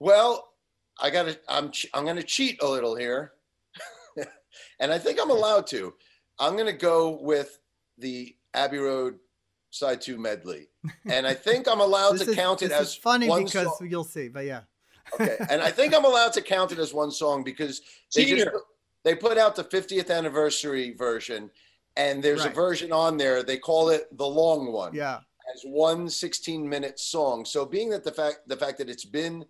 [0.00, 0.52] Well,
[1.00, 1.38] I got to.
[1.48, 1.72] I'm.
[1.94, 3.32] I'm going to cheat a little here,
[4.80, 5.94] and I think I'm allowed to.
[6.38, 7.58] I'm going to go with
[7.98, 9.18] the Abbey Road
[9.70, 10.68] Side Two medley,
[11.06, 13.44] and I think I'm allowed this to is, count it this as is funny one
[13.44, 13.88] because song.
[13.90, 14.60] you'll see but yeah
[15.14, 17.80] Okay, and I think I'm allowed to count it as one song because
[18.14, 18.50] they just Cheater.
[18.50, 18.62] put,
[19.04, 21.50] they put out the 50th anniversary version,
[21.96, 23.42] and there's a version on there.
[23.42, 25.20] They call it the long one yeah
[25.54, 27.44] as one 16 minute song.
[27.44, 29.44] So being that the fact the fact that it's been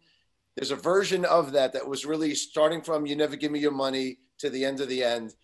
[0.59, 3.70] there's a version of that that was released starting from You Never Give Me Your
[3.70, 5.35] Money to the end of the end.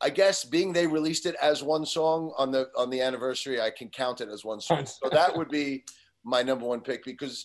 [0.00, 3.68] I guess being they released it as one song on the on the anniversary, I
[3.68, 4.86] can count it as one song.
[4.86, 5.84] So that would be
[6.24, 7.44] my number one pick because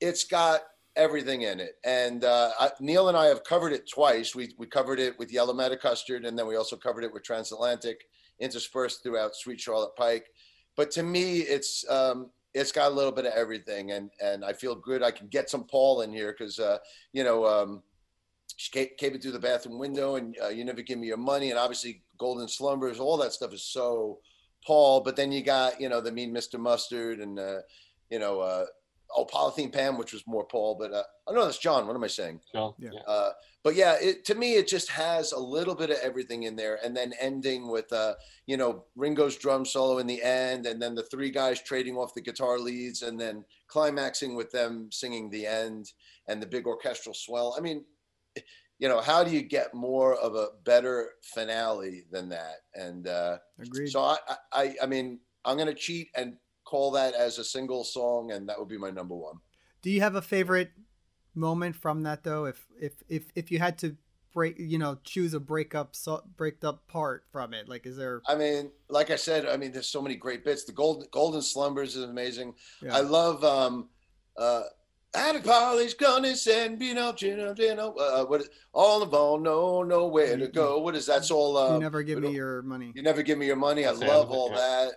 [0.00, 0.60] it's got
[0.94, 1.72] everything in it.
[1.84, 4.36] And uh, I, Neal and I have covered it twice.
[4.36, 7.24] We we covered it with Yellow Matter Custard, and then we also covered it with
[7.24, 8.02] Transatlantic,
[8.38, 10.26] interspersed throughout Sweet Charlotte Pike.
[10.76, 14.52] But to me, it's um, it's got a little bit of everything, and and I
[14.52, 15.02] feel good.
[15.02, 16.78] I can get some Paul in here because uh,
[17.12, 17.82] you know um,
[18.56, 21.50] she came, came through the bathroom window, and uh, you never give me your money,
[21.50, 24.20] and obviously Golden Slumbers, all that stuff is so
[24.66, 25.00] Paul.
[25.00, 26.58] But then you got you know the Mean Mr.
[26.58, 27.60] Mustard, and uh,
[28.10, 28.66] you know uh,
[29.16, 30.76] oh Polythene Pam, which was more Paul.
[30.78, 31.86] But uh, oh no, that's John.
[31.86, 32.40] What am I saying?
[32.52, 32.74] John.
[32.78, 32.90] Yeah.
[33.06, 33.30] Uh,
[33.64, 36.78] but yeah, it, to me, it just has a little bit of everything in there,
[36.84, 38.14] and then ending with, uh,
[38.46, 42.14] you know, Ringo's drum solo in the end, and then the three guys trading off
[42.14, 45.92] the guitar leads, and then climaxing with them singing the end
[46.28, 47.54] and the big orchestral swell.
[47.56, 47.84] I mean,
[48.78, 52.56] you know, how do you get more of a better finale than that?
[52.74, 54.16] And uh, agreed so I,
[54.52, 56.34] I, I mean, I'm gonna cheat and
[56.72, 59.36] call that as a single song, and that would be my number one.
[59.82, 60.70] Do you have a favorite
[61.34, 62.46] moment from that though?
[62.46, 63.94] If if if if you had to
[64.32, 68.22] break, you know, choose a breakup so, breaked up part from it, like is there?
[68.26, 70.64] I mean, like I said, I mean, there's so many great bits.
[70.64, 72.54] The golden golden slumbers is amazing.
[72.80, 72.96] Yeah.
[72.96, 73.90] I love um
[74.38, 74.62] uh
[75.14, 79.82] Attic Polly's gonna send me no Gino Gino uh what is all of all no
[79.82, 80.78] nowhere to go.
[80.78, 82.92] What is that's all uh you never give me your money.
[82.94, 83.84] you never give me your money.
[83.84, 84.92] I love end of it, all that.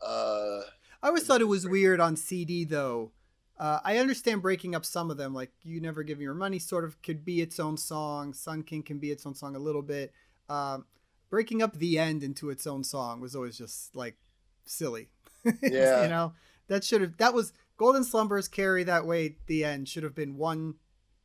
[0.00, 0.60] Uh
[1.06, 3.12] I always thought it was weird on CD though.
[3.60, 6.58] Uh, I understand breaking up some of them, like "You Never Give Me Your Money"
[6.58, 8.32] sort of could be its own song.
[8.34, 10.12] Sun King can be its own song a little bit.
[10.48, 10.84] Um,
[11.30, 14.16] breaking up the end into its own song was always just like
[14.64, 15.08] silly.
[15.62, 16.02] Yeah.
[16.02, 16.32] you know
[16.66, 19.46] that should have that was Golden Slumbers carry that weight.
[19.46, 20.74] The end should have been one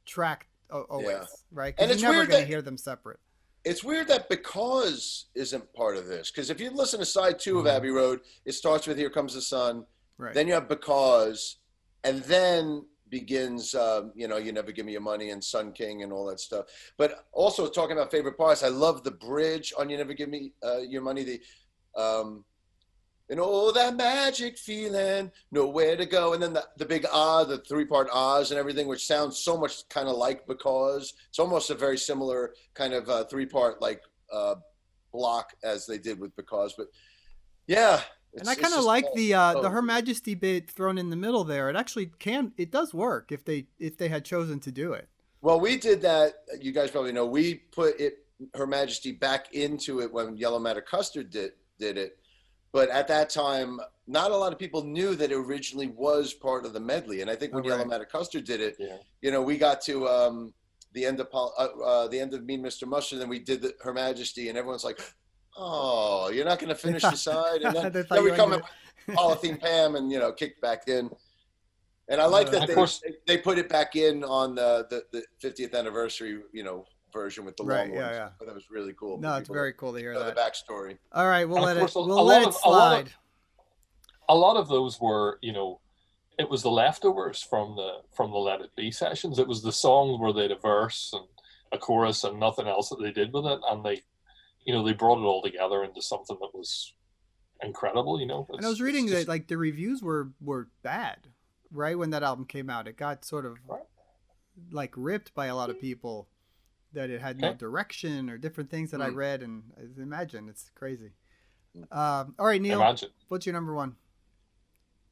[0.06, 1.24] track always, Yeah.
[1.52, 1.74] right?
[1.80, 3.20] And Because it's you're never weird going to hear them separate.
[3.64, 6.32] It's weird that because isn't part of this.
[6.32, 7.70] Because if you listen to side 2 of Mhm.
[7.76, 9.86] Abbey Road, it starts with "Here Comes the Sun,"
[10.18, 10.34] Right.
[10.34, 11.58] then you have "Because,"
[12.04, 16.02] and then begins, um, you know, "You Never Give Me Your Money" and "Sun King"
[16.02, 16.66] and all that stuff.
[16.98, 20.54] But also talking about favorite parts, I love the bridge on "You Never Give Me
[20.64, 21.42] uh, Your Money." The
[21.96, 22.46] um,
[23.30, 26.34] and oh, that magic feeling, nowhere to go.
[26.34, 29.58] And then the, the big ah, the three part ahs and everything, which sounds so
[29.58, 33.82] much kind of like because it's almost a very similar kind of uh, three part
[33.82, 34.56] like uh,
[35.14, 36.74] block as they did with because.
[36.78, 36.88] But
[37.68, 38.02] yeah.
[38.38, 39.72] and I kind of like all- the uh, the oh.
[39.72, 41.70] Her Majesty bit thrown in the middle there.
[41.70, 45.08] It actually can it does work if they if they had chosen to do it.
[45.42, 46.34] Well, we did that.
[46.60, 47.26] You guys probably know.
[47.26, 52.20] We put it, Her Majesty, back into it when Yellow Matter Custard did did it.
[52.74, 56.66] But at that time, not a lot of people knew that it originally was part
[56.66, 57.22] of the medley.
[57.22, 57.86] And I think when Oh, Yellow.
[57.86, 58.98] Matter Custard did it, Yeah.
[59.22, 60.54] you know, we got to um,
[60.94, 62.88] the end of Pol- uh, uh, the end of Mean Mr.
[62.88, 65.00] Mustard, and then we did the, Her Majesty, and everyone's like,
[65.58, 68.62] "Oh, you're not going to finish the side." And then, then we come in
[69.10, 71.10] Polythene Pam, and you know, kicked back in.
[72.10, 74.86] And I like Uh, that they, course- they they put it back in on the,
[74.90, 75.04] the,
[75.42, 78.32] the 50th anniversary, you know, version with the Right, long yeah, ones.
[78.42, 78.46] yeah.
[78.46, 79.20] That was really cool.
[79.20, 80.36] No, it's very cool to hear that.
[80.36, 80.98] the backstory.
[81.12, 83.14] All right, we'll let it course, a- we'll let it lot of- slide.
[84.30, 85.80] a lot of those were, you know,
[86.40, 89.38] it was the leftovers from the from the Let It Be sessions.
[89.38, 91.28] It was the songs where they had a verse and
[91.72, 94.02] a chorus and nothing else that they did with it, and they,
[94.66, 96.94] you know, they brought it all together into something that was
[97.62, 98.20] incredible.
[98.20, 101.28] You know, And I was reading it's that like the reviews were were bad,
[101.70, 102.88] right when that album came out.
[102.88, 103.84] It got sort of Right.
[104.72, 106.28] like ripped by a lot of people
[106.94, 109.16] that it had no direction or different things that I Hmm.
[109.16, 111.12] read and I imagine it's crazy.
[111.92, 113.10] Um, all right, Neal, imagine.
[113.30, 113.96] what's your number one?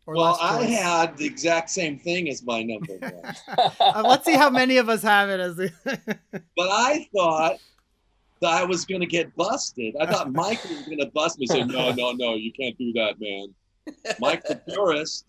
[0.06, 3.36] Or Well, I had the exact same thing as my number one.
[3.80, 5.72] Uh, let's see how many of us have it as the
[6.56, 7.58] but I thought
[8.42, 9.96] that I was going to get busted.
[10.00, 11.46] I thought Mike was going to bust me.
[11.46, 13.54] Say, no, no, no, you can't do that, man.
[14.20, 15.26] Mike's the purist.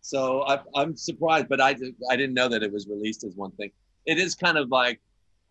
[0.00, 1.76] So I, I'm surprised, but I,
[2.10, 3.70] I didn't know that it was released as one thing.
[4.06, 5.00] It is kind of like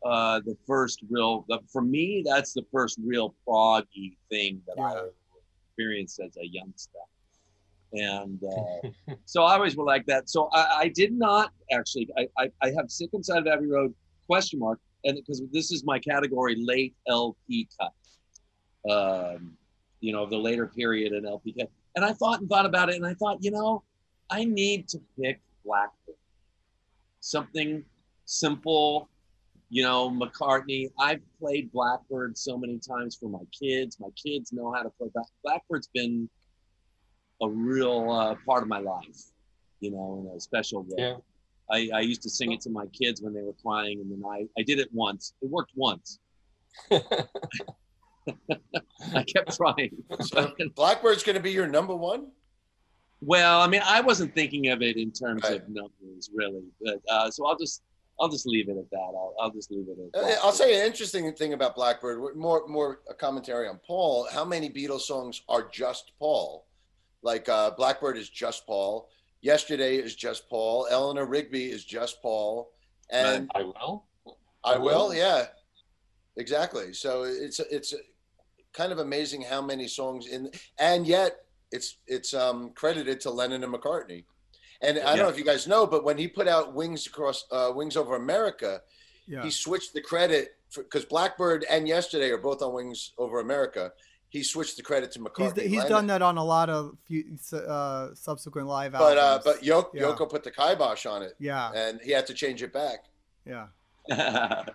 [0.06, 5.08] uh, the first real, the, for me, that's the first real proggy thing that I
[5.68, 7.00] experienced as a youngster.
[7.94, 10.30] And uh, so I always were like that.
[10.30, 12.08] So I, I did not actually.
[12.18, 13.94] I, I, I have sick inside of Abbey Road
[14.28, 18.92] question mark, and because this is my category, late LP cut.
[18.92, 19.54] Um,
[20.02, 21.72] you know, the later period in LP cut.
[21.96, 23.82] And I thought and thought about it, and I thought, you know,
[24.30, 26.16] I need to pick Blackbird,
[27.22, 27.84] something
[28.26, 29.10] simple.
[29.76, 30.90] You know, McCartney.
[30.98, 34.00] I've played Blackbird so many times for my kids.
[34.00, 35.26] My kids know how to play Black.
[35.46, 36.30] Blackbird's been
[37.42, 39.18] a real uh, part of my life,
[39.82, 40.96] you know, in a special way.
[40.98, 41.18] Yeah.
[41.70, 44.24] I, I used to sing it to my kids when they were crying, and then
[44.26, 45.34] I, I did it once.
[45.42, 46.20] It worked once.
[46.92, 47.02] I
[49.24, 49.92] kept trying.
[50.22, 52.28] So Blackbird's going to be your number one.
[53.20, 55.62] well, I mean, I wasn't thinking of it in terms Right.
[55.62, 56.64] of numbers, really.
[56.82, 57.82] But uh, so I'll just
[58.20, 58.98] I'll just leave it at that.
[58.98, 60.38] I'll, I'll just leave it at Uh, that.
[60.44, 62.36] I'll say an interesting thing about Blackbird.
[62.36, 64.28] More, more a commentary on Paul.
[64.32, 66.66] How many Beatles songs are just Paul?
[67.24, 69.10] Like uh, Blackbird is just Paul.
[69.42, 70.88] Yesterday is just Paul.
[70.90, 72.72] Eleanor Rigby is just Paul.
[73.10, 74.06] And I will.
[74.64, 75.46] I will, yeah,
[76.38, 76.92] exactly.
[76.94, 77.94] So it's it's
[78.74, 83.64] kind of amazing how many songs in, and yet it's it's um, credited to Lennon
[83.64, 84.24] and McCartney.
[84.82, 87.46] And I don't know if you guys know, but when he put out Wings Across
[87.52, 88.82] uh, Wings Over America,
[89.28, 89.44] yeah.
[89.44, 93.92] he switched the credit because Blackbird and Yesterday are both on Wings Over America.
[94.30, 95.62] He switched the credit to He's, McCartney.
[95.62, 95.90] he's Lennon.
[95.92, 99.44] done that on a lot of few, uh, subsequent live but uh, albums.
[99.46, 100.02] but Yoko, Yeah.
[100.04, 103.06] Yoko put the kibosh on it, yeah, and he had to change it back.
[103.46, 103.68] yeah.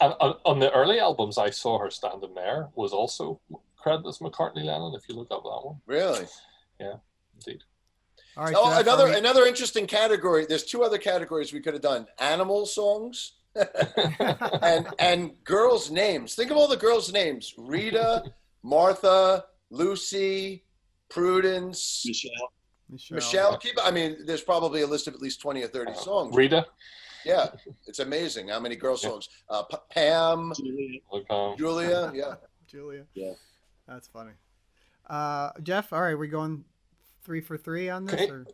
[0.00, 3.40] And on, on the early albums, I saw her standing there was also
[3.76, 4.92] credited as McCartney Lennon.
[4.94, 6.26] If you look up that one, Really.
[6.78, 6.96] Yeah,
[7.34, 7.62] indeed.
[8.38, 8.54] All right.
[8.56, 10.46] Oh, Geoff, another are another interesting category.
[10.48, 13.32] There's two other categories we could have done: animal songs
[14.62, 16.36] and and girls' names.
[16.36, 18.22] Think of all the girls' names: Rita,
[18.62, 20.64] Martha, Lucy,
[21.08, 22.32] Prudence, Michelle.
[22.88, 23.14] Michelle.
[23.16, 23.58] Michelle.
[23.58, 23.74] Keep.
[23.82, 26.36] I mean, there's probably a list of at least twenty or thirty songs.
[26.36, 26.64] Rita,
[27.24, 27.48] Yeah,
[27.88, 29.28] it's amazing how many girl songs.
[29.50, 31.00] Uh, P- Pam, Julia.
[31.58, 32.12] Julia.
[32.14, 32.34] Yeah.
[32.68, 33.04] Julia.
[33.14, 33.32] Yeah.
[33.88, 34.32] That's funny.
[35.08, 36.64] Uh, Geoff, all right, we're going
[37.28, 38.30] three for three on this?
[38.30, 38.46] Or?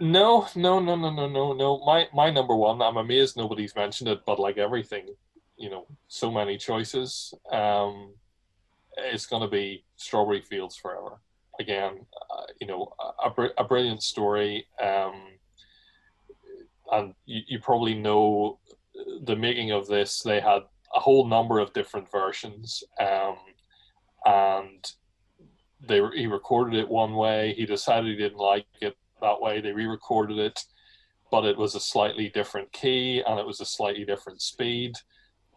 [0.00, 1.84] No, no, no, no, no, no, no.
[1.86, 2.82] My my number one.
[2.82, 5.06] I'm amazed nobody's mentioned it, but like everything,
[5.56, 7.32] you know, so many choices.
[7.52, 8.14] Um,
[8.96, 11.20] it's going to be Strawberry Fields Forever.
[11.60, 14.66] Again, uh, you know, a, a br- a brilliant story.
[14.82, 15.14] Um,
[16.90, 18.58] and you, you probably know
[19.22, 20.62] the making of this, they had
[20.94, 23.36] a whole number of different versions, um,
[24.26, 24.92] and
[25.86, 27.54] they he recorded it one way.
[27.54, 29.60] He decided he didn't like it that way.
[29.60, 30.60] They re-recorded it,
[31.30, 34.94] but it was a slightly different key and it was a slightly different speed.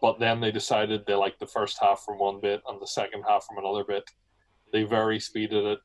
[0.01, 3.23] But then they decided they liked the first half from one bit and the second
[3.27, 4.03] half from another bit.
[4.71, 5.79] They very speeded it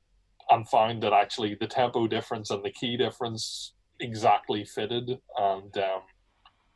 [0.51, 5.19] and found that actually the tempo difference and the key difference exactly fitted.
[5.37, 6.03] And um,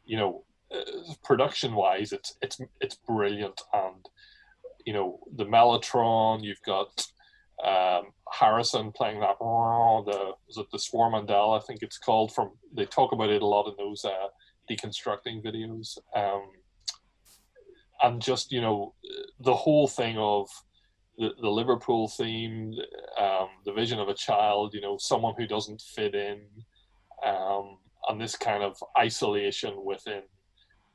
[0.05, 3.61] you know, uh, production wise, it's it's it's brilliant.
[3.73, 4.07] And
[4.85, 7.07] you know, the Mellotron, you've got
[7.63, 12.85] um, Harrison playing that the was it the Swarmandal I think it's called from they
[12.85, 14.29] talk about it a lot in those uh,
[14.71, 15.99] deconstructing videos.
[16.15, 16.51] Um,
[18.03, 18.95] and just you know
[19.41, 20.49] the whole thing of
[21.17, 22.75] the, the Liverpool theme
[23.19, 26.41] um, the vision of a child you know someone who doesn't fit in
[27.25, 27.79] um,
[28.09, 30.23] and this kind of isolation within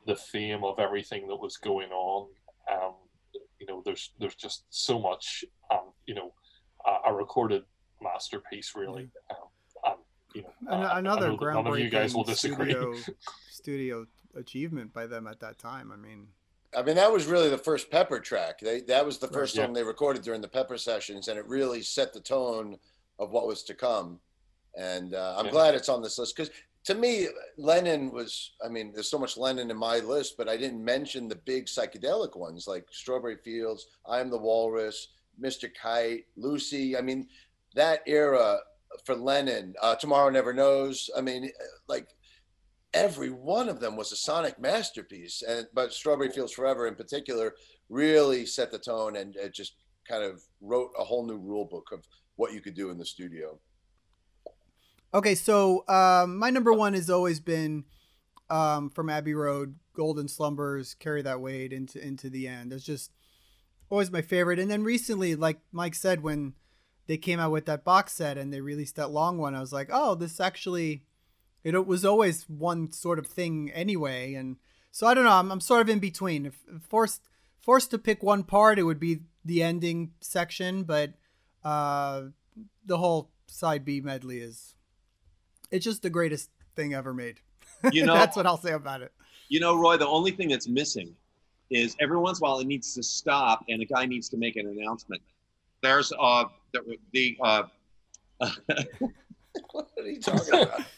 [0.05, 2.27] the theme of everything that was going on.
[2.71, 2.93] Um,
[3.59, 6.33] you know there's there's just so much um, you know
[6.85, 7.63] a, a recorded
[8.01, 9.09] masterpiece, really.
[9.29, 9.97] Um, um,
[10.33, 12.71] you know, uh, another groundbreaking none of you guys will disagree.
[12.71, 12.95] Studio,
[13.49, 15.91] studio achievement by them at that time.
[15.91, 16.27] I mean,
[16.75, 18.59] I mean that was really the first Pepper track.
[18.59, 21.47] They, that was the first right, song they recorded during the Pepper sessions, and it
[21.47, 22.77] really set the tone
[23.17, 24.19] of what was to come.
[24.77, 25.51] And uh, I'm yeah.
[25.51, 26.51] glad it's on this list because
[26.85, 27.27] to me,
[27.57, 28.51] Lennon was.
[28.63, 31.65] I mean, there's so much Lennon in my list, but I didn't mention the big
[31.65, 35.09] psychedelic ones like Strawberry Fields, I Am the Walrus,
[35.41, 35.69] Mr.
[35.73, 36.97] Kite, Lucy.
[36.97, 37.27] I mean,
[37.75, 38.59] that era
[39.05, 41.09] for Lennon, uh, Tomorrow Never Knows.
[41.15, 41.51] I mean,
[41.87, 42.07] like
[42.93, 45.43] every one of them was a sonic masterpiece.
[45.47, 47.53] And but Strawberry Fields Forever in particular
[47.89, 49.75] really set the tone and it just
[50.07, 52.05] kind of wrote a whole new rule book of
[52.35, 53.59] what you could do in the studio.
[55.13, 57.83] Okay, so um, my number one has always been
[58.49, 62.71] um, from Abbey Road, Golden Slumbers, Carry That Weight into into the end.
[62.71, 63.11] There's just
[63.89, 64.59] always my favorite.
[64.59, 66.53] And then recently, like Mike said, when
[67.07, 69.73] they came out with that box set and they released that long one, I was
[69.73, 71.03] like, oh, this actually,
[71.63, 74.33] it was always one sort of thing anyway.
[74.35, 74.57] And
[74.91, 76.45] so I don't know, I'm, I'm sort of in between.
[76.45, 76.55] If
[76.87, 77.21] forced
[77.59, 81.13] forced to pick one part, it would be the ending section, but
[81.63, 82.23] uh,
[82.85, 84.75] the whole side B medley is
[85.71, 87.41] it's just the greatest thing ever made.
[87.91, 89.11] You know, that's what I'll say about it.
[89.49, 91.15] You know, Roie, the only thing that's missing
[91.69, 94.37] is every once in a while it needs to stop and a guy needs to
[94.37, 95.21] make an announcement.
[95.81, 97.63] There's uh the, the uh
[99.71, 100.81] what are you talking about?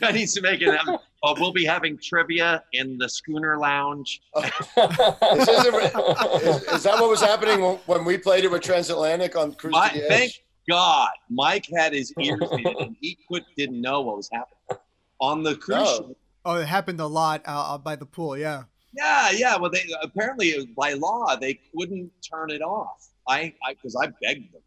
[0.00, 0.68] Guy needs to make it.
[0.68, 4.20] Uh, we'll be having trivia in the Schooner Lounge.
[4.36, 4.44] is,
[5.48, 5.66] is,
[6.68, 10.32] is, that what was happening when we played it with Transatlantic on Cruise My, Thank
[10.68, 14.80] God, Mike had his ears in and he could, didn't know what was happening
[15.20, 16.00] on the cruise.
[16.00, 16.16] No.
[16.44, 18.36] Oh, it happened a lot uh, by the pool.
[18.36, 18.64] Yeah.
[18.94, 19.56] Yeah, yeah.
[19.56, 23.08] Well, they apparently by law they couldn't turn it off.
[23.28, 24.62] I, I, because I begged them.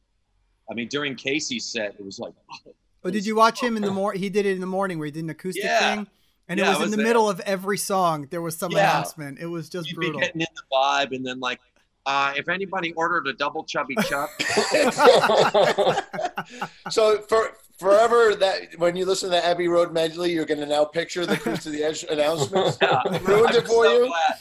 [0.70, 2.34] I mean, during Casey's set, it was like.
[3.04, 4.22] Oh, did you watch him in the morning?
[4.22, 5.96] He did it in the morning where he did an acoustic yeah.
[5.96, 6.08] thing,
[6.48, 7.06] and yeah, it was, was in the there.
[7.06, 8.28] middle of every song.
[8.32, 8.90] There was some yeah.
[8.90, 9.38] announcement.
[9.40, 10.20] It was just You'd brutal.
[10.20, 11.60] Be getting in the vibe, and then like,
[12.08, 14.32] uh, if anybody ordered a double chubby chuck.
[16.90, 20.66] so for forever that when you listen to the Abbey Road medley, you're going to
[20.66, 22.78] now picture the Cruise to the Edge announcements.
[22.82, 23.02] Yeah.
[23.24, 24.08] Ruined it for so you.
[24.08, 24.40] Glad.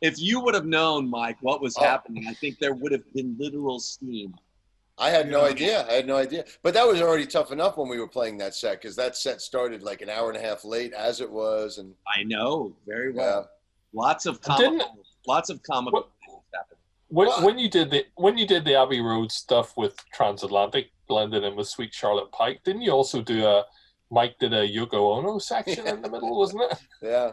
[0.00, 1.84] If you would have known, Mike, what was oh.
[1.84, 4.34] happening, I think there would have been literal steam.
[4.98, 5.86] I had no idea.
[5.88, 6.44] I had no idea.
[6.62, 9.40] But that was already tough enough when we were playing that set because that set
[9.40, 11.78] started like an hour and a half late, as it was.
[11.78, 13.48] And I know very well.
[13.94, 14.00] Yeah.
[14.00, 16.08] Lots of comical, lots of comical
[17.14, 17.46] things happened.
[17.46, 21.44] When, when you did the when you did the Abbey Road stuff with Transatlantic, blended
[21.44, 22.60] in with Sweet Charlotte Pike.
[22.64, 23.64] Didn't you also do a
[24.10, 26.78] Mike did a Yoko Ono section in the middle, wasn't it?
[27.02, 27.32] Yeah.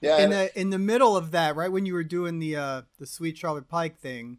[0.00, 0.18] Yeah.
[0.18, 3.06] In the in the middle of that, right when you were doing the uh the
[3.06, 4.38] Sweet Charlotte Pike thing,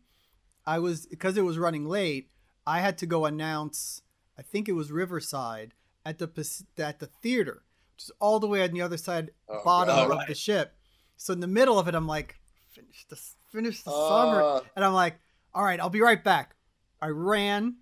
[0.66, 2.30] I was because it was running late,
[2.66, 4.02] I had to go announce
[4.38, 5.74] I think it was Riverside
[6.06, 7.64] at the at the theater,
[7.94, 10.28] which is all the way on the other side oh, bottom God, of right.
[10.28, 10.76] the ship.
[11.18, 12.38] So in the middle of it, I'm like,
[12.72, 13.20] finish the
[13.52, 15.20] finish the uh, summer, and I'm like,
[15.54, 16.56] all right, I'll be right back.
[17.02, 17.76] I ran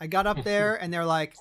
[0.00, 1.36] I got up there and they're like,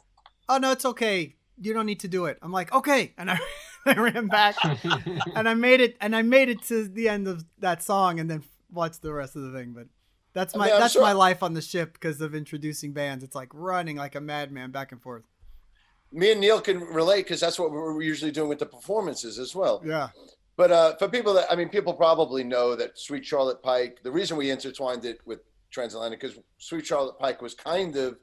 [0.50, 1.36] "Oh no, it's okay.
[1.60, 3.40] You don't need to do it." I'm like, "Okay," and I,
[3.86, 4.56] I ran back
[5.36, 8.30] and I made it and I made it to the end of that song and
[8.30, 9.74] then watched the rest of the thing.
[9.74, 9.88] But
[10.34, 11.02] that's my I mean, that's sure.
[11.02, 13.24] my life on the ship because of introducing bands.
[13.24, 15.24] It's like running like a madman back and forth.
[16.12, 19.54] Me and Neal can relate because that's what we're usually doing with the performances as
[19.54, 19.82] well.
[19.84, 20.10] Yeah.
[20.58, 24.00] But uh, for people that I mean, people probably know that Sweet Charlotte Pike.
[24.04, 25.40] The reason we intertwined it with
[25.72, 28.18] Transatlantic because Sweet Charlotte Pike was kind of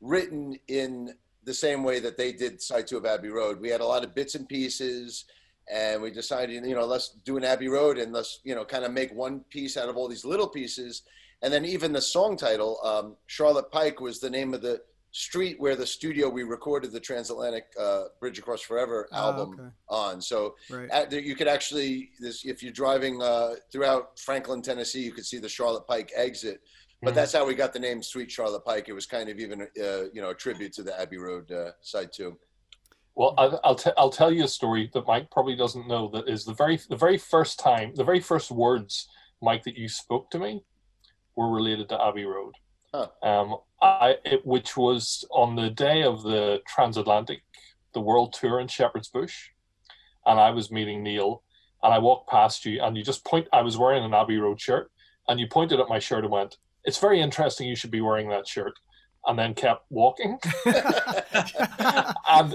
[0.00, 1.14] written in
[1.44, 3.60] the same way that they did side two of Abbey Road.
[3.60, 5.24] We had a lot of bits and pieces,
[5.70, 8.84] and we decided, you know, let's do an Abbey Road and let's, you know, kind
[8.84, 11.02] of make one piece out of all these little pieces.
[11.42, 14.82] And then even the song title, um, Charlotte Pike, was the name of the
[15.12, 19.68] street where the studio we recorded the Transatlantic uh, Bridge Across Forever Ah, album okay.
[19.88, 20.20] on.
[20.20, 20.90] So Right.
[20.90, 25.38] at, you could actually, this, if you're driving uh, throughout Franklin, Tennessee, you could see
[25.38, 26.60] the Charlotte Pike exit.
[27.02, 27.16] But Mhm.
[27.16, 28.88] that's how we got the name Sweet Charlotte Pike.
[28.88, 31.70] It was kind of even, uh, you know, a tribute to the Abbey Road uh,
[31.80, 32.38] side too.
[33.14, 36.08] Well, I'll I'll, t- I'll tell you a story that Mike probably doesn't know.
[36.08, 39.08] That is the very the very first time, the very first words,
[39.42, 40.64] Mike, that you spoke to me,
[41.34, 42.54] were related to Abbey Road.
[42.94, 43.08] Huh.
[43.22, 47.42] Um, I it, which was on the day of the transatlantic,
[47.92, 49.50] the world tour in Shepherd's Bush,
[50.26, 51.42] and I was meeting Neal,
[51.82, 53.46] and I walked past you, and you just point.
[53.52, 54.90] I was wearing an Abbey Road shirt,
[55.28, 57.68] and you pointed at my shirt and went, "It's very interesting.
[57.68, 58.72] You should be wearing that shirt."
[59.26, 60.38] And then kept walking.
[60.64, 62.54] and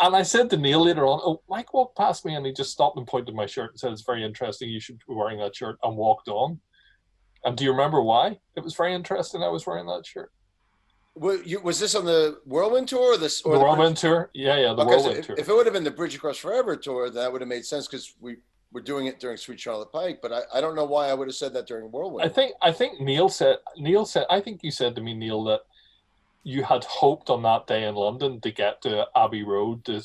[0.00, 2.72] and I said to Neal later on, "Oh, Mike walked past me and he just
[2.72, 4.68] stopped and pointed at my shirt and said it's very interesting.
[4.68, 6.60] You should be wearing that shirt." And walked on.
[7.44, 9.42] And do you remember why it was very interesting?
[9.42, 10.32] I was wearing that shirt.
[11.44, 13.42] You- Was this on the Whirlwind tour or this?
[13.42, 15.36] Or the Whirlwind tour, yeah, yeah, the Okay, so Whirlwind if, tour.
[15.38, 17.86] if it would have been the Bridge Across Forever tour, that would have made sense
[17.86, 18.36] because we
[18.72, 20.20] were doing it during Sweet Charlotte Pike.
[20.22, 22.24] But I, I don't know why I would have said that during Whirlwind.
[22.28, 25.44] I think I think Neal said Neal said I think you said to me Neal
[25.44, 25.60] that
[26.44, 30.00] you had hoped on that day in London to get to Abbey Road to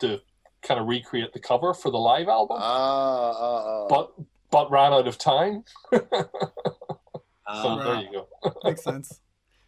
[0.00, 0.20] to
[0.62, 3.86] kind of recreate the cover for the live album, Ah, ah, ah.
[3.88, 4.12] but
[4.52, 5.64] but ran out of time.
[5.92, 6.06] so
[7.48, 8.28] Um, there you go.
[8.64, 9.20] Makes sense.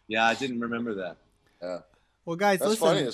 [0.07, 1.17] yeah, I didn't remember that.
[1.61, 1.79] Yeah.
[2.23, 2.87] Well, guys, that's listen.
[2.87, 3.09] funny.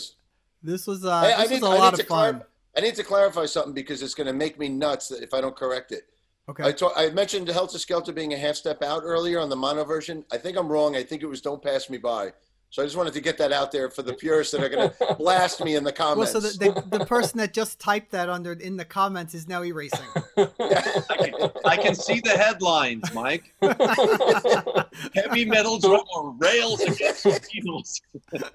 [0.61, 2.34] This was uh, Hey, I this need, was a I lot need of to clar-
[2.34, 2.43] fun.
[2.77, 5.56] I need to clarify something because it's going to make me nuts if I don't
[5.56, 6.03] correct it.
[6.48, 6.73] I, Okay.
[6.73, 10.23] ta- I mentioned Helter Skelter being a half step out earlier on the mono version.
[10.31, 10.95] I think I'm wrong.
[10.95, 12.34] I think it was Don't Pass Me By.
[12.72, 14.89] So I just wanted to get that out there for the purists that are going
[15.10, 16.34] to blast me in the comments.
[16.34, 16.57] Well, comments.
[16.57, 19.61] so the, the, the person that just typed that under in the comments is now
[19.61, 19.99] erasing.
[20.38, 20.45] I
[21.38, 23.53] can, I can see the headlines, Mike.
[25.15, 27.99] Heavy metal drummer rails against Beatles.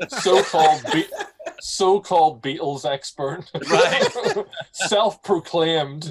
[0.09, 1.05] so-called Be-
[1.61, 4.05] so-called Beatles expert, Right.
[4.73, 6.11] Self-proclaimed.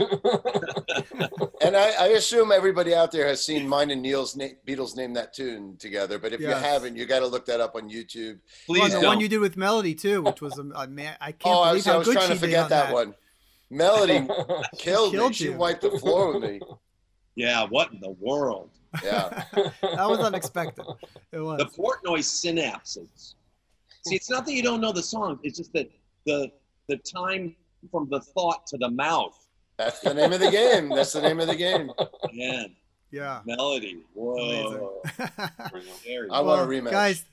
[1.62, 5.14] And I, I assume everybody out there has seen mine and Neal's na- Beatles name
[5.14, 6.20] that tune together.
[6.20, 6.50] But if Yes.
[6.50, 7.95] you haven't, you got to look that up on YouTube.
[7.96, 8.36] Well,
[8.68, 9.06] Please the don't.
[9.06, 11.16] one you did with Melody too, which was a, a man.
[11.22, 12.94] I can't Oh, I believe was, I was good trying she to forget on that,
[12.94, 13.16] one.
[13.70, 14.28] Melody
[14.78, 15.20] killed, me.
[15.20, 16.62] Killed She wiped the floor with me.
[17.36, 18.72] yeah, what in the world?
[19.04, 19.44] Yeah.
[19.54, 20.86] that was unexpected.
[21.32, 21.58] It was.
[21.58, 23.34] The Portnoy synapses.
[24.06, 25.40] See, it's not that you don't know the song.
[25.44, 25.90] It's just that
[26.26, 26.52] the
[26.88, 27.56] the time
[27.92, 29.38] from the thought to the mouth.
[29.78, 30.90] That's the name of the game.
[30.90, 31.92] That's the name of the game.
[32.34, 32.76] Man,
[33.12, 33.42] yeah.
[33.46, 34.04] melody.
[34.14, 35.02] Whoa.
[35.20, 36.92] I want a rematch.
[36.92, 37.26] Guys,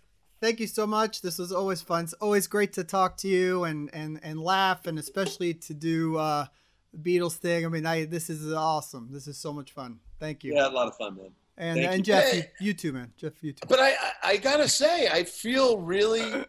[0.43, 1.23] thank you so much.
[1.23, 2.05] This was always fun.
[2.05, 6.19] It's always great to talk to you and and and laugh, and especially to do
[6.19, 6.44] uh,
[6.93, 7.64] the Beatles thing.
[7.64, 9.09] I mean, I this is awesome.
[9.10, 10.01] This is so much fun.
[10.20, 10.55] Thank you.
[10.55, 11.31] yeah, a lot of fun, man.
[11.56, 12.14] and thank and you.
[12.14, 12.51] Geoff, you, Hey.
[12.60, 13.12] you too, man.
[13.16, 13.66] Geoff, you too.
[13.69, 16.44] But I, I, I gotta say, I feel really,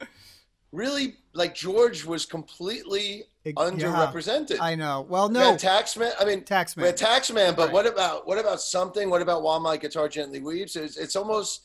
[0.71, 4.57] really like George was completely It- underrepresented.
[4.57, 5.05] Yeah, I know.
[5.09, 6.11] Well, We no, had Taxman.
[6.19, 6.83] I mean, Taxman.
[6.83, 7.73] we Taxman, but Right.
[7.73, 9.09] what about what about something?
[9.09, 10.75] What about While My Guitar Gently Weeps?
[10.75, 11.61] It's, it's almost.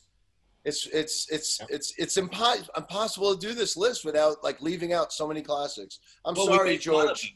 [0.69, 5.12] It's it's it's it's it's impo- impossible to do this list without like leaving out
[5.15, 5.99] so many classics.
[6.27, 7.35] I'm Well, sorry, made fun of George.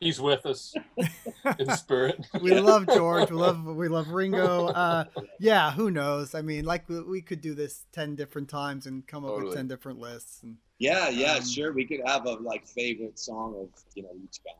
[0.00, 0.72] He's with us
[1.58, 2.24] in spirit.
[2.40, 3.28] we love George.
[3.30, 4.66] We love we love Ringo.
[4.68, 5.04] Uh,
[5.40, 6.36] yeah, who knows?
[6.36, 9.52] I mean, like we, we could do this ten different times and come up with
[9.56, 10.44] ten different lists.
[10.44, 11.72] And Yeah, yeah, Um, sure.
[11.72, 14.52] We could have a like favorite song of you know each guy.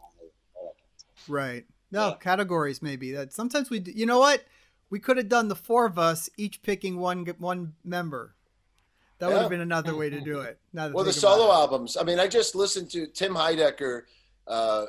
[1.29, 2.15] right, no Yeah.
[2.16, 3.12] categories maybe.
[3.12, 3.79] That sometimes we.
[3.79, 4.43] Do, you know what?
[4.90, 8.35] We could have done the four of us each picking one one member.
[9.19, 10.60] That would have been another way to do it.
[10.73, 11.55] Now that Well, the solo it.
[11.55, 11.97] albums.
[11.97, 14.02] I mean, I just listened to Tim Heidecker,
[14.47, 14.86] uh,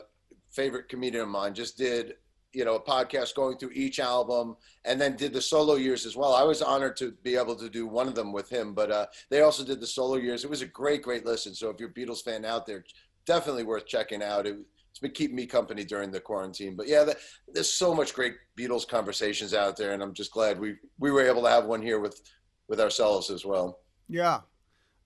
[0.52, 2.16] favorite comedian of mine, just did
[2.52, 4.56] you know a podcast going through each album,
[4.86, 6.34] and then did the solo years as well.
[6.34, 9.06] I was honored to be able to do one of them with him, but uh,
[9.30, 10.44] they also did the solo years.
[10.44, 11.54] It was a great, great listen.
[11.54, 12.84] So if you're a Beatles fan out there,
[13.26, 14.48] definitely worth checking out.
[14.48, 14.58] It,
[15.00, 16.76] it's been keeping me company during the quarantine.
[16.76, 17.18] But yeah, the,
[17.48, 21.22] there's so much great Beatles conversations out there, and I'm just glad we we were
[21.22, 22.22] able to have one here with
[22.68, 23.80] with ourselves as well.
[24.10, 24.42] Yeah.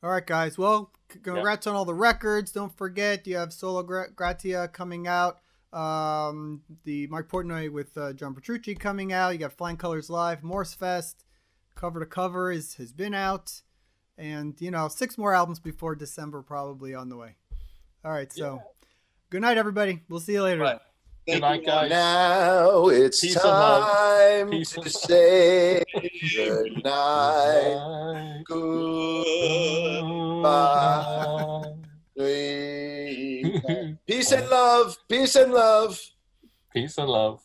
[0.02, 0.58] All right, guys.
[0.58, 2.52] Well, c- congrats on all the records.
[2.52, 5.40] Don't forget, you have Sola Gratia coming out.
[5.72, 9.34] Um, the Mike Portnoy with uh, John Petrucci coming out.
[9.34, 11.18] You got Flying Colors Live, Morsefest,
[11.76, 13.62] cover to cover is has been out,
[14.18, 17.36] and you know six more albums before December probably on the way.
[18.04, 18.60] All right, so
[19.34, 20.00] good night, everybody.
[20.10, 20.62] We'll see you later.
[20.62, 20.78] Right.
[21.28, 21.90] Good night, guys.
[21.90, 25.84] Now it's Peace time to say
[26.36, 28.44] good night.
[28.46, 29.24] Goodbye.
[32.16, 34.98] Peace Peace and love.
[35.10, 36.00] Peace and love.
[36.72, 37.42] Peace and love.